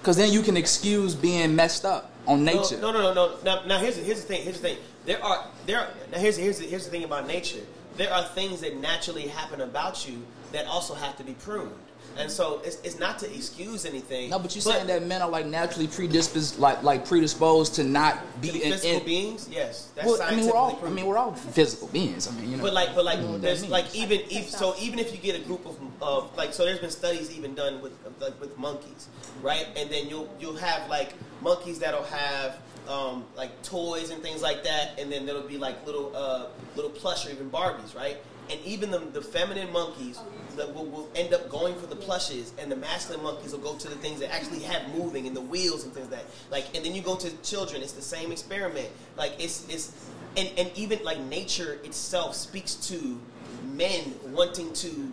[0.00, 2.78] because then you can excuse being messed up on nature.
[2.80, 3.28] No, no, no, no.
[3.28, 3.38] no.
[3.44, 4.42] Now, now here's the, here's the thing.
[4.42, 4.78] Here's the thing.
[5.04, 5.80] There are there.
[5.80, 7.60] Are, now here's here's the, here's the thing about nature.
[7.96, 10.22] There are things that naturally happen about you
[10.52, 11.72] that also have to be pruned.
[12.18, 14.30] And so it's, it's not to excuse anything.
[14.30, 18.18] No, but you're saying that men are like naturally predisposed, like like predisposed to not
[18.40, 19.48] be to be in, physical in- beings.
[19.50, 20.78] Yes, that's Well, I mean, we're all.
[20.84, 22.28] I mean, we're all physical beings.
[22.28, 22.64] I mean, you know.
[22.64, 25.12] But like, but like, you know what that there's like even, if so even if
[25.12, 28.38] you get a group of, of like so there's been studies even done with like
[28.40, 29.08] with monkeys,
[29.40, 29.66] right?
[29.76, 34.64] And then you'll you'll have like monkeys that'll have um, like toys and things like
[34.64, 36.46] that, and then there'll be like little uh,
[36.76, 38.18] little plush or even Barbies, right?
[38.50, 40.18] And even the, the feminine monkeys
[40.56, 43.74] that will, will end up going for the plushes, and the masculine monkeys will go
[43.76, 46.26] to the things that actually have moving and the wheels and things like that.
[46.50, 48.88] Like, and then you go to children, it's the same experiment.
[49.16, 53.20] Like, it's it's and and even like nature itself speaks to
[53.64, 55.12] men wanting to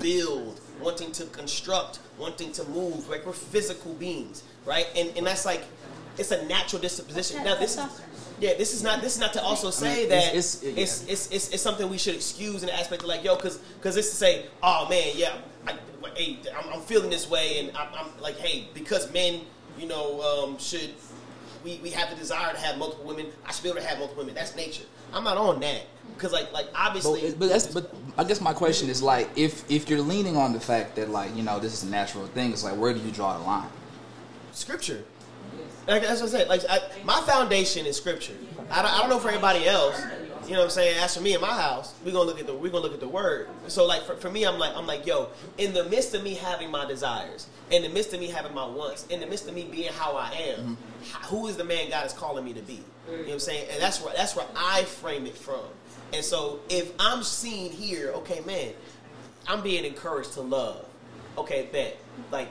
[0.00, 3.08] build, wanting to construct, wanting to move.
[3.08, 4.86] Like we're physical beings, right?
[4.96, 5.64] And and that's like
[6.18, 7.44] it's a natural disposition.
[7.44, 7.78] Now this.
[8.40, 9.00] Yeah, this is not.
[9.02, 11.88] This is not to also say mean, that it's- it's it's- it's, it's, it's, something
[11.88, 14.88] we should excuse in the aspect of like, yo, because because it's to say, oh
[14.88, 15.36] man, yeah,
[15.66, 15.76] I,
[16.16, 19.42] hey, I'm, I'm feeling this way, and I'm, I'm like, hey, because men,
[19.78, 20.90] you know, um, should
[21.62, 23.26] we, we have the desire to have multiple women.
[23.46, 24.34] I should be able to have multiple women.
[24.34, 24.84] That's nature.
[25.12, 25.82] I'm not on that
[26.16, 29.70] because like like obviously, But, but that's but I guess my question is like if
[29.70, 32.50] if you're leaning on the fact that like you know this is a natural thing,
[32.52, 33.68] it's like where do you draw the line?
[34.52, 35.02] scripture.
[35.86, 36.48] Like, that's what I said.
[36.48, 38.34] Like I, my foundation is scripture.
[38.70, 40.00] I don't, I don't know for anybody else.
[40.46, 40.98] You know what I'm saying?
[40.98, 43.00] As for me in my house, we're gonna look at the we're gonna look at
[43.00, 43.48] the word.
[43.68, 45.28] So like for, for me, I'm like I'm like yo.
[45.58, 48.66] In the midst of me having my desires, in the midst of me having my
[48.66, 50.74] wants, in the midst of me being how I am, mm-hmm.
[51.02, 52.74] h- who is the man God is calling me to be?
[53.08, 53.68] You know what I'm saying?
[53.70, 55.64] And that's where that's where I frame it from.
[56.12, 58.72] And so if I'm seen here, okay, man,
[59.46, 60.86] I'm being encouraged to love.
[61.38, 61.98] Okay, bet.
[62.30, 62.48] Like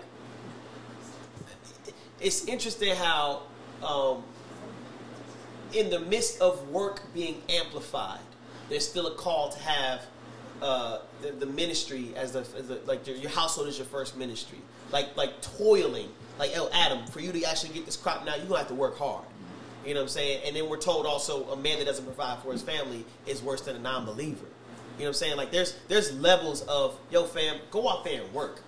[2.22, 3.44] it's interesting how
[3.84, 4.24] um,
[5.74, 8.20] in the midst of work being amplified,
[8.70, 10.02] there's still a call to have
[10.62, 14.18] uh, the, the ministry as the, as the like your, your household is your first
[14.18, 14.60] ministry.
[14.92, 18.44] Like like toiling, like oh Adam, for you to actually get this crop now, you
[18.44, 19.26] are gonna have to work hard.
[19.86, 20.42] You know what I'm saying?
[20.46, 23.62] And then we're told also a man that doesn't provide for his family is worse
[23.62, 24.46] than a non-believer.
[24.98, 25.38] You know what I'm saying?
[25.38, 28.62] Like there's there's levels of yo fam, go out there and work.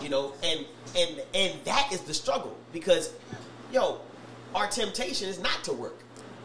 [0.00, 0.64] You know, and
[0.96, 3.12] and and that is the struggle because
[3.72, 4.00] yo,
[4.54, 5.98] our temptation is not to work.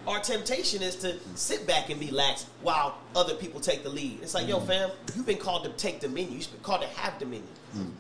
[0.08, 4.20] Our temptation is to sit back and be lax while other people take the lead.
[4.24, 6.40] It's like, yo, fam, you've been called to take dominion.
[6.40, 7.48] You've been called to have dominion.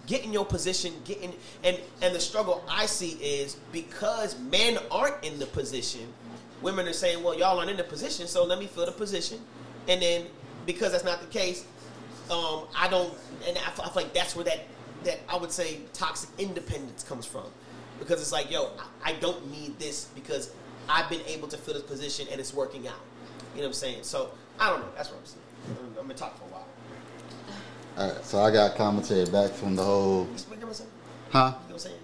[0.07, 0.93] Get in your position.
[1.05, 1.31] Get in,
[1.63, 6.11] and and the struggle I see is because men aren't in the position.
[6.61, 9.39] Women are saying, well, y'all aren't in the position, so let me fill the position.
[9.87, 10.25] And then
[10.65, 11.65] because that's not the case,
[12.31, 13.13] um, I don't,
[13.47, 14.65] and I, I feel like that's where that
[15.03, 17.45] that I would say toxic independence comes from,
[17.99, 18.71] because it's like, yo,
[19.03, 20.51] I, I don't need this because
[20.87, 22.93] I've been able to fill this position and it's working out.
[23.55, 24.03] You know what I'm saying?
[24.03, 24.89] So I don't know.
[24.95, 25.41] That's what I'm saying.
[25.69, 26.65] I'm, I'm gonna talk for a while.
[27.97, 30.89] All right, so I got commentary back from the whole, You know what I'm saying?
[31.31, 31.39] huh?
[31.39, 31.95] You know what I'm saying?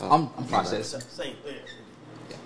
[0.00, 1.00] I'm, I'm processing.
[1.00, 1.36] Same.
[1.46, 2.36] Yeah.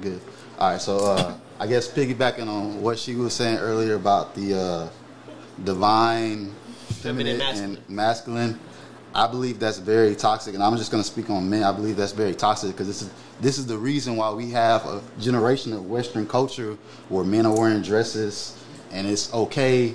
[0.00, 0.20] Good.
[0.58, 4.54] All right, so uh, I guess piggybacking on what she was saying earlier about the
[4.58, 4.88] uh,
[5.64, 6.54] divine,
[7.02, 7.76] feminine, masculine.
[7.76, 8.60] and masculine,
[9.14, 11.62] I believe that's very toxic, and I'm just going to speak on men.
[11.64, 13.10] I believe that's very toxic because this is
[13.40, 16.78] this is the reason why we have a generation of Western culture
[17.08, 18.56] where men are wearing dresses,
[18.90, 19.94] and it's okay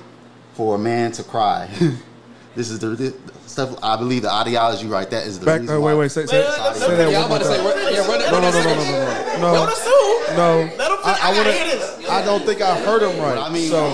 [0.53, 1.67] for a man to cry.
[2.55, 3.15] this is the, the
[3.47, 3.77] stuff.
[3.83, 5.61] I believe the ideology right there is the Back.
[5.61, 5.93] reason Uh, why.
[5.93, 6.11] wait, wait.
[6.11, 7.65] Say, say, Wait, wait, say that yeah, one more about say, time.
[7.65, 9.53] run- yeah, run No, no, no, no, no, no, no.
[9.53, 9.93] Don't assume.
[10.35, 10.69] No.
[11.05, 12.09] I, I, I wanna, gotta hear this.
[12.09, 13.37] I don't think I heard him right.
[13.37, 13.89] What I mean, so,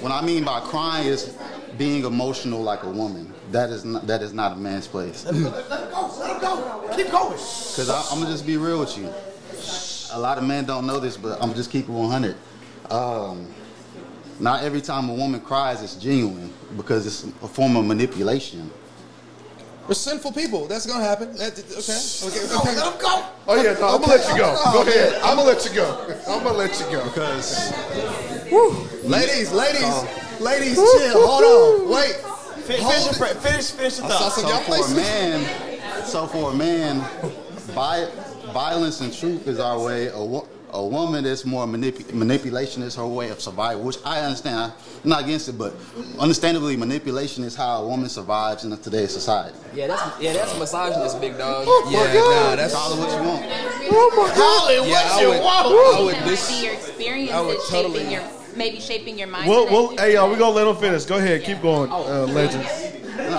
[0.00, 1.34] what I mean by crying is
[1.78, 3.32] being emotional like a woman.
[3.52, 5.24] That is not that is not a man's place.
[5.24, 5.50] Let him go.
[5.50, 6.88] Let him go.
[6.96, 7.32] Keep going.
[7.32, 9.12] Because I'm gonna just be real with you.
[10.12, 12.36] A lot of men don't know this, but I'm just keeping 100.
[12.90, 13.52] Um,
[14.38, 18.70] not every time a woman cries, it's genuine because it's a form of manipulation.
[19.88, 20.66] We're sinful people.
[20.66, 21.32] That's gonna happen.
[21.36, 21.66] That, okay.
[22.26, 22.56] Okay.
[22.56, 22.76] okay.
[22.76, 23.26] Let him go.
[23.46, 24.72] Oh yeah, no, I'm gonna let you go.
[24.72, 25.14] Go ahead.
[25.22, 26.16] I'm gonna let you go.
[26.28, 27.72] I'm gonna let you go because
[29.04, 30.25] Ladies, ladies, Oh.
[30.40, 31.26] Ladies, chill.
[31.26, 31.94] Hold on.
[31.94, 32.14] Wait.
[32.66, 34.36] Finish, finish, your, finish, finish your I saw thoughts.
[34.36, 37.00] so for a man, so for a man,
[37.72, 38.08] vi-
[38.52, 40.08] violence and truth is our way.
[40.08, 44.20] A, wo- a woman is more manip- manipulation is her way of survival, which I
[44.22, 44.72] understand.
[45.04, 45.74] I'm not against it, but
[46.18, 49.56] understandably, manipulation is how a woman survives in today's society.
[49.72, 51.66] Yeah, that's yeah, that's misogynist, big dog.
[51.68, 53.44] Oh yeah, nah, that's Call it what you want.
[53.92, 55.66] Oh Holly, Yeah, what I you would- want?
[56.00, 58.22] I would Might dis- be your experiences I would totally- shaping your
[58.56, 59.48] maybe shaping your mind.
[59.48, 61.04] Well, well, hey y'all, we gonna let him finish.
[61.04, 62.64] Go ahead, keep going, uh, legend.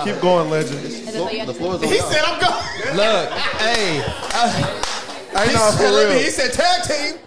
[0.04, 1.04] Keep going, legends.
[1.06, 4.74] The floor is on He said, "I'm going." Look, hey.
[5.30, 6.22] Hey, He nah, for said, me- real.
[6.24, 7.20] he said tag team.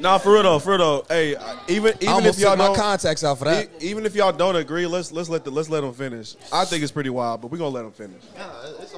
[0.00, 1.04] Nah, for real though, for real though.
[1.08, 1.36] Hey,
[1.68, 3.66] even even almost if y'all my don't, contacts out for that.
[3.80, 6.34] e- even if y'all don't agree, let's let's let the, let's let him finish.
[6.52, 8.20] I think it's pretty wild, but we're gonna let him finish.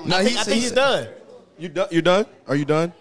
[0.06, 1.09] No, I he think, I think he's done.
[1.59, 1.89] You done?
[1.90, 2.27] You done?
[2.48, 2.93] Are you done?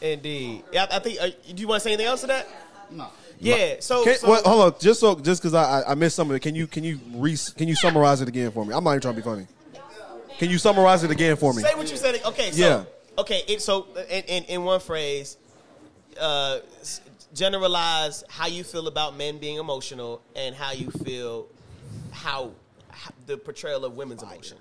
[0.00, 0.64] Indeed.
[0.72, 1.18] Yeah, I think.
[1.20, 2.48] Uh, do you want to say anything else to that?
[2.90, 3.06] No.
[3.38, 3.76] Yeah.
[3.80, 6.30] So, Can, so wait, hold on, just so just because I, I I missed some
[6.30, 6.40] of it.
[6.40, 8.74] Can you can you re, can you summarize it again for me?
[8.74, 9.46] I'm not even trying to be funny.
[10.38, 11.62] Can you summarize it again for me?
[11.62, 12.20] say what you said.
[12.24, 12.50] Okay.
[12.50, 12.84] So, Yeah.
[13.18, 13.42] Okay.
[13.46, 15.36] It, so, in, in in one phrase,
[16.20, 16.58] uh,
[17.34, 21.48] generalize how you feel about men being emotional and how you feel
[22.12, 22.52] how,
[22.90, 24.56] how the portrayal of women's emotion.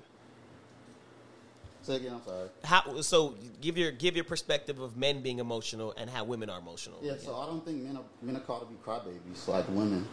[1.83, 2.13] Say again.
[2.13, 2.49] I'm sorry.
[2.63, 3.35] How so?
[3.59, 6.97] Give your give your perspective of men being emotional and how women are emotional.
[7.01, 10.07] Yeah, so I don't think men are men are called to be crybabies like women.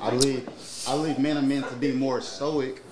[0.00, 0.48] I believe
[0.88, 2.82] I believe men are meant to be more stoic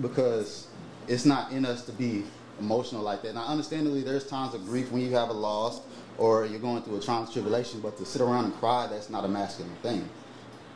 [0.00, 0.68] because
[1.06, 2.24] it's not in us to be
[2.60, 3.34] emotional like that.
[3.34, 5.82] Now, understandably, there's times of grief when you have a loss
[6.16, 9.24] or you're going through a and tribulation, but to sit around and cry, that's not
[9.24, 10.08] a masculine thing.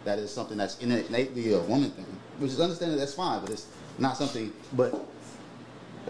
[0.04, 2.06] That is something that's innately a woman thing,
[2.38, 3.00] which is understandable.
[3.00, 3.66] That's fine, but it's
[3.98, 4.52] not something.
[4.72, 4.94] But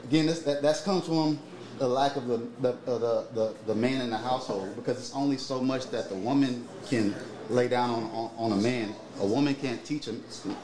[0.05, 1.39] again, this, that that comes from
[1.79, 5.15] the lack of the the, uh, the the the man in the household because it's
[5.15, 7.15] only so much that the woman can
[7.51, 8.95] lay down on on, on a man.
[9.21, 10.15] A woman can't teach a,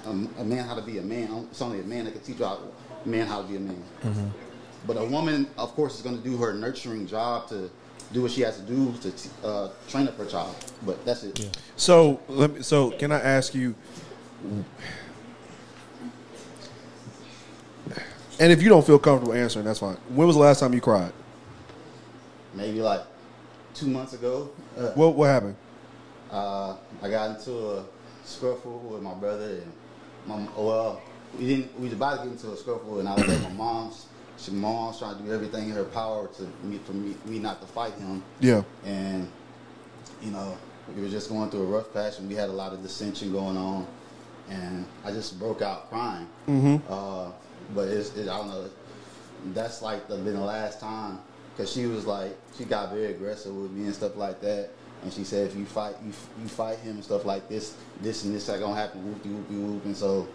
[0.06, 1.46] a, a man how to be a man.
[1.50, 2.58] It's only a man that can teach a
[3.04, 3.82] man how to be a man.
[4.86, 7.70] But a woman, of course, is going to do her nurturing job to
[8.12, 10.54] do what she has to do to t- uh, train up her child.
[10.84, 11.58] But that's it.
[11.76, 12.62] So let me.
[12.62, 13.74] So can I ask you?
[18.42, 19.96] And if you don't feel comfortable answering, that's fine.
[20.08, 21.12] When was the last time you cried?
[22.54, 23.02] Maybe like
[23.72, 25.54] two months ago, uh, What what happened?
[26.28, 27.84] uh, I got into a
[28.24, 29.72] scuffle with my brother and
[30.26, 31.00] my well,
[31.38, 31.78] we didn't.
[31.78, 34.06] We was about to get into a scuffle, and I was at my mom's.
[34.38, 37.60] She, mom's trying to do everything in her power to me for me, me not
[37.60, 38.24] to fight him.
[38.40, 38.62] Yeah.
[38.84, 39.30] and
[40.20, 40.58] you know
[40.96, 43.30] we were just going through a rough patch and we had a lot of dissension
[43.30, 43.86] going on
[44.50, 46.80] and i just broke out crying Mhm.
[46.88, 47.30] uh,
[47.74, 48.68] but it's it, i don't know
[49.46, 51.18] that's like the, been the last time
[51.54, 54.70] because she was like she got very aggressive with me and stuff like that
[55.02, 58.24] and she said if you fight you, you fight him and stuff like this this
[58.24, 60.28] and this are gonna happen whoopie whoopie whoop and so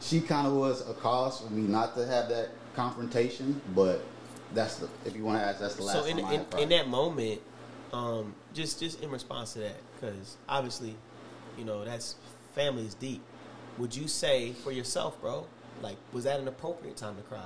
[0.00, 4.02] she kind of was a cause for me not to have that confrontation but
[4.54, 6.68] that's the if you want to ask that's the last so in, time in, in
[6.70, 7.40] that moment,
[7.92, 10.96] um, just just in response to that, because obviously,
[11.58, 12.16] you know, that's
[12.54, 13.22] family is deep.
[13.78, 15.46] Would you say for yourself, bro?
[15.82, 17.44] Like, was that an appropriate time to cry?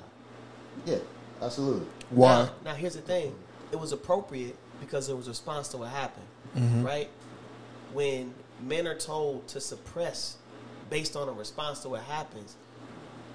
[0.84, 0.98] Yeah,
[1.40, 1.86] absolutely.
[2.10, 2.44] Why?
[2.44, 3.34] Now, now here's the thing:
[3.72, 6.84] it was appropriate because it was a response to what happened, Mhm.
[6.84, 7.08] right?
[7.92, 10.36] When men are told to suppress
[10.90, 12.56] based on a response to what happens,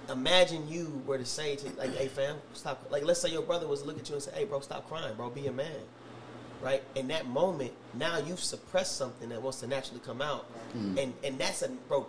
[0.10, 3.68] imagine you were to say to like, "Hey, fam, stop." Like, let's say your brother
[3.68, 5.30] was to look at you and say, "Hey, bro, stop crying, bro.
[5.30, 5.82] Be a man."
[6.61, 6.84] Right?
[6.94, 10.45] In that moment, now you've suppressed something that wants to naturally come out,
[10.78, 11.02] Mm.
[11.03, 12.06] and and that's a bro.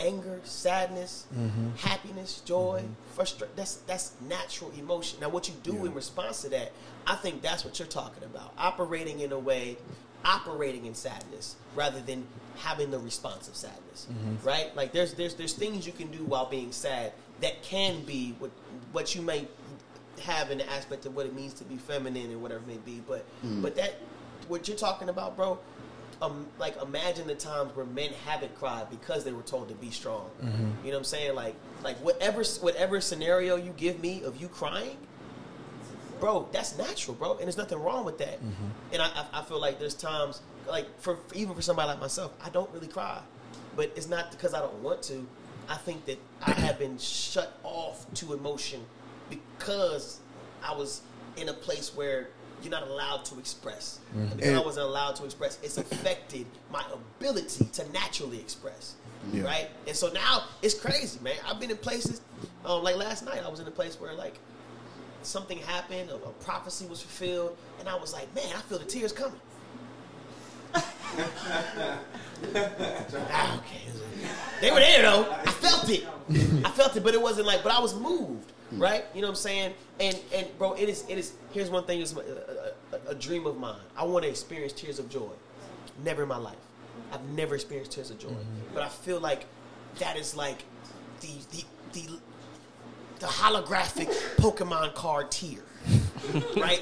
[0.00, 1.76] Anger, sadness, Mhm.
[1.76, 3.52] happiness, joy, frustration.
[3.56, 5.20] That's that's natural emotion.
[5.20, 6.72] Now, what you do in response to that,
[7.06, 8.52] I think that's what you're talking about.
[8.56, 9.76] Operating in a way,
[10.24, 14.44] operating in sadness rather than having the response of sadness, Mhm.
[14.44, 14.74] right?
[14.76, 18.50] Like there's there's there's things you can do while being sad that can be what
[18.92, 19.46] what you may
[20.22, 22.78] have in the aspect of what it means to be feminine and whatever it may
[22.78, 23.00] be.
[23.06, 23.62] But Mhm.
[23.62, 23.96] but that
[24.48, 25.58] what you're talking about, bro.
[26.22, 29.90] Um, like imagine the times where men haven't cried because they were told to be
[29.90, 30.30] strong.
[30.40, 30.50] Mhm.
[30.84, 31.34] You know what I'm saying?
[31.34, 34.96] Like like whatever whatever scenario you give me of you crying,
[36.20, 38.38] bro, that's natural, bro, and there's nothing wrong with that.
[38.92, 42.32] And I, I, I feel like there's times, like for even for somebody like myself,
[42.44, 43.20] I don't really cry,
[43.74, 45.26] but it's not because I don't want to.
[45.68, 48.80] I think that I have been shut off to emotion
[49.28, 50.20] because
[50.62, 51.00] I was
[51.36, 52.28] in a place where
[52.64, 53.98] you're not allowed to express.
[54.14, 54.30] Mhm.
[54.32, 58.94] And because I wasn't allowed to express, it's affected my ability to naturally express.
[59.32, 59.44] Yeah.
[59.44, 59.68] Right?
[59.86, 61.36] And so now it's crazy, man.
[61.46, 62.20] I've been in places,
[62.64, 64.38] um, like last night, I was in a place where like
[65.22, 68.84] something happened, a, a prophecy was fulfilled, and I was like, man, I feel the
[68.84, 69.40] tears coming.
[73.30, 73.82] Ah, okay.
[74.60, 75.30] They were there though.
[75.30, 76.04] I felt it.
[76.64, 77.62] I felt it, but it wasn't like.
[77.62, 78.80] But I was moved, Mm.
[78.80, 79.04] right?
[79.14, 79.74] You know what I'm saying?
[80.00, 81.32] And and bro, it is it is.
[81.52, 82.00] Here's one thing.
[82.00, 82.20] It's a,
[82.92, 83.80] a, a dream of mine.
[83.96, 85.30] I want to experience tears of joy.
[86.04, 86.56] Never in my life.
[87.12, 88.74] I've never experienced tears of joy, mm-hmm.
[88.74, 89.44] but I feel like
[89.98, 90.64] that is like
[91.20, 92.18] the the the
[93.20, 95.62] the holographic Pokemon card tier.
[96.56, 96.80] right?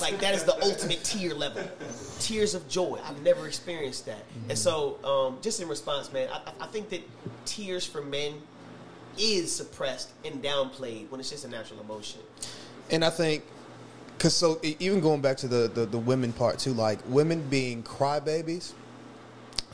[0.00, 1.62] like that is the ultimate tier level.
[2.20, 2.98] Tears of joy.
[3.04, 4.24] I've never experienced that.
[4.48, 4.54] And mm-hmm.
[4.54, 7.02] so, um, just in response, man, I- I think that
[7.44, 8.34] tears for men
[9.18, 12.20] is suppressed and downplayed when it's just a natural emotion.
[12.90, 13.42] And I think,
[14.16, 17.82] because so even going back to the, the the women part too, like women being
[17.82, 18.72] crybabies,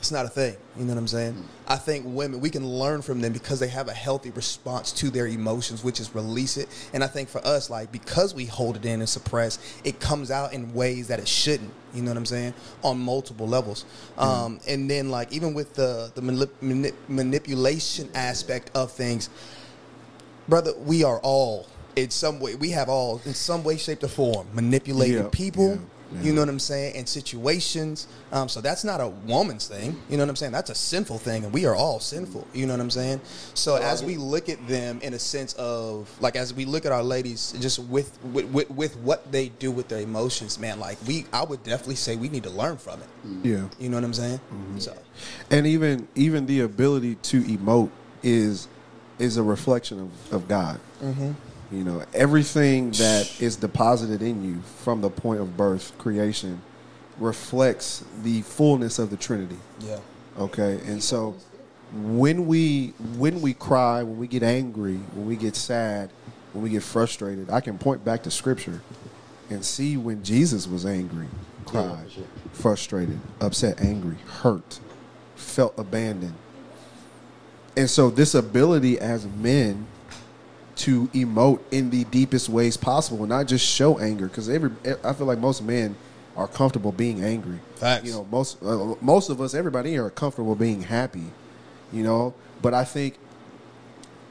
[0.03, 0.57] it's not a thing.
[0.77, 1.47] You know what I'm saying?
[1.65, 5.09] I think women we can learn from them because they have a healthy response to
[5.09, 6.67] their emotions, which is release it.
[6.93, 10.29] And I think for us, like because we hold it in and suppress, it comes
[10.29, 11.71] out in ways that it shouldn't.
[11.93, 12.53] You know what I'm saying?
[12.81, 13.85] On multiple levels.
[14.17, 19.29] Um, and then like even with the the manip- manip- manipulation aspect of things,
[20.49, 21.65] brother, we are all
[21.95, 22.55] in some way.
[22.55, 25.69] We have all in some way, shape, or form manipulated Yeah, people.
[25.75, 25.77] yeah,
[26.21, 26.95] You know what I'm saying?
[26.95, 28.07] In situations.
[28.31, 29.99] Um, so that's not a woman's thing.
[30.09, 30.51] You know what I'm saying?
[30.51, 32.47] That's a sinful thing, and we are all sinful.
[32.53, 33.21] You know what I'm saying?
[33.53, 36.91] So as we look at them in a sense of like, as we look at
[36.91, 40.79] our ladies, just with with, with, with what they do with their emotions, man.
[40.79, 43.07] Like we, I would definitely say we need to learn from it.
[43.43, 43.67] Yeah.
[43.79, 44.39] You know what I'm saying?
[44.79, 44.95] So
[45.49, 47.89] and even even the ability to emote
[48.21, 48.67] is
[49.19, 50.79] is a reflection of, of God.
[51.01, 51.35] Mhm.
[51.73, 56.61] You know, everything that is deposited in you from the point of birth, creation,
[57.17, 59.57] reflects the fullness of the Trinity.
[59.79, 59.97] Yeah.
[60.37, 61.35] Okay, and so
[61.91, 66.11] when we when we cry, when we get angry, when we get sad,
[66.53, 68.81] when we get frustrated, I can point back to Scripture
[69.49, 71.27] and see when Jesus was angry,
[71.65, 72.05] cried,
[72.51, 74.79] frustrated, upset, angry, hurt,
[75.35, 76.35] felt abandoned.
[77.75, 79.87] And so this ability as men
[80.75, 84.71] to emote in the deepest ways possible, and not just show anger, because every
[85.03, 85.95] I feel like most men
[86.35, 87.59] are comfortable being angry.
[87.75, 88.05] Facts.
[88.05, 91.25] You know, most uh, most of us, everybody here, are comfortable being happy.
[91.91, 93.17] You know, but I think,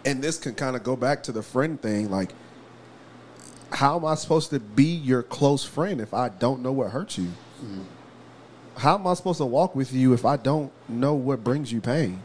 [0.05, 2.11] and this can kind of go back to the friend thing.
[2.11, 2.33] Like,
[3.71, 7.19] how am I supposed to be your close friend if I don't know what hurts
[7.19, 7.29] you?
[8.79, 11.81] How am I supposed to walk with you if I don't know what brings you
[11.81, 12.23] pain?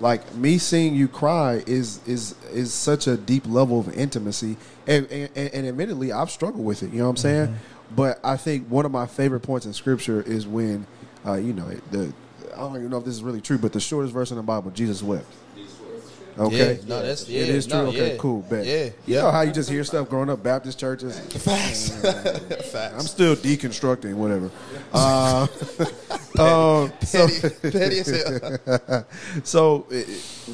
[0.00, 4.56] Like me seeing you cry is is is such a deep level of intimacy.
[4.86, 7.56] And and, and admittedly i've struggled with it you know what i'm saying?
[7.94, 10.86] But i think one of my favorite points in scripture is when
[11.26, 12.12] uh, you know the
[12.54, 14.42] i don't even know if this is really true but the shortest verse in the
[14.42, 15.26] bible jesus wept
[16.40, 18.18] okay Yeah, no, that's- it yeah, is true no, okay yeah.
[18.18, 19.22] cool bet Yeah, you yeah.
[19.22, 21.90] know how you just hear stuff growing up baptist churches Facts.
[22.72, 22.94] Facts.
[22.94, 24.50] i'm still deconstructing whatever
[24.92, 25.46] uh,
[26.38, 28.02] um, so, Petty- petty
[29.44, 29.94] so uh,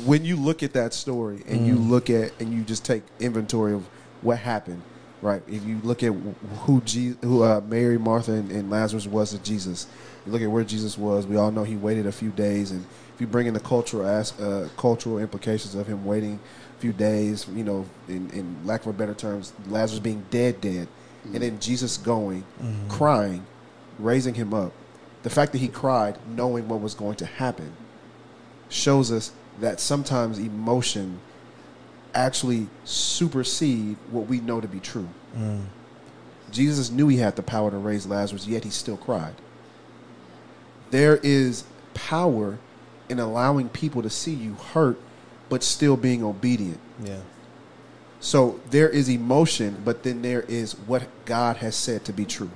[0.04, 1.90] when you look at that story and you Mm.
[1.90, 3.86] look at and you just take inventory of
[4.22, 4.82] what happened,
[5.22, 5.42] right?
[5.46, 6.12] If you look at
[6.64, 9.86] who Je- who uh, Mary, Martha, and, and Lazarus was to Jesus,
[10.24, 11.26] you look at where Jesus was.
[11.26, 12.84] We all know he waited a few days, and
[13.16, 16.38] if you bring in the cultural as, uh, cultural implications of him waiting
[16.76, 20.60] a few days, you know, in, in lack of a better terms, Lazarus being dead,
[20.60, 20.86] dead,
[21.24, 22.88] and then Jesus going, Mhm.
[22.90, 23.47] crying,
[23.98, 24.72] raising him up.
[25.22, 27.72] The fact that he cried, knowing what was going to happen,
[28.68, 29.32] shows us
[29.62, 31.18] that sometimes emotion
[32.14, 35.09] actually supersede what we know to be true.
[35.34, 35.62] Mm.
[36.52, 39.34] Jesus knew he had the power to raise Lazarus, yet he still cried.
[40.90, 41.64] There is
[41.94, 42.59] power
[43.08, 44.98] in allowing people to see you hurt,
[45.48, 46.80] but still being obedient.
[47.02, 47.20] Yeah.
[48.20, 52.50] So there is emotion, but then there is what God has said to be true.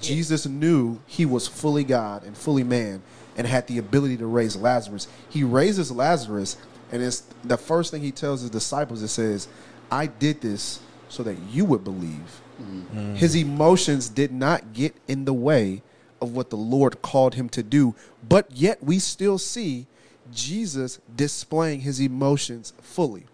[0.00, 3.02] Jesus knew he was fully God and fully man
[3.36, 5.08] and had the ability to raise Lazarus.
[5.28, 6.56] He raises Lazarus,
[6.92, 9.48] and it's the first thing he tells his disciples it says,
[9.90, 12.40] I did this so that you would believe.
[12.60, 12.98] Mm-hmm.
[12.98, 13.16] Mm.
[13.16, 15.82] His emotions did not get in the way
[16.20, 17.94] of what the Lord called him to do,
[18.28, 19.86] but yet we still see
[20.32, 23.26] Jesus displaying his emotions fully.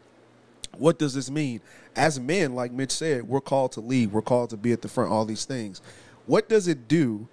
[0.77, 1.61] What does this mean?
[1.95, 4.89] As men, like Mitch said, we're called to lead, we're called to be at the
[4.89, 5.81] front, all these things.
[6.27, 7.29] What does it do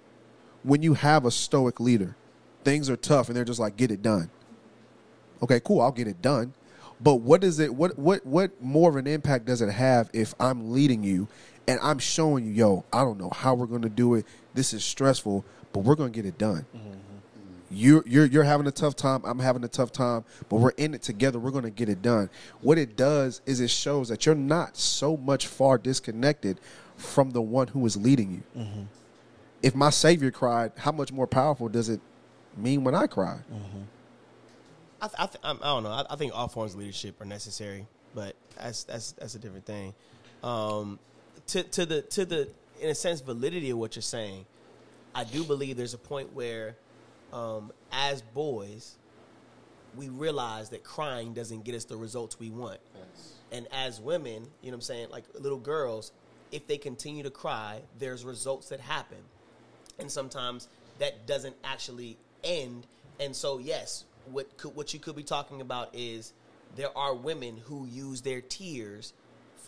[0.62, 2.16] when you have a stoic leader?
[2.64, 4.30] Things are tough and they're just like, get it done.
[5.42, 6.52] Okay, cool, I'll get it done.
[7.02, 10.34] But what does it what what what more of an impact does it have if
[10.38, 11.28] I'm leading you
[11.66, 14.26] and I'm showing you, yo, I don't know how we're gonna do it.
[14.54, 16.66] This is stressful, but we're gonna get it done.
[17.72, 19.22] You're you're you're having a tough time.
[19.24, 21.38] I'm having a tough time, but we're in it together.
[21.38, 22.28] We're gonna get it done.
[22.62, 26.58] What it does is it shows that you're not so much far disconnected
[26.96, 28.62] from the one who is leading you.
[28.62, 28.82] Mm-hmm.
[29.62, 32.00] If my Savior cried, how much more powerful does it
[32.56, 33.38] mean when I cry?
[35.02, 35.90] I, th- I, th- I don't know.
[35.90, 39.64] I, I think all forms of leadership are necessary, but that's that's that's a different
[39.64, 39.94] thing.
[40.42, 40.98] Um,
[41.50, 42.48] to to the to the
[42.80, 44.46] in a sense validity of what you're saying,
[45.14, 46.76] I do believe there's a point where,
[47.32, 48.96] um, as boys,
[49.96, 52.80] we realize that crying doesn't get us the results we want,
[53.52, 56.12] and as women, you know what I'm saying, like little girls,
[56.52, 59.18] if they continue to cry, there's results that happen.
[59.98, 60.68] And sometimes
[60.98, 62.86] that doesn't actually end.
[63.18, 66.32] And so, yes, what could, what you could be talking about is
[66.76, 69.12] there are women who use their tears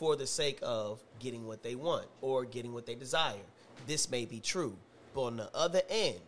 [0.03, 3.37] for the sake of getting what they want or getting what they desire.
[3.87, 4.77] This may be true,
[5.15, 6.19] but on the other end,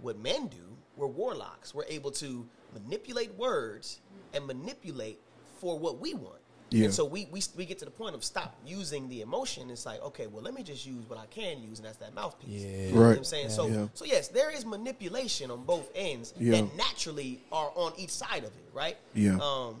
[0.00, 0.56] what men do,
[0.96, 1.72] we're warlocks.
[1.72, 4.00] We're able to manipulate words
[4.34, 5.20] and manipulate
[5.60, 6.40] for what we want.
[6.70, 6.86] Yeah.
[6.86, 9.70] And so we, we we get to the point of stop using the emotion.
[9.70, 12.12] It's like, okay, well, let me just use what I can use, and that's that
[12.12, 12.48] mouthpiece.
[12.64, 12.86] Yeah.
[12.88, 13.18] You know what Right.
[13.18, 13.50] I'm saying?
[13.50, 13.86] So Yeah.
[13.94, 16.60] so yes, there is manipulation on both ends Yeah.
[16.60, 18.96] that naturally are on each side of it, right?
[19.14, 19.38] Yeah.
[19.40, 19.76] Um,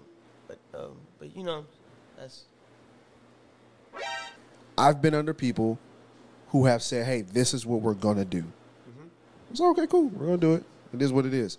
[0.46, 1.64] but um, but you know,
[2.16, 2.44] that's
[4.78, 5.78] I've been under people
[6.48, 9.06] who have said, "Hey, this is what we're gonna do." Mm-hmm.
[9.50, 10.08] It's okay, cool.
[10.08, 10.64] We're gonna do it.
[10.92, 11.58] It is what it is.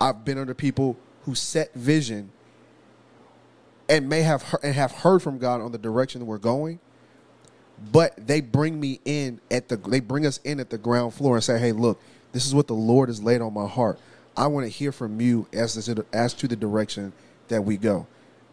[0.00, 2.30] I've been under people who set vision
[3.88, 6.78] and may have he- and have heard from God on the direction that we're going,
[7.92, 11.36] but they bring me in at the they bring us in at the ground floor
[11.36, 12.00] and say, "Hey, look,
[12.32, 13.98] this is what the Lord has laid on my heart.
[14.36, 17.12] I want to hear from you as to, as to the direction
[17.48, 18.06] that we go."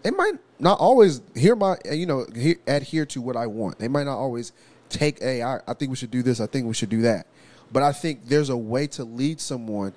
[0.03, 3.79] They might not always hear my you know he, adhere to what I want.
[3.79, 4.51] They might not always
[4.89, 6.39] take a I, I think we should do this.
[6.39, 7.25] I think we should do that.
[7.71, 9.93] But I think there's a way to lead someone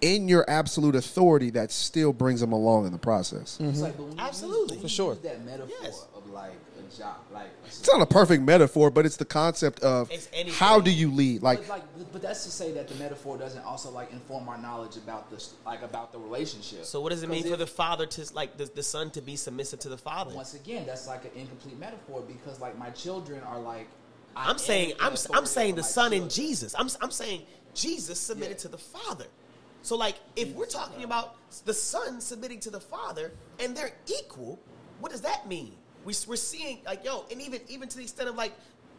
[0.00, 3.58] in your absolute authority that still brings them along in the process.
[3.60, 4.76] It's like, when you Absolutely.
[4.76, 5.12] use, For sure.
[5.14, 6.06] Use that metaphor Yes.
[6.14, 10.10] of like a job, like It's not a perfect metaphor, but it's the concept of
[10.52, 11.42] how do you lead?
[11.42, 11.82] Like, like,
[12.16, 15.52] but that's to say that the metaphor doesn't also like inform our knowledge about this,
[15.66, 16.86] like about the relationship.
[16.86, 16.98] so.
[17.02, 19.36] What does it mean 'Cause for the father to like the, the son to be
[19.36, 20.34] submissive to the father?
[20.34, 23.86] Once again, that's like an incomplete metaphor because like my children are like.
[24.34, 26.30] I I'm saying I'm I'm saying the son in children.
[26.30, 26.74] Jesus.
[26.78, 27.42] I'm I'm saying
[27.74, 28.60] Jesus submitted Yeah.
[28.62, 29.26] to the Father.
[29.82, 31.36] So like if we're talking uh, about
[31.66, 33.30] the son submitting to the Father
[33.60, 34.58] and they're equal,
[35.00, 35.74] what does that mean?
[36.06, 38.54] We we're seeing like yo, and even even to the extent of like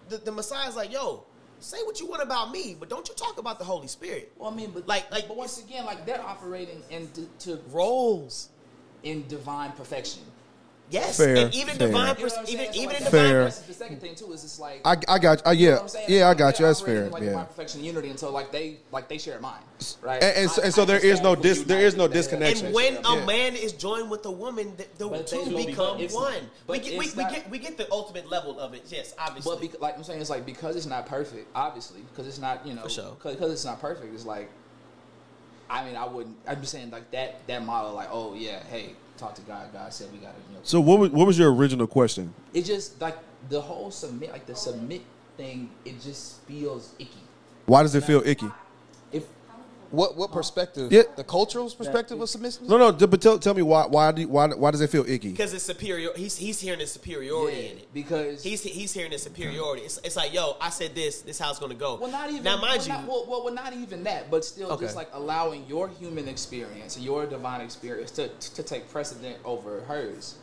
[0.08, 1.24] the, the Messiah's like yo,
[1.60, 4.32] say what you want about me, but don't you talk about the Holy Spirit.
[4.38, 7.60] Well, I mean, but Like- like but once again, like they're operating in d- to
[7.72, 8.50] Roles.
[9.04, 10.24] in divine perfection.
[10.90, 11.88] Yes, Fair, and even fair.
[11.90, 12.60] divine, You know pers- what I'm saying?
[12.62, 13.28] even So, even like, in Fair.
[13.28, 13.44] divine.
[13.44, 15.82] that's The second thing too is it's like I, I got, I, You know yeah,
[15.82, 16.66] what I'm yeah, I got you.
[16.66, 17.10] That's fair.
[17.10, 17.30] Like Yeah.
[17.30, 19.66] divine perfection, unity, until like they like they share a mind,
[20.02, 20.24] right?
[20.24, 22.68] And, and, so, I- and so I there is no dis, there is no disconnection.
[22.68, 23.26] And when a Yeah.
[23.26, 26.14] man is joined with a woman, the, the But two they will be- become it's-
[26.14, 26.34] one.
[26.68, 28.84] We but get, we, it's we get we get the ultimate level of it.
[28.88, 29.56] Yes, obviously.
[29.56, 32.66] But bec- like I'm saying, it's like because it's not perfect, obviously, because it's not
[32.66, 33.18] you know, For sure.
[33.22, 34.14] because it's not perfect.
[34.14, 34.50] It's like,
[35.70, 36.38] I mean, I wouldn't.
[36.48, 39.72] I'm just saying like that that model, like, oh yeah, hey, talk to God.
[39.74, 40.62] God said we got to, you know.
[40.64, 42.34] So what was, what was your original question?
[42.54, 43.18] it just like
[43.50, 45.02] the whole submit, like the submit
[45.36, 45.70] thing.
[45.86, 47.20] It just feels icky.
[47.66, 48.50] Why does it feel icky?
[49.88, 50.92] If What what perspective?
[50.92, 51.04] Yeah.
[51.16, 52.68] The cultural perspective of submission.
[52.68, 55.06] No, no, d- but tell, tell me why why do, why why does it feel
[55.08, 55.32] icky?
[55.32, 56.10] because it's superior.
[56.16, 57.94] He's he's hearing the superiority yeah, in it.
[57.94, 59.84] because He's he's hearing the superiority.
[59.84, 61.22] It's, it's like yo, I said this.
[61.22, 61.96] This how it's gonna go.
[61.96, 62.44] Well, not even.
[62.44, 62.94] now, mind well, you.
[62.94, 64.86] not, well, well, well, not even that, but still, Okay.
[64.86, 70.36] just like allowing your human experience, your divine experience, to to take precedent over hers.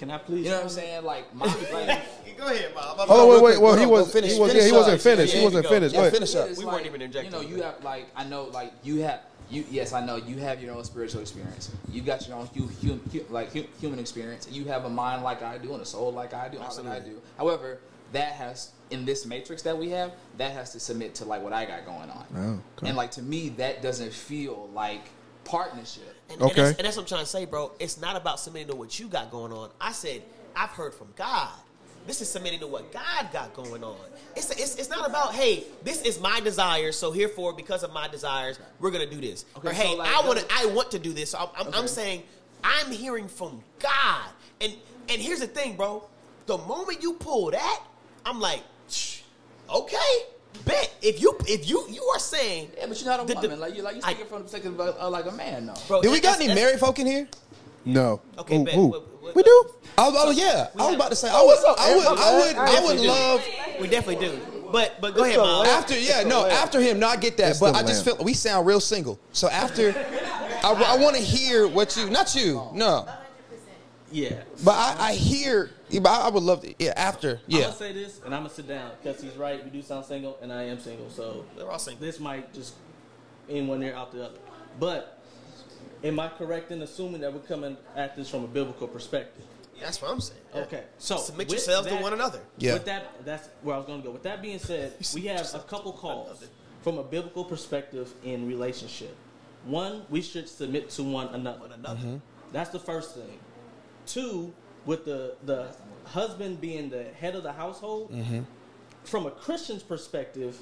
[0.00, 0.46] Can I please?
[0.46, 1.04] You know what I'm saying?
[1.04, 2.00] Like my, like,
[2.38, 2.96] go ahead, Bob.
[3.00, 5.34] Oh wait, wait, well he was go finish, he was, finish yeah, he wasn't finished.
[5.34, 5.94] Yeah, he wasn't finished.
[5.94, 6.48] Yeah, finish up.
[6.48, 7.34] We like, weren't even interjecting.
[7.34, 9.20] You know, you have like I know, like you have
[9.50, 9.62] you.
[9.70, 11.70] Yes, I know you have your own spiritual experience.
[11.90, 14.48] You got your own hu, hu, hu, like hu, human experience.
[14.50, 16.86] You have a mind like I do and a soul like I do, all like
[16.86, 17.20] I do.
[17.36, 17.80] However,
[18.12, 21.52] that has in this matrix that we have, that has to submit to like what
[21.52, 22.24] I got going on.
[22.34, 22.88] Oh, okay.
[22.88, 25.10] And like to me, that doesn't feel like
[25.44, 26.16] partnership.
[26.30, 26.50] And, Okay.
[26.50, 27.72] and, that's, and that's what I'm trying to say, bro.
[27.78, 29.70] It's not about submitting to what you got going on.
[29.80, 30.22] I said
[30.54, 31.50] I've heard from God.
[32.06, 33.98] This is submitting to what God got going on.
[34.34, 38.08] It's, it's, it's not about hey, this is my desire, so herefore because of my
[38.08, 39.44] desires, we're gonna do this.
[39.56, 41.30] Okay, or hey, so, like, I want to uh, I want to do this.
[41.30, 42.22] So I'm, I'm, I'm saying
[42.64, 44.30] I'm hearing from God.
[44.60, 44.74] And
[45.08, 46.04] and here's the thing, bro.
[46.46, 47.82] The moment you pull that,
[48.24, 48.62] I'm like,
[49.68, 49.96] okay,
[50.64, 50.92] bet.
[51.02, 53.60] If you if you you are saying Yeah, but you're not a The- the- woman.
[53.60, 55.74] like you like you I- speaking from the perspective of uh, like a man, though.
[55.88, 57.28] bro, Do we got any married folk in here?
[57.84, 58.20] No.
[58.38, 58.74] Okay, Who- bet.
[58.74, 58.86] who?
[58.88, 59.64] What- what- We do.
[59.98, 60.68] Oh, oh yeah.
[60.78, 61.28] I was about to say.
[61.28, 61.58] I would.
[61.78, 62.06] I would.
[62.06, 62.56] I would.
[62.56, 63.42] I would love.
[63.80, 64.38] We definitely do.
[64.72, 65.66] But but go ahead, Miles.
[65.68, 68.34] After yeah, no, after him, no, I get that, It's but I just feel we
[68.34, 69.18] sound real single.
[69.32, 69.90] So after,
[70.62, 73.04] I, want to hear what you, not you, no,
[74.12, 74.42] Yeah.
[74.64, 75.70] but I, I hear.
[75.90, 76.74] But I, I would love to.
[76.78, 77.40] Yeah, after.
[77.48, 79.62] I'm gonna say this, and I'm gonna sit down because he's right.
[79.64, 82.04] We do sound single, and I am single, so They're all single.
[82.04, 82.74] this might just
[83.48, 84.38] in one ear out the other.
[84.78, 85.18] But
[86.04, 89.44] am I correct in assuming that we're coming at this from a biblical perspective?
[89.80, 90.40] That's what I'm saying.
[90.54, 90.60] Yeah.
[90.62, 92.40] Okay, so Submit with yourselves to one another.
[92.58, 92.74] Yeah.
[92.74, 94.12] With that, that's where I was going to go.
[94.12, 96.46] With that being said, we have a couple calls
[96.82, 99.14] from a biblical perspective in relationship.
[99.64, 101.60] One, we should submit to one another.
[101.60, 101.98] One another.
[101.98, 102.16] Mm-hmm.
[102.52, 103.38] That's the first thing.
[104.06, 104.52] Two,
[104.86, 105.68] with the the
[106.04, 108.40] husband being the head of the household, Mm-hmm.
[109.04, 110.56] from a Christian's perspective,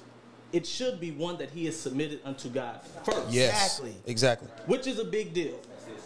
[0.52, 3.28] it should be one that he is submitted unto God first.
[3.30, 3.96] yes, Exactly.
[4.06, 4.48] exactly.
[4.66, 5.58] Which is a big deal.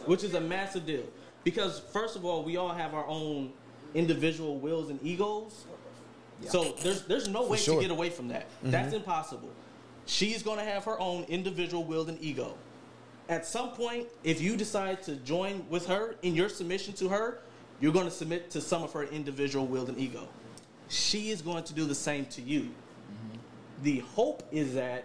[0.06, 1.04] Which is a massive deal.
[1.44, 3.52] Because first of all, we all have our own
[3.94, 5.64] individual wills and egos.
[6.48, 7.76] So there's there's no way sure.
[7.76, 8.46] to get away from that.
[8.62, 9.50] That's impossible.
[10.06, 12.54] She's gonna have her own individual will and ego.
[13.28, 17.38] At some point, if you decide to join with her in your submission to her,
[17.82, 20.28] you're going to submit to some of her individual will and ego.
[20.88, 22.60] She is going to do the same to you.
[22.60, 23.38] Mm-hmm.
[23.82, 25.04] The hope is that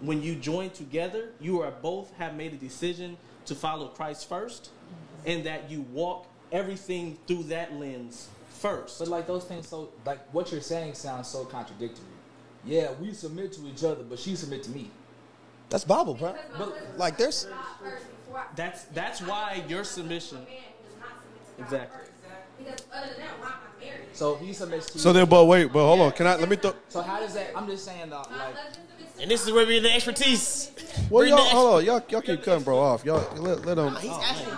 [0.00, 3.16] when you join together, you are both have made a decision
[3.46, 5.30] to follow Christ first, mm-hmm.
[5.30, 9.00] and that you walk everything through that lens first.
[9.00, 12.04] But like those things, so like what you're saying sounds so contradictory.
[12.64, 14.90] Yeah, we submit to each other, but she submit to me.
[15.70, 16.36] That's Bible, bro.
[16.56, 17.48] But Like there's.
[18.54, 20.46] That's that's why your submission.
[21.58, 22.00] Exactly.
[22.58, 24.06] Because other than that, why am I married?
[24.12, 26.12] So if he submits to So you, then, but wait, but hold on.
[26.12, 26.56] Can I let me?
[26.56, 27.52] Th- so how does that?
[27.54, 28.56] I'm just saying, uh, like,
[29.20, 30.70] And this is where we the expertise.
[31.10, 31.84] well, y'all, the hold on.
[31.84, 33.04] Y'all, y'all keep cutting bro off.
[33.04, 33.94] Y'all let, let him.
[33.96, 34.52] He's actually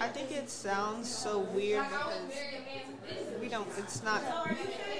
[0.00, 3.66] I think it sounds so weird because we don't.
[3.78, 4.22] It's not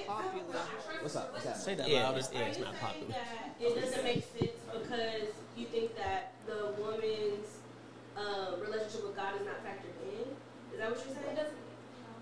[0.06, 0.60] popular.
[1.00, 1.32] what's up?
[1.32, 1.56] What's that?
[1.56, 2.18] Say that Yeah, louder.
[2.18, 3.14] it's, yeah, it's not popular.
[3.60, 7.57] it doesn't make sense because you think that the woman's
[8.18, 10.26] uh, relationship with God is not factored in.
[10.74, 11.36] Is that what you're saying?
[11.36, 11.56] Doesn't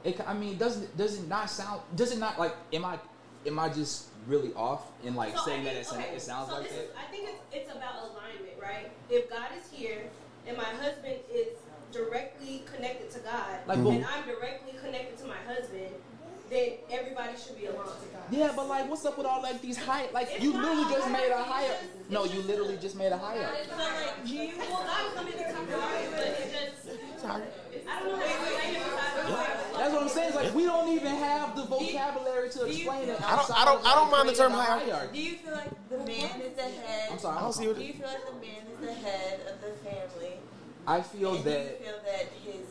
[0.05, 1.81] It, I mean, doesn't does it not sound?
[1.95, 2.55] Does it not like?
[2.73, 2.99] Am I
[3.47, 6.49] am I just really off in like So I saying that it, okay, it sounds
[6.49, 6.83] so like this that?
[6.85, 8.91] is- I think it's, it's about alignment, right?
[9.09, 10.03] If God is here
[10.47, 11.49] and my husband is
[11.93, 15.95] directly connected to God, Like, and but- I'm directly connected to my husband,
[16.51, 17.91] then everybody should be aligned.
[18.31, 20.07] Yeah, but like, what's up with all like these high?
[20.13, 21.77] Like, you literally just made a higher.
[22.11, 23.49] No, you literally just made a higher.
[23.69, 24.53] So like, do you?
[24.59, 26.97] Well, God is coming to talk about but it just.
[27.89, 30.29] I don't know how to explain it besides That's what I'm saying.
[30.29, 33.21] It's like we don't even have the vocabulary to explain it.
[33.23, 35.13] I don't- I don't- I don't mind the term outside of, like, hierarchy.
[35.19, 37.09] Do you feel like the man is the head?
[37.13, 39.41] I'm sorry, I don't see Do what- you feel like the man is the head
[39.53, 40.33] of the family?
[40.87, 41.61] I feel that.
[41.61, 42.67] you feel that his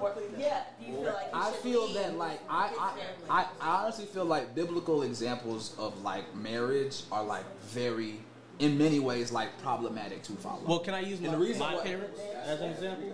[0.00, 0.18] work?
[0.38, 0.62] Yeah.
[0.80, 2.92] Do you feel like he I feel lead that like I,
[3.30, 3.40] I?
[3.40, 8.20] I I honestly feel like biblical examples of like marriage are like very
[8.60, 10.60] in many ways like problematic to follow.
[10.66, 13.12] Well, can I use my, the reason my parents as an example?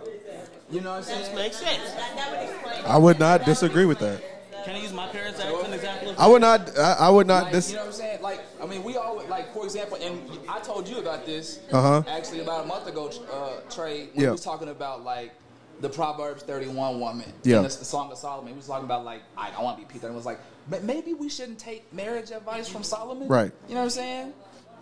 [0.70, 1.34] You know what I'm saying?
[1.34, 1.92] Makes sense.
[1.94, 2.84] That, that would explain.
[2.84, 4.22] I would not disagree with that.
[4.64, 6.10] Can I use my parents as an example?
[6.10, 6.78] Of I would not.
[6.78, 7.44] I, I would not.
[7.44, 8.22] Like, Dis- you know what I'm saying?
[8.22, 12.02] Like, I mean, we all like, for example, and I told you about this Uh-huh.
[12.06, 14.08] actually about a month ago, uh, Trey.
[14.08, 14.26] When Yeah.
[14.26, 15.32] we was talking about like
[15.80, 17.58] the Proverbs 31 woman, Yeah.
[17.58, 18.52] in the, the Song of Solomon.
[18.52, 20.38] We was talking about like, I, I want to be Peter, and was like,
[20.82, 23.50] maybe we shouldn't take marriage advice from Solomon, Right.
[23.68, 24.32] You know what I'm saying?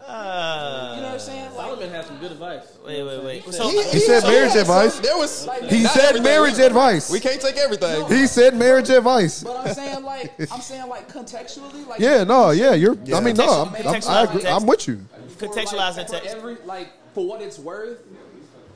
[0.07, 1.55] Uh, You know what I'm saying?
[1.55, 2.62] Like, Solomon has some good advice.
[2.87, 3.43] Wait, wait, wait.
[3.43, 4.99] He So, He said marriage advice.
[5.01, 5.47] There was.
[5.69, 6.23] He said everything.
[6.23, 7.11] marriage advice.
[7.11, 8.07] We can't take everything.
[8.09, 9.43] He said marriage advice.
[9.43, 12.97] but I'm saying like, I'm saying like contextually, like, Yeah, no, yeah, you're.
[13.15, 15.05] I mean, no, I'm, I'm, I agree, I'm with you.
[15.37, 16.27] for, Contextualize like, text.
[16.35, 17.99] every like for what it's worth,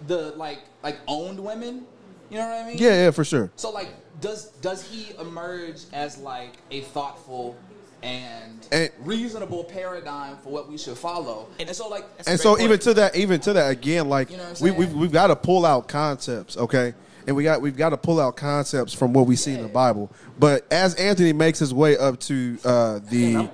[0.08, 1.86] the like like owned women.
[2.32, 2.78] You know what I mean?
[2.78, 3.50] Yeah, yeah, for sure.
[3.56, 3.88] So like,
[4.22, 7.56] does does he emerge as like a thoughtful
[8.02, 11.48] and, And- reasonable paradigm for what we should follow?
[11.60, 14.50] And, so like, And so even to that, even to that again, like You know
[14.62, 16.94] we we've, we've got to pull out concepts, okay?
[17.26, 19.68] And we got we've got to pull out concepts from what we see in the
[19.68, 20.10] Bible.
[20.38, 23.50] But as Anthony makes his way up to uh, the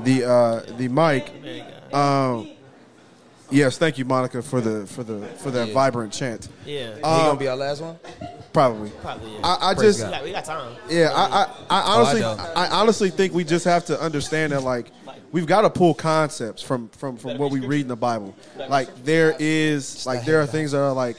[0.00, 1.30] the uh, the mic,
[1.94, 2.48] um,
[3.52, 5.74] yes, thank you, Monica, for the for the for that Yeah.
[5.74, 6.48] vibrant chant.
[6.64, 7.96] He yeah, Um, gonna be our last one.
[8.52, 8.90] Probably.
[9.00, 9.32] probably.
[9.32, 9.38] Yeah.
[9.44, 10.76] I, I just we, got, we got time.
[10.90, 11.24] yeah, I,
[11.70, 14.88] I, I honestly, Oh, I I, honestly think we just have to understand that, like,
[15.32, 18.34] we've got to pull concepts from from from what we read in the Bible.
[18.68, 21.16] Like, there is, like, there are things that are like,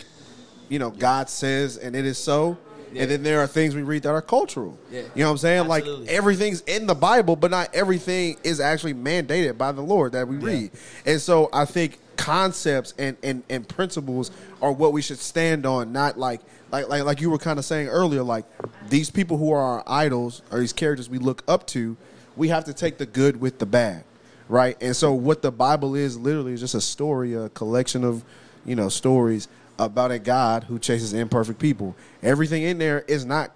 [0.70, 2.58] you know, God says, and it is so.
[2.96, 4.78] And then there are things we read that are cultural.
[4.92, 5.02] Yeah.
[5.16, 5.62] You know what I'm saying?
[5.72, 6.06] Absolutely.
[6.06, 10.28] Like everything's in the Bible, but not everything is actually mandated by the Lord that
[10.28, 10.70] we read.
[11.04, 14.32] And so I think concepts and, and, and principles
[14.62, 16.42] are what we should stand on, not like
[16.72, 18.46] like like like you were kind of saying earlier, like
[18.90, 21.96] these people who are our idols or these characters we look up to,
[22.36, 24.04] we have to take the good with the bad,
[24.50, 24.76] right?
[24.82, 28.24] And so what the Bible is literally is just a story, a collection of,
[28.66, 29.48] you know, stories
[29.80, 31.96] about a God who chases imperfect people.
[32.22, 33.52] Everything in there is not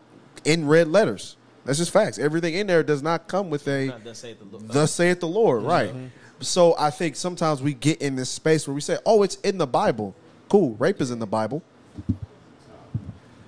[0.45, 1.35] in red letters.
[1.65, 2.17] That's just facts.
[2.17, 4.89] Everything in there does not come with a thus saith the Lord.
[4.89, 5.93] Saith the Lord, right?
[5.93, 6.09] Mhm.
[6.39, 9.57] So I think sometimes we get in this space where we say, "Oh, it's in
[9.57, 10.13] the Bible."
[10.49, 11.61] Cool, rape is in the Bible.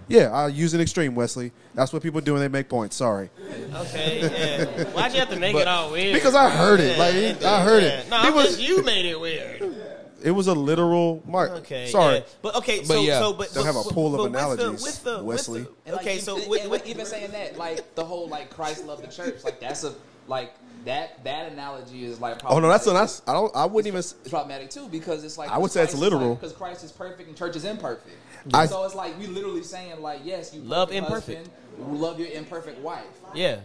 [0.07, 1.51] Yeah, I'll use an extreme, Wesley.
[1.75, 2.95] That's what people do when they make points.
[2.95, 3.29] Sorry.
[3.75, 4.85] Okay, yeah.
[4.85, 6.15] Why'd you have to make But- it all weird?
[6.15, 6.97] because I heard it.
[6.97, 7.89] Like, it I heard yeah.
[7.99, 8.09] it.
[8.09, 9.75] No, It was- you made it weird.
[10.21, 11.51] It was a literal mark.
[11.59, 12.15] Okay, Sorry.
[12.15, 12.21] yeah.
[12.41, 13.19] But okay, But so yeah.
[13.19, 15.61] so but Don't have a pool of but with the- analogies, with the- with Wesley.
[15.61, 18.49] the- And like, okay, so and with, with even saying that, like the whole like
[18.49, 19.93] Christ loved the church, like that's a
[20.27, 20.53] like
[20.85, 22.39] that that analogy is like.
[22.45, 23.99] Oh no, that's a, that's I don't I wouldn't even.
[23.99, 26.35] It's problematic too because it's like I would say it's literal.
[26.35, 28.15] because Christ is perfect and church is imperfect.
[28.53, 31.47] I- so it's like we literally saying like yes, you Love imperfect.
[31.77, 33.03] husband, love your imperfect wife.
[33.33, 33.59] Yeah.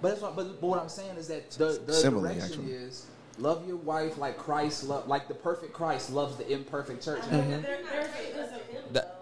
[0.00, 2.72] But that's what, but, but what I'm saying is that the, the Simile, direction actually.
[2.72, 3.06] is
[3.38, 7.22] love your wife like Christ love like the perfect Christ loves the imperfect church.
[7.22, 7.62] Mm-hmm.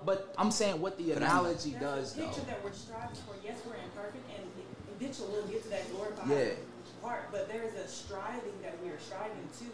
[0.05, 2.27] But I'm saying what the analogy does though.
[2.27, 3.35] picture that we're striving for.
[3.45, 4.47] Yes, we're imperfect, and
[5.01, 6.55] eventually we'll get to that glorified Yeah.
[7.07, 7.31] Part.
[7.31, 9.65] But there is a striving that we are striving to.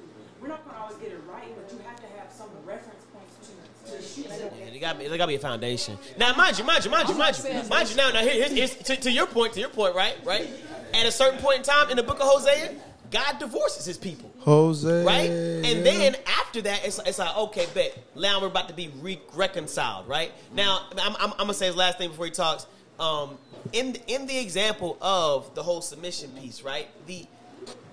[0.40, 3.04] We're not going to always get it right, but you have to have some reference
[3.12, 4.56] points to, to shoot at.
[4.58, 5.98] Yeah, there got to be there got to be a foundation.
[6.18, 7.96] Now, mind you, mind you, mind you, mind you, mind you.
[7.96, 10.48] Now, now, here, here's, here's to, to your point, to your point, right, right.
[10.94, 12.74] At a certain point in time in the book of Hosea,
[13.10, 14.32] God divorces his people.
[14.40, 15.04] Jose.
[15.04, 15.30] right?
[15.30, 17.96] And then after that, it's, it's like, okay, bet.
[18.16, 20.32] Now we're about to be re- reconciled, right?
[20.54, 22.66] Now, I'm, I'm, I'm going to say his last thing before he talks.
[22.98, 23.38] Um,
[23.72, 26.88] in, in the example of the whole submission piece, right?
[27.06, 27.26] The,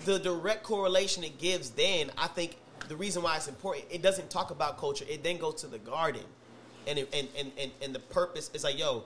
[0.06, 4.30] the direct correlation it gives then, I think the reason why it's important, it doesn't
[4.30, 5.06] talk about culture.
[5.10, 6.24] It then goes to the garden.
[6.88, 9.04] And, it, and, and, and, and the purpose is like, yo,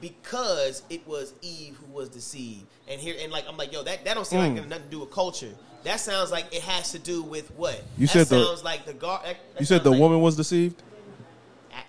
[0.00, 2.64] because it was Eve who was deceived.
[2.88, 4.56] And here, and like, I'm like, yo, that, that don't seem like Mm.
[4.56, 5.52] it has nothing to do with culture.
[5.84, 7.82] That sounds like it has to do with what?
[7.98, 9.20] You that said the- sounds like the gar.
[9.24, 10.82] that- that You said the like- woman was deceived.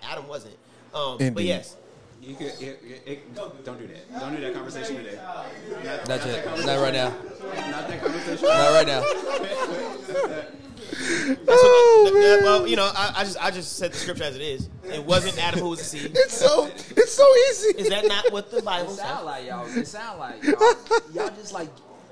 [0.02, 0.56] Adam wasn't.
[0.94, 1.76] Um, but yes,
[2.20, 4.20] You could, it, it, it, don't do that.
[4.20, 5.16] Don't do that conversation today.
[5.16, 5.46] Not,
[5.84, 6.44] Not not yet.
[6.44, 7.08] that Not right now.
[7.70, 8.44] Not that conversation.
[8.48, 9.02] Not right now.
[10.88, 14.24] That's what, oh, that- well, you know, I, I just I just said the scripture
[14.24, 14.68] as it is.
[14.84, 16.16] It wasn't Adam who was deceived.
[16.16, 17.78] It's so it's so easy.
[17.78, 19.04] Is that not what the Bible It says?
[19.06, 19.66] sound like y'all.
[19.78, 20.74] It sound like y'all.
[21.14, 21.68] y'all just like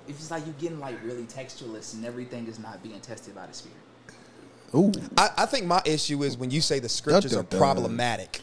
[0.09, 3.47] it's just like you getting like really textualist and everything is not being tested by
[3.47, 3.77] the spirit.
[4.75, 4.93] Ooh.
[5.17, 7.59] I, I think my issue is when you say the scriptures Dun, are dun, dun.
[7.61, 8.41] problematic.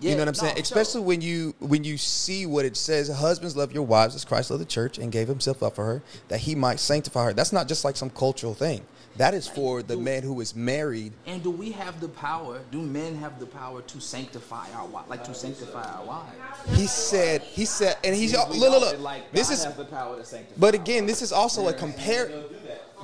[0.00, 0.54] You know what I'm no, saying?
[0.54, 0.62] sure.
[0.62, 4.50] Especially when you when you see what it says, husbands love your wives as Christ
[4.50, 7.32] loved the church and gave himself up for her, that he might sanctify her.
[7.32, 8.82] That's not just like some cultural thing.
[9.16, 11.12] That is for the man who is married.
[11.26, 12.60] And do we have the power?
[12.72, 15.08] Do men have the power to sanctify our wives?
[15.08, 16.32] Like to sanctify our wives?
[16.76, 19.00] He said, he said, and he's look, look, look.
[19.00, 20.58] Like, This is, the power to sanctify.
[20.58, 22.28] but again, this is also a compare.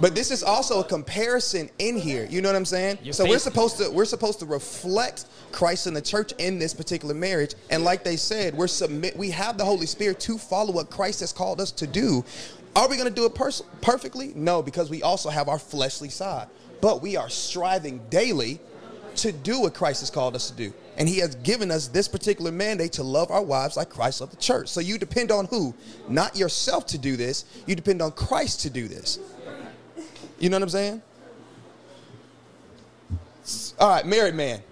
[0.00, 2.26] But this is also a comparison in here.
[2.30, 2.98] You know what I'm saying?
[3.02, 6.72] Your so we're supposed to we're supposed to reflect Christ in the church in this
[6.72, 7.54] particular marriage.
[7.70, 9.16] And like they said, we're submit.
[9.16, 12.24] We have the Holy Spirit to follow what Christ has called us to do.
[12.76, 14.32] Are we going to do it pers- perfectly?
[14.34, 16.48] No, because we also have our fleshly side.
[16.80, 18.60] But we are striving daily
[19.16, 20.72] to do what Christ has called us to do.
[20.96, 24.32] And he has given us this particular mandate to love our wives like Christ loved
[24.32, 24.68] the church.
[24.68, 25.74] So you depend on who?
[26.08, 27.44] Not yourself to do this.
[27.66, 29.18] You depend on Christ to do this.
[30.40, 31.02] You know what I'm saying?
[33.78, 34.62] All right, married man.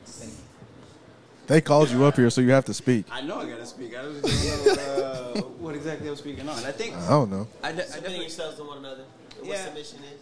[1.46, 3.06] They called you up here, so you have to speak.
[3.10, 3.94] I know I gotta speak.
[3.96, 6.62] I don't know uh, what exactly I'm speaking on.
[6.64, 7.48] I think I don't know.
[7.62, 9.04] I, de- I Submitting definitely, yourselves to one another.
[9.38, 9.64] What Yeah.
[9.64, 10.20] submission is.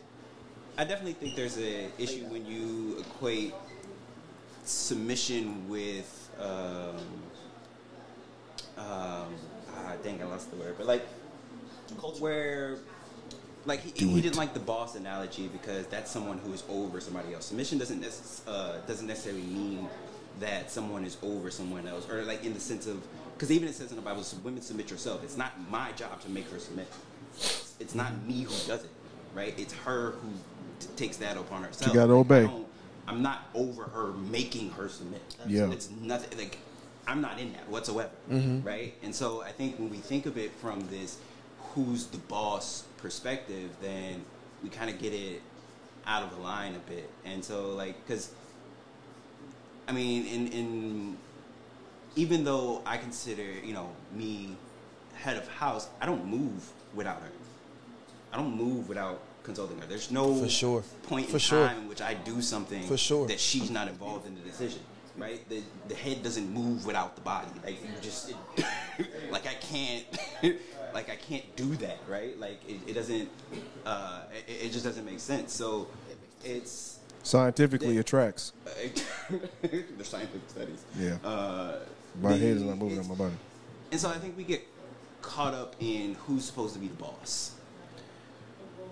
[0.78, 3.54] I definitely think there's an issue when you equate
[4.64, 6.96] submission with um,
[8.78, 9.34] um,
[9.74, 11.06] ah, dang, I lost the word, but like
[12.20, 12.76] where
[13.66, 17.34] like he, he didn't like the boss analogy because that's someone who is over somebody
[17.34, 17.46] else.
[17.46, 19.88] Submission doesn't necess- uh, doesn't necessarily mean
[20.40, 23.02] that someone is over someone else, or like in the sense of
[23.34, 26.30] because even it says in the Bible, "Women submit yourself." It's not my job to
[26.30, 26.88] make her submit.
[27.80, 28.90] It's not me who does it,
[29.34, 29.54] right?
[29.58, 30.28] It's her who
[30.80, 31.92] t- takes that upon herself.
[31.92, 32.64] You gotta Like, obey.
[33.08, 35.22] I'm not over her making her submit.
[35.46, 35.70] Yeah.
[35.70, 36.58] it's nothing like
[37.06, 38.64] I'm not in that whatsoever, Mhm.
[38.64, 38.94] right?
[39.02, 41.18] And so I think when we think of it from this
[41.74, 44.24] who's the boss perspective, then
[44.64, 45.40] we kind of get it
[46.08, 47.08] out of the line a bit.
[47.24, 48.32] And so like because
[49.86, 51.16] I mean in in
[52.16, 54.56] even though I consider you know me
[55.14, 57.30] head of house, I don't move without her.
[58.32, 59.86] I don't move without consulting her.
[59.86, 60.82] There's no For sure.
[61.04, 61.66] point For in sure.
[61.68, 63.28] time in which I do something For sure.
[63.28, 64.80] that she's not involved in the decision.
[65.16, 65.48] Right?
[65.48, 67.52] The the head doesn't move without the body.
[67.64, 68.32] Like you just
[69.30, 70.04] like I can't
[70.96, 72.38] like I can't do that, right?
[72.40, 73.28] Like it, it doesn't,
[73.84, 75.52] uh, it, it just doesn't make sense.
[75.52, 75.88] So
[76.42, 78.52] it's Scientifically, it tracks.
[79.62, 80.84] there's scientific studies.
[80.98, 81.16] Yeah.
[81.22, 81.80] Uh,
[82.22, 83.34] My the- head is not moving on my body.
[83.92, 84.62] And so I think we get
[85.20, 87.52] caught up in who's supposed to be the boss.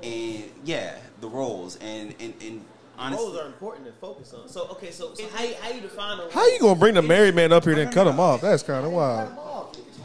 [0.02, 2.64] And yeah, the roles and and and
[2.98, 4.46] honestly, Roles are important to focus on.
[4.48, 7.02] So okay, so, so how, you- how you define a How you gonna bring the
[7.02, 8.42] married man up here and then cut him off?
[8.42, 9.30] That's kind of wild.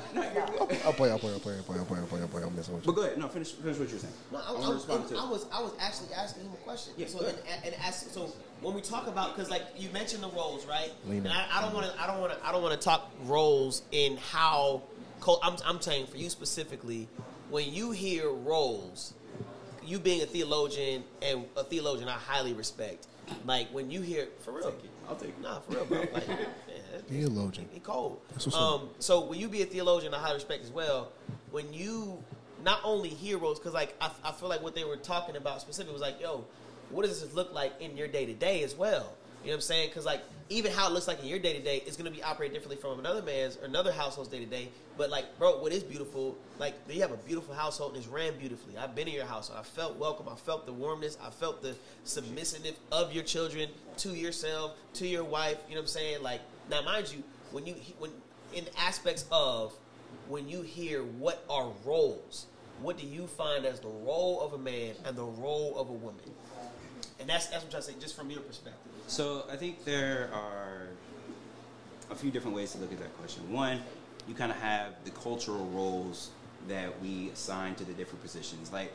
[0.85, 2.43] I'll play, I'll play, I'll play, I'll play, I'll play, I'll play, I'll play.
[2.43, 2.91] I'm messing with you.
[2.91, 3.17] But go ahead.
[3.17, 4.13] No, finish finish what you're saying.
[4.31, 5.03] No, I, I'm I, gonna respond.
[5.17, 6.93] I was I was actually asking him a question.
[6.97, 7.61] Yeah, so go and, ahead.
[7.65, 10.91] and ask, so when we talk about because like you mentioned the roles, right?
[11.05, 11.29] Lean And.
[11.29, 13.83] I, I don't want to I don't want to I don't want to talk roles
[13.91, 14.81] in how.
[15.43, 17.07] I'm I'm saying for you specifically,
[17.49, 19.13] when you hear roles,
[19.85, 23.07] you being a theologian and a theologian I highly respect.
[23.45, 24.73] Like when you hear for real,
[25.07, 25.41] I'll take it.
[25.41, 25.99] Nah, for real, bro.
[25.99, 26.39] Like, man,
[27.09, 27.67] Theologian.
[27.71, 28.21] he cold.
[28.31, 28.61] That's what's up.
[28.61, 31.11] Um, so when you be a theologian, I highly respect as well.
[31.51, 32.23] When you
[32.63, 35.93] not only heroes, because like I, I feel like what they were talking about specifically
[35.93, 36.45] was like, yo,
[36.89, 39.13] what does this look like in your day to day as well?
[39.43, 39.89] You know what I'm saying?
[39.89, 42.15] Because like even how it looks like in your day to day is going to
[42.15, 44.69] be operated differently from another man's or another household's day to day.
[44.97, 46.35] But like, bro, what is beautiful?
[46.57, 48.75] Like you have a beautiful household and it's ran beautifully.
[48.77, 49.59] I've been in your household.
[49.59, 50.27] I felt welcome.
[50.27, 51.17] I felt the warmness.
[51.23, 55.57] I felt the submissiveness of your children to yourself, to your wife.
[55.69, 56.23] You know what I'm saying?
[56.23, 58.11] Like now, mind you, when you when
[58.53, 59.73] in aspects of
[60.27, 62.45] when you hear what are roles,
[62.81, 65.93] what do you find as the role of a man and the role of a
[65.93, 66.21] woman?
[67.19, 68.79] And that's that's what I'm trying to say, just from your perspective.
[69.07, 70.87] So I think there are
[72.11, 73.51] a few different ways to look at that question.
[73.51, 73.81] One,
[74.27, 76.29] you kind of have the cultural roles
[76.67, 78.71] that we assign to the different positions.
[78.71, 78.91] Like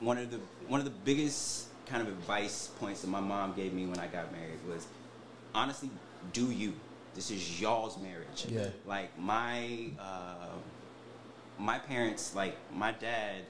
[0.00, 3.72] one of the one of the biggest kind of advice points that my mom gave
[3.72, 4.86] me when I got married was
[5.54, 5.90] honestly,
[6.32, 6.72] do you.
[7.14, 8.46] This is y'all's marriage.
[8.48, 8.68] Yeah.
[8.86, 10.56] Like my uh,
[11.58, 13.42] my parents, like my dad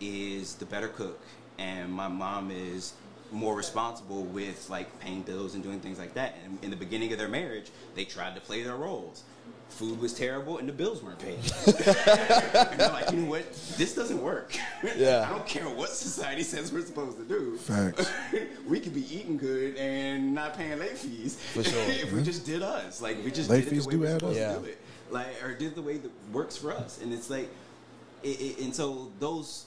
[0.00, 1.20] is the better cook
[1.58, 2.94] and my mom is
[3.32, 6.36] more responsible with like paying bills and doing things like that.
[6.44, 9.22] And in the beginning of their marriage, they tried to play their roles.
[9.70, 11.38] Food was terrible and the bills weren't paid.
[11.66, 13.50] and they're like, you know what?
[13.76, 14.56] This doesn't work.
[14.96, 15.26] Yeah.
[15.28, 17.56] I don't care what society says we're supposed to do.
[17.56, 18.10] Facts.
[18.68, 21.36] we could be eating good and not paying late fees.
[21.54, 21.80] For sure.
[21.86, 23.00] if we just did us.
[23.00, 24.56] Like we just Late did it fees the way do we're add supposed up.
[24.56, 24.78] to do it.
[25.10, 27.00] Like or did the way that works for us.
[27.00, 27.48] And it's like
[28.22, 29.66] it, it, and so those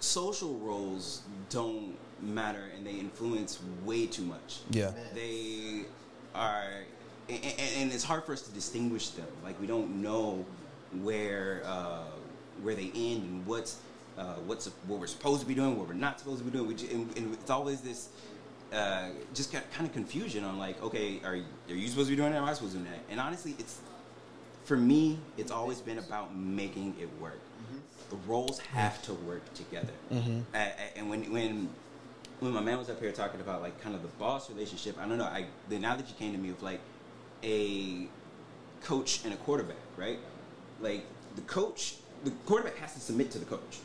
[0.00, 4.58] social roles don't matter and they influence way too much.
[4.70, 4.92] Yeah.
[5.14, 5.82] They
[6.34, 6.84] are,
[7.30, 9.26] and, and- it's hard for us to distinguish them.
[9.44, 10.44] Like we don't know
[11.02, 12.04] where uh,
[12.62, 13.78] where they end and what's
[14.18, 16.68] uh, what's what we're supposed to be doing, what we're not supposed to be doing.
[16.68, 18.08] We ju- and, and it's always this
[18.72, 21.36] uh, just kind of confusion on like, okay, are
[21.68, 22.38] are you supposed to be doing that?
[22.38, 23.00] Am I supposed to doing that?
[23.10, 23.78] And honestly, it's
[24.64, 27.40] for me, it's always been about making it work.
[28.10, 29.92] The roles have to work together.
[30.12, 30.42] Mhm.
[30.54, 31.68] A- and when when
[32.40, 35.06] when my man was up here talking about like kind of the boss relationship, I
[35.06, 35.24] don't know.
[35.26, 36.80] I the analogy came to me with like
[37.42, 38.06] a
[38.82, 40.18] coach and a quarterback, right?
[40.80, 41.04] Like
[41.36, 43.78] the coach, the quarterback has to submit to the coach.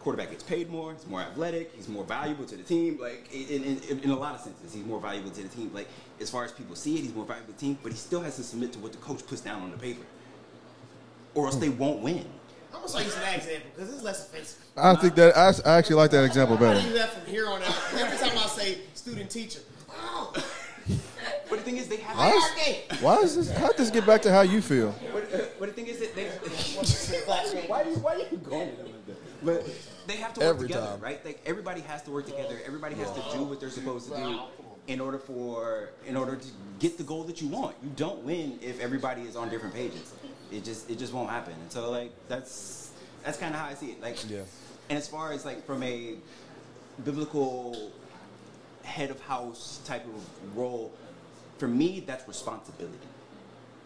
[0.00, 0.92] Quarterback gets paid more.
[0.92, 1.72] He's more athletic.
[1.74, 2.98] He's more valuable to the team.
[3.00, 5.70] Like in, in, in a lot of senses, he's more valuable to the team.
[5.72, 5.88] Like
[6.20, 7.78] as far as people see it, he's more valuable to the team.
[7.82, 10.04] But he still has to submit to what the coach puts down on the paper,
[11.34, 11.78] or else they hmm.
[11.78, 12.26] won't win.
[12.74, 14.64] I'm gonna use that example because it's less offensive.
[14.76, 16.72] I think that I, I actually like that example better.
[16.72, 16.88] I better.
[16.88, 17.74] use that from here on out.
[17.94, 19.60] Every time I say student teacher,
[19.90, 20.32] oh,
[21.50, 22.16] But the thing is, they have.
[22.16, 23.50] Why is, why is this?
[23.50, 24.94] How did this get back to how you feel?
[25.12, 26.24] But, uh, but the thing is that they.
[27.68, 29.44] why are you why are you going with them like that?
[29.44, 29.70] But
[30.06, 31.00] they have to work Every together, time.
[31.00, 31.24] right?
[31.24, 32.58] Like everybody has to work together.
[32.66, 34.40] Everybody has to do what they're supposed to do
[34.86, 36.48] in order for in order to
[36.78, 37.76] get the goal that you want.
[37.82, 40.12] You don't win if everybody is on different pages.
[40.52, 41.52] It just it just won't happen.
[41.54, 42.92] And so like that's
[43.24, 44.00] that's kind of how I see it.
[44.00, 44.40] Like Yeah.
[44.88, 46.14] and as far as like from a
[47.04, 47.90] biblical
[48.82, 50.92] head of house type of role,
[51.64, 53.08] for me that's responsibility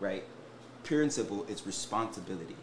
[0.01, 0.25] right?
[0.85, 2.57] Pure and simple, it's responsibility.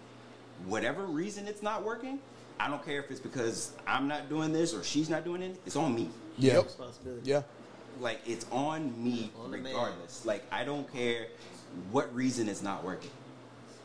[0.66, 2.20] Whatever reason it's not working,
[2.60, 5.60] I don't care if it's because I'm not doing this or she's not doing it,
[5.66, 6.10] it's on me.
[6.38, 6.62] Yeah.
[6.62, 7.30] responsibility.
[7.30, 7.44] Yeah.
[8.00, 10.26] Like it's on me On regardless.
[10.26, 11.28] Like I don't care
[11.92, 13.12] what reason it's not working.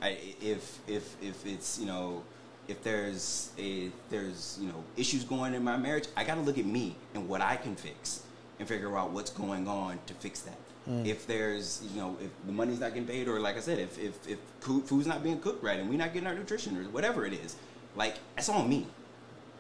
[0.03, 2.23] I, if if if it's you know
[2.69, 6.59] if there's a there's you know issues going in my marriage, I got to look
[6.59, 8.23] at me and what I can fix
[8.59, 10.59] and figure out what's going on to fix that.
[10.91, 11.07] Mm.
[11.07, 13.97] If there's you know if the money's not getting paid or like I said if
[13.99, 17.25] if if food's not being cooked right and we're not getting our nutrition or whatever
[17.27, 17.55] it is,
[17.95, 18.87] like that's on me.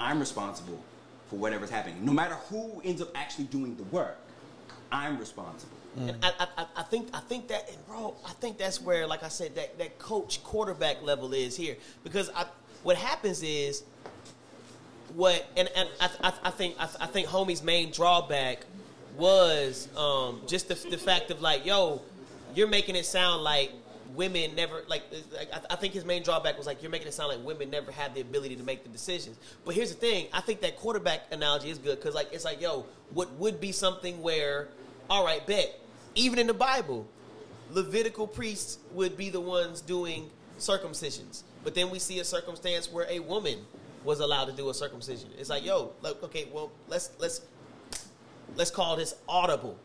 [0.01, 0.83] I'm responsible
[1.29, 2.05] for whatever's happening.
[2.05, 4.17] No matter who ends up actually doing the work,
[4.91, 5.77] I'm responsible.
[5.99, 9.07] And I, I, I- I think I think that and bro, I think that's where,
[9.07, 12.47] like I said, that, that coach quarterback level is here because I
[12.83, 13.83] what happens is
[15.15, 18.65] what and, and I, I, I think I, I think homie's main drawback
[19.21, 22.03] was um, just the, the fact of like yo
[22.55, 23.71] you're making it sound like
[24.15, 25.03] women never like,
[25.71, 28.13] I think his main drawback was like you're making it sound like women never have
[28.13, 29.39] the ability to make the decisions.
[29.65, 32.61] But here's the thing i think that quarterback analogy is good because like it's like
[32.61, 34.69] yo what would be something where
[35.09, 35.79] all right bet
[36.17, 37.07] even in the bible
[37.73, 40.29] levitical priests would be the ones doing
[40.59, 41.43] circumcisions.
[41.65, 43.59] But then we see a circumstance where a woman
[44.05, 45.31] was allowed to do a circumcision.
[45.39, 47.43] It's like yo look, okay well let's let's
[48.57, 49.79] let's call this audible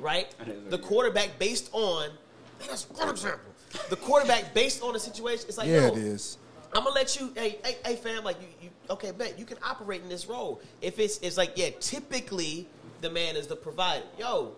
[0.00, 0.34] right
[0.70, 2.10] the quarterback based on
[2.58, 3.52] Man, that's a good example.
[3.88, 6.38] The quarterback, based on the situation, it's like, yeah, yo, it is.
[6.74, 9.56] I'm gonna let you, hey, hey, hey, fam, like you, you, okay, man, you can
[9.62, 10.60] operate in this role.
[10.82, 12.66] If it's, it's like, yeah, typically
[13.00, 14.04] the man is the provider.
[14.18, 14.52] Yo,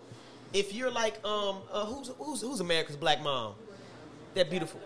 [0.53, 3.53] if you're like, um, uh, who's who's who's America's black mom?
[4.33, 4.81] That beautiful,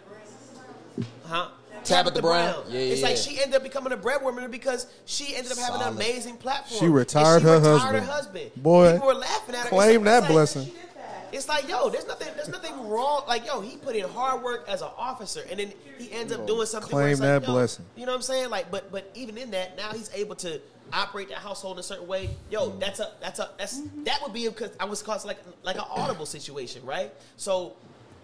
[1.23, 1.49] huh?
[1.85, 2.63] Tabitha Brown.
[2.69, 5.81] Yeah, it's yeah, like she ended up becoming a breadwinner because she ended up having
[5.81, 6.79] an amazing platform.
[6.79, 8.05] She retired she her retired husband.
[8.05, 8.51] Her husband.
[8.57, 9.69] Boy, people were laughing at her.
[9.69, 10.71] claim that like- blessing.
[11.31, 13.23] it's like, yo, there's nothing, there's nothing wrong.
[13.27, 16.47] Like, yo, he put in hard work as an officer, and then he ends up
[16.47, 16.93] doing something.
[16.93, 17.85] where Claim it's like, that blessing.
[17.95, 18.49] You know what I'm saying?
[18.49, 20.59] Like, but but even in that, now he's able to
[20.93, 22.29] operate that household in a certain way.
[22.49, 22.79] Yo, mm-hmm.
[22.79, 24.03] that's a that's a that's mm-hmm.
[24.03, 27.13] that would be because I was caused like like an audible situation, right?
[27.37, 27.73] So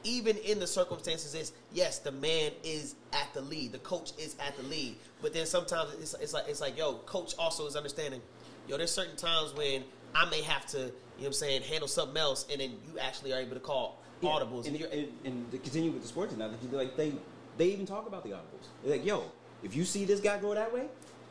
[0.04, 4.36] even in the circumstances, is yes, the man is at the lead, the coach is
[4.46, 7.76] at the lead, but then sometimes it's, it's like it's like yo, coach also is
[7.76, 8.22] understanding.
[8.68, 9.84] Yo, there's certain times when
[10.14, 13.00] I may have to, you know what I'm saying, handle something else, and then you
[13.00, 14.68] actually are able to call Yeah, audibles.
[14.68, 17.14] And, you're- and, and to continue with the sports analogy, like they
[17.58, 18.68] they even talk about the audibles.
[18.84, 19.24] They're like, yo,
[19.64, 20.86] if you see this guy go that way,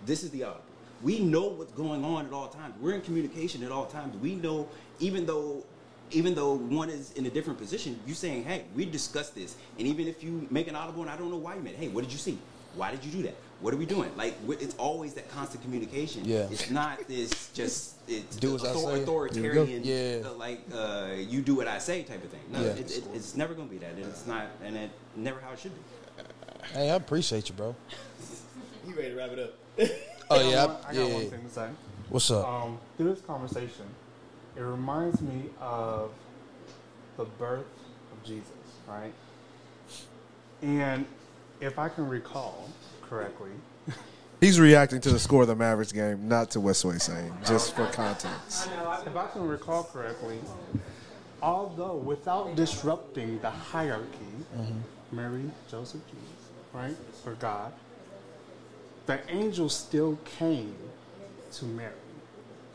[0.07, 0.65] this is the audible.
[1.03, 2.75] We know what's going on at all times.
[2.79, 4.15] We're in communication at all times.
[4.19, 4.69] We know,
[4.99, 5.65] even though
[6.13, 9.57] even though one is in a different position, you saying, hey, we discussed this.
[9.79, 11.79] And even if you make an audible and I don't know why you made it,
[11.79, 12.39] hey, what did you see?
[12.77, 13.35] Why did you do that?
[13.61, 14.11] What are we doing?
[14.17, 16.25] Like, it's always that constant communication.
[16.25, 16.47] Yeah.
[16.51, 19.03] It's not this just it's Do as I say.
[19.03, 20.29] authoritarian, Yeah.
[20.29, 22.41] uh, like uh, you do what I say type of thing.
[22.51, 22.67] No, Yeah.
[22.69, 23.91] it, it, it's never going to be that.
[23.95, 25.81] And it's not, and it never how it should be.
[26.73, 27.75] Hey, I appreciate you, bro.
[28.87, 29.55] You ready to wrap it up?
[30.31, 31.15] Oh yeah, I I- got yeah.
[31.15, 31.69] one thing to say.
[32.09, 32.49] What's up?
[32.49, 33.85] Um, through this conversation,
[34.57, 36.11] it reminds me of
[37.17, 37.67] the birth
[38.13, 38.51] of Jesus,
[38.89, 39.13] right?
[40.63, 41.07] And
[41.61, 42.69] if I can recall
[43.03, 43.51] correctly,
[44.41, 47.75] He's reacting to the score of the Mavericks game, not to what Sway's saying, just
[47.77, 48.71] for context.
[49.07, 50.39] if I can recall correctly,
[51.43, 54.07] although without disrupting the hierarchy,
[55.13, 56.97] Mary, Joseph, Jesus, right,
[57.27, 57.73] or God,
[59.05, 60.75] the angel still came
[61.53, 61.93] to Mary.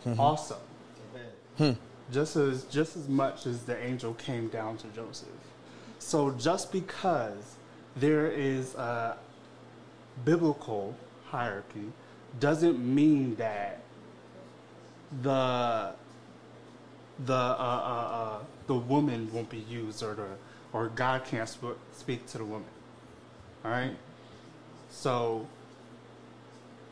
[0.06, 0.20] Mhm.
[0.20, 0.58] Also,
[1.58, 1.72] Hmm.
[2.12, 5.30] just as just as much as the angel came down to Joseph.
[6.00, 7.56] So just because
[7.96, 9.18] there is a
[10.24, 10.96] biblical
[11.26, 11.92] hierarchy
[12.40, 13.80] doesn't mean that
[15.22, 15.94] the
[17.26, 20.28] the uh, uh, uh, the woman won't be used or the
[20.74, 22.68] or God can't sp- speak to the woman.
[23.64, 23.96] All right.
[24.90, 25.48] So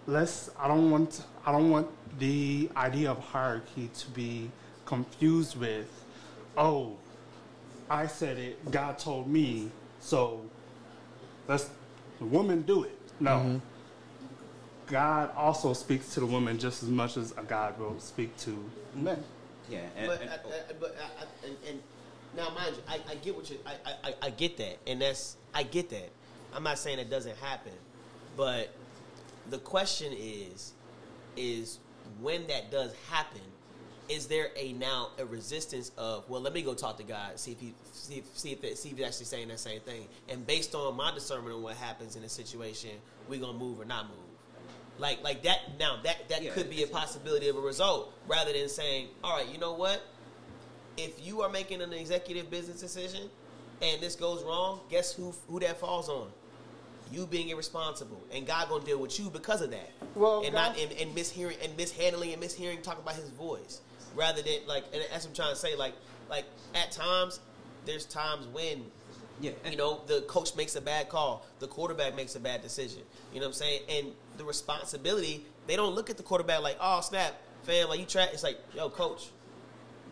[0.08, 0.50] let's.
[0.58, 1.24] I don't want.
[1.46, 1.88] I don't want
[2.20, 4.50] the idea of hierarchy to be
[4.86, 5.88] confused with,
[6.58, 6.96] oh,
[7.90, 8.72] I said it.
[8.72, 9.70] God told me.
[10.00, 10.42] So
[11.48, 11.70] let's
[12.20, 12.98] the woman do it.
[13.20, 13.32] No.
[13.32, 13.62] Mhm.
[14.88, 18.70] God also speaks to the woman just as much as a God will speak to
[18.94, 19.24] men.
[19.70, 20.40] Yeah, but I, I,
[20.80, 21.84] but I, I, and, and
[22.36, 25.02] now, mind you, I, I get what you, I, I, I- I get that, and
[25.02, 26.10] that's, I get that.
[26.54, 27.72] I'm not saying it doesn't happen,
[28.36, 28.74] but
[29.50, 30.74] the question is,
[31.38, 31.80] is
[32.22, 33.42] when that does happen,
[34.10, 37.52] is there a now a resistance of well, let me go talk to God, see
[37.54, 40.46] if he see if, see if, see if he's actually saying that same thing, and
[40.46, 42.92] based on my discernment on what happens in a situation,
[43.28, 44.18] we're gonna move or not move.
[45.00, 48.70] Like like that now that that could be a possibility of a result rather than
[48.70, 50.04] saying, all right, you know what?
[50.98, 53.30] If you are making an executive business decision
[53.82, 56.28] and this goes wrong, guess who who that falls on?
[57.12, 59.92] You being irresponsible, and God gonna deal with you because of that.
[60.16, 63.82] Well, and not and, and mishearing and mishandling and mishearing talking about His voice
[64.16, 64.86] rather than like.
[64.94, 65.76] And that's what I'm trying to say.
[65.76, 65.94] Like
[66.30, 66.46] like
[66.76, 67.40] at times,
[67.86, 68.86] there's times when
[69.42, 73.02] yeah, you know, the coach makes a bad call, the quarterback makes a bad decision.
[73.34, 73.82] You know what I'm saying?
[73.90, 74.08] And
[74.38, 78.24] the responsibility, they don't look at the quarterback like, oh snap, fam, like you try.
[78.26, 79.30] It's like, yo, coach,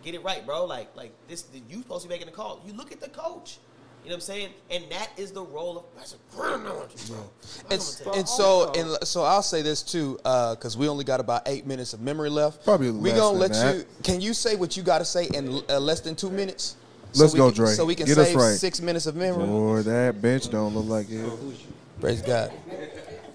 [0.03, 0.65] get it right, bro.
[0.65, 2.61] Like like this, you supposed to be making the call.
[2.65, 3.60] You look at the coach.
[4.03, 4.49] You know what I'm saying?
[4.72, 5.84] And that is the role of.
[5.95, 7.30] That's a great analogy, bro.
[7.69, 7.73] And,
[8.15, 11.94] and so and so I'll say this too, because we only got about eight minutes
[11.94, 12.64] of memory left.
[12.64, 13.76] Probably we less gonna than let that.
[13.76, 13.86] you.
[14.03, 16.78] Can you say what you got to say in uh, less than two minutes?
[17.14, 17.68] Let's we go, can, Dre.
[17.73, 18.56] So we can Get save right.
[18.56, 19.45] six minutes of memory.
[19.45, 21.30] Boy, that bench don't look like it.
[21.99, 22.52] Praise God.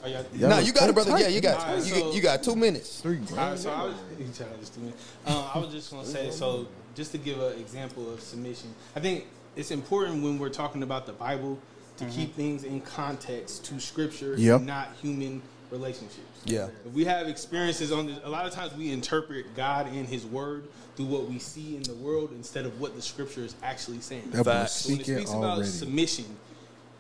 [0.03, 1.13] Are y'all- Yo, No, you got it, brother.
[1.13, 3.01] All Yeah, you got- right, you got- you got two minutes.
[3.01, 3.21] Three.
[3.33, 5.03] All right, so I was, you trying to just two minutes.
[5.27, 9.01] Uh, I was just gonna say, so just to give an example of submission, I
[9.01, 9.27] think
[9.57, 11.59] it's important when we're talking about the Bible
[11.99, 12.15] to Mm-hmm.
[12.15, 14.59] keep things in context to Scripture, Yep.
[14.59, 16.21] and not human relationships.
[16.45, 16.69] Yeah.
[16.85, 20.27] If we have experiences on this, a lot of times we interpret God and His
[20.27, 20.65] Word
[20.95, 24.31] through what we see in the world instead of what the Scripture is actually saying.
[24.33, 24.73] That boy Facts.
[24.73, 26.25] So when it speaking speaks about submission,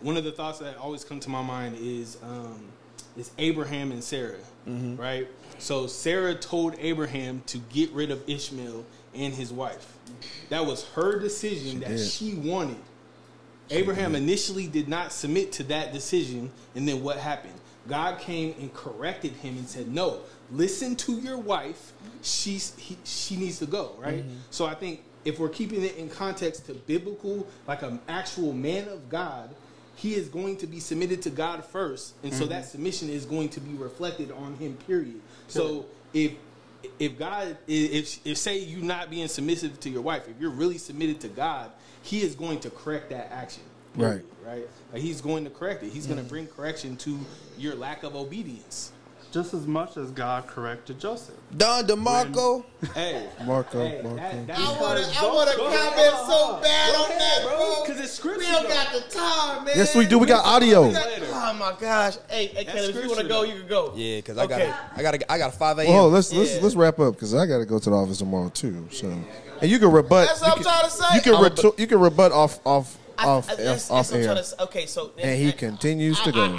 [0.00, 2.64] one of the thoughts that always come to my mind is um,
[3.18, 4.96] is Abraham and Sarah, Mm-hmm.
[4.96, 5.28] right?
[5.58, 8.84] So Sarah told Abraham to get rid of Ishmael
[9.14, 9.92] and his wife.
[10.48, 12.06] That was her decision that did.
[12.06, 12.76] she wanted.
[13.70, 17.54] Abraham initially did not submit to that decision, and then what happened?
[17.88, 20.20] God came and corrected him and said, "No,
[20.50, 21.92] listen to your wife.
[22.22, 24.24] She's he, she needs to go." Right.
[24.50, 28.88] So I think if we're keeping it in context to biblical, like an actual man
[28.88, 29.54] of God,
[29.96, 33.48] he is going to be submitted to God first, and so that submission is going
[33.50, 34.76] to be reflected on him.
[34.86, 35.20] Period.
[35.48, 36.32] So if
[36.98, 40.78] if God if if say you not being submissive to your wife, if you're really
[40.78, 41.70] submitted to God,
[42.02, 43.62] He is going to correct that action.
[43.96, 44.22] Right.
[44.44, 44.68] Right.
[44.92, 45.92] Like he's going to correct it.
[45.92, 47.18] He's going to bring correction to
[47.58, 48.92] your lack of obedience.
[49.36, 51.34] Just as much as God corrected Joseph.
[51.54, 52.64] Don DeMarco.
[52.94, 54.16] Hey, Marco, hey, Marco.
[54.16, 55.04] that, that's I want to.
[55.06, 55.92] because- I want to Go ahead.
[55.92, 57.84] comment so bad Go on ahead, that, bro, bro.
[57.84, 58.38] Because it's scripture.
[58.38, 58.68] We don't though.
[58.74, 59.74] got the time, man.
[59.76, 60.18] Yes, we do.
[60.18, 60.84] We got audio.
[60.90, 62.14] Oh my gosh!
[62.30, 63.92] Hey, hey, Caleb, if you want to go, you can go.
[63.94, 64.72] Yeah, because I got Okay.
[64.96, 65.92] I got I got a five a.m.
[65.92, 66.60] Well, let's let's Yeah.
[66.62, 68.88] let's wrap up because I got to go to the office tomorrow too.
[68.90, 69.06] So,
[69.60, 70.28] and you can rebut.
[70.28, 71.04] That's you what I'm can- trying to say.
[71.14, 71.34] You can
[71.66, 74.62] I'm you can rebut off off I- off I- that's, off that's air, to.
[74.64, 76.58] Okay, so and he continues to I- go.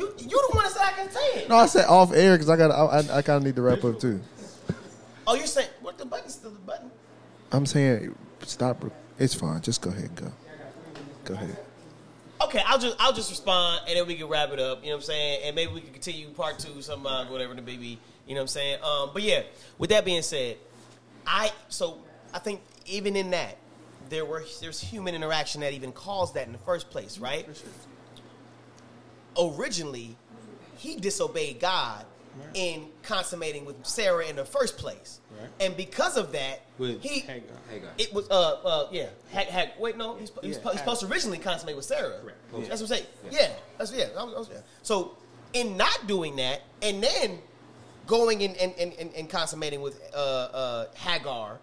[0.00, 1.48] I- I- you you the one that said I can say it.
[1.48, 3.62] no, I said off air because I got I, I, I kind of need to
[3.62, 4.20] wrap up too.
[5.26, 6.90] Oh, you're saying what the button's still the button?
[7.52, 8.84] I'm saying stop.
[9.18, 9.60] It's fine.
[9.60, 10.32] Just go ahead and go.
[11.24, 11.56] Go ahead.
[12.40, 14.82] Okay, I'll just I'll just respond and then we can wrap it up.
[14.82, 15.40] You know what I'm saying?
[15.44, 17.98] And maybe we can continue part two, some uh, whatever the baby.
[18.26, 18.78] You know what I'm saying?
[18.82, 19.42] Um, but yeah,
[19.78, 20.56] with that being said,
[21.26, 21.98] I so
[22.32, 23.56] I think even in that
[24.08, 27.46] there were there's human interaction that even caused that in the first place, right?
[29.38, 30.16] Originally,
[30.76, 32.04] he disobeyed God
[32.54, 35.48] in consummating with Sarah in the first place, Right.
[35.60, 37.56] and because of that, With he Hagar.
[37.68, 37.90] Hagar.
[37.98, 38.34] it was uh
[38.64, 41.84] uh yeah Hag, Hag, wait no he's, he's, Yeah, he's supposed to originally consummate with
[41.84, 42.20] Sarah.
[42.22, 42.38] Correct.
[42.68, 43.06] That's what I'm saying.
[43.30, 44.06] Yeah, that's yeah.
[44.16, 44.60] I was- I was- yeah.
[44.82, 45.16] So
[45.52, 47.38] in not doing that and then
[48.06, 51.58] going and and, and, and, and consummating with uh, uh, Hagar,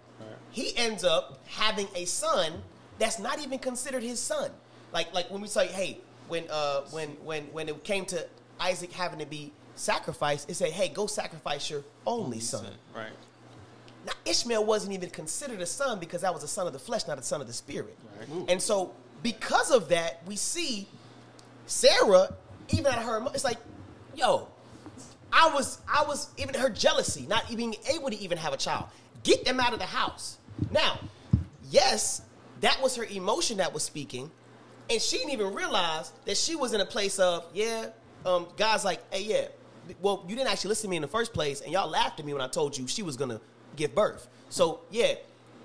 [0.52, 2.52] he ends up having a son
[3.00, 4.52] that's not even considered his son.
[4.94, 8.26] Like like when we say hey when uh when when when it came to
[8.60, 12.68] Isaac having to be sacrificed, it said hey go sacrifice your only son.
[12.96, 13.10] Right.
[14.06, 17.08] Now Ishmael wasn't even considered a son because that was a son of the flesh,
[17.08, 17.98] not a son of the spirit.
[18.20, 18.50] Right.
[18.50, 18.94] And so
[19.24, 20.88] because of that, we see
[21.66, 22.36] Sarah,
[22.70, 23.58] even at her, it's like,
[24.16, 24.48] yo,
[25.32, 28.58] I was, I was even her jealousy, not even being able to even have a
[28.58, 28.86] child.
[29.24, 30.38] Get them out of the house.
[30.72, 31.00] Now,
[31.72, 32.22] yes,
[32.62, 34.30] that was her emotion that was speaking,
[34.90, 37.88] and she didn't even realize that she was in a place of, yeah,
[38.26, 39.48] um, God's like, hey, yeah,
[40.02, 42.26] well, you didn't actually listen to me in the first place, and y'all laughed at
[42.26, 43.40] me when I told you she was gonna
[43.76, 44.28] give birth.
[44.50, 45.16] So yeah,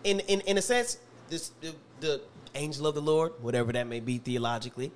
[0.04, 0.98] in in, in a sense,
[1.28, 2.20] this the, the
[2.54, 4.92] angel of the Lord, whatever that may be theologically,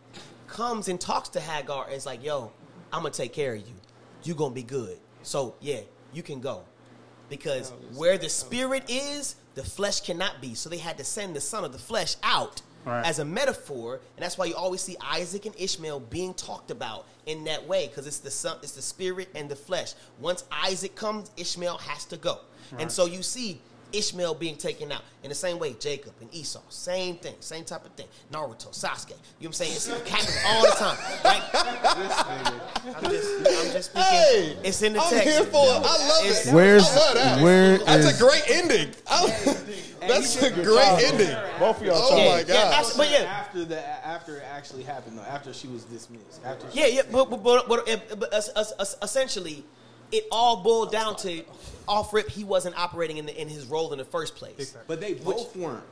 [0.46, 2.52] comes and talks to Hagar and is like, yo,
[2.92, 3.74] I'm gonna take care of you.
[4.24, 4.98] You gonna be good.
[5.22, 5.80] So yeah,
[6.12, 6.64] you can go.
[7.30, 10.54] Because where the spirit is, the flesh cannot be.
[10.54, 13.06] So they had to send the son of the flesh out Right.
[13.06, 17.06] as a metaphor, and that's why you always see Isaac and Ishmael being talked about
[17.26, 19.94] in that way, because it's the son, it's the spirit and the flesh.
[20.20, 22.40] Once Isaac comes, Ishmael has to go,
[22.78, 23.60] and so you see
[23.94, 25.74] Ishmael being taken out in the same way.
[25.78, 28.06] Jacob and Esau, same thing, same type of thing.
[28.32, 29.72] Naruto, Sasuke, you know what I'm saying?
[29.72, 31.42] It's, it happens all the time, right?
[32.96, 34.02] I'm just, I'm just speaking.
[34.10, 35.28] Hey, it's in the I'm text.
[35.28, 35.70] here for it.
[35.76, 36.54] I love It's- it.
[36.54, 37.42] Where's I love that.
[37.42, 38.94] where That's is a great ending.
[39.06, 39.56] I-
[40.06, 41.34] that's a great ending.
[41.58, 41.96] both of y'all?
[41.96, 42.24] Oh talking.
[42.26, 42.92] my Yeah, god.
[42.96, 46.80] but yeah, After the after it actually happened though, after she was dismissed, after she,
[46.80, 49.64] Yeah, yeah, but but, but, but, uh, but es- es- es- essentially,
[50.14, 51.42] it all boiled down to
[51.88, 52.28] off rip.
[52.30, 54.76] He wasn't operating in the, in his role in the first place.
[54.86, 55.84] but they both weren't.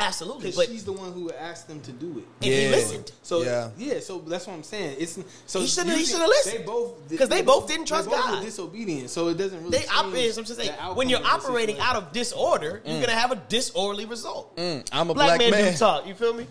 [0.00, 2.24] Absolutely, but she's the one who asked them to do it.
[2.40, 2.70] and he Yeah.
[2.70, 3.70] listened So Yeah.
[3.76, 3.98] yeah.
[3.98, 4.94] so that's what I'm saying.
[5.00, 6.58] It's so He shouldn't- he should've listened.
[6.60, 8.38] They both 'Cause they both didn't trust they both God.
[8.38, 9.76] Were disobedient, so it doesn't really.
[9.76, 10.14] they operate.
[10.26, 11.96] change I'm just saying, when you're operating situation.
[11.96, 14.54] out of disorder, you're gonna have a disorderly result.
[14.56, 15.72] Mm, I'm a black, black, man, man.
[15.72, 16.06] do talk.
[16.06, 16.46] You feel me?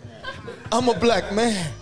[0.70, 1.72] I'm a black man.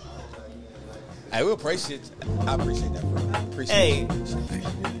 [1.33, 1.99] Hey, we appreciate.
[2.47, 3.41] I appreciate that, bro.
[3.51, 4.96] Appreciate Hey, it.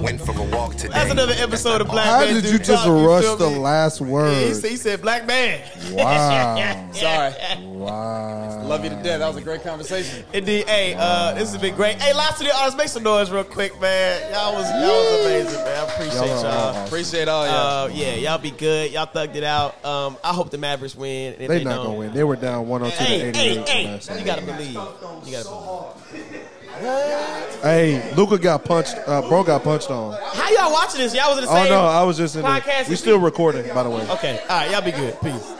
[0.00, 0.92] Went for a walk today.
[0.92, 3.50] That's another episode of Black How Man did Do you just Talk, rush feel the
[3.50, 3.58] me?
[3.58, 4.56] last Yeah, he, word?
[4.56, 5.60] said, he said black man.
[5.92, 6.88] Wow.
[6.92, 7.34] Sorry.
[7.64, 8.62] Wow.
[8.66, 9.20] Love you to death.
[9.20, 10.24] That was a great conversation.
[10.32, 10.68] Indeed.
[10.68, 12.00] Hey, uh, this has been great.
[12.00, 14.32] Hey, lots of the artists, make some noise real quick, man.
[14.32, 15.78] Y'all was y'all was amazing, man.
[15.78, 16.46] I appreciate Y'all y'all.
[16.46, 16.84] awesome.
[16.86, 17.84] Appreciate all y'all.
[17.86, 18.92] Uh, yeah, y'all be good.
[18.92, 19.82] Y'all thugged it out.
[19.84, 21.34] Um, I hope the Mavericks win.
[21.34, 22.12] and if They they not don't- gonna win.
[22.12, 23.68] They were down 102 Hey, to hey, 88.
[23.68, 24.72] hey, you gotta believe.
[24.74, 26.35] You gotta believe.
[27.62, 28.94] Hey, Luca got punched.
[29.06, 30.12] Uh, bro got punched on.
[30.34, 31.14] How y'all watching this?
[31.14, 32.42] Y'all was in the Oh same no, I was just in.
[32.42, 32.84] podcast.
[32.84, 34.06] The, we still recording, by the way.
[34.10, 34.38] Okay.
[34.48, 34.70] All right.
[34.70, 35.18] Y'all be good.
[35.22, 35.52] Peace.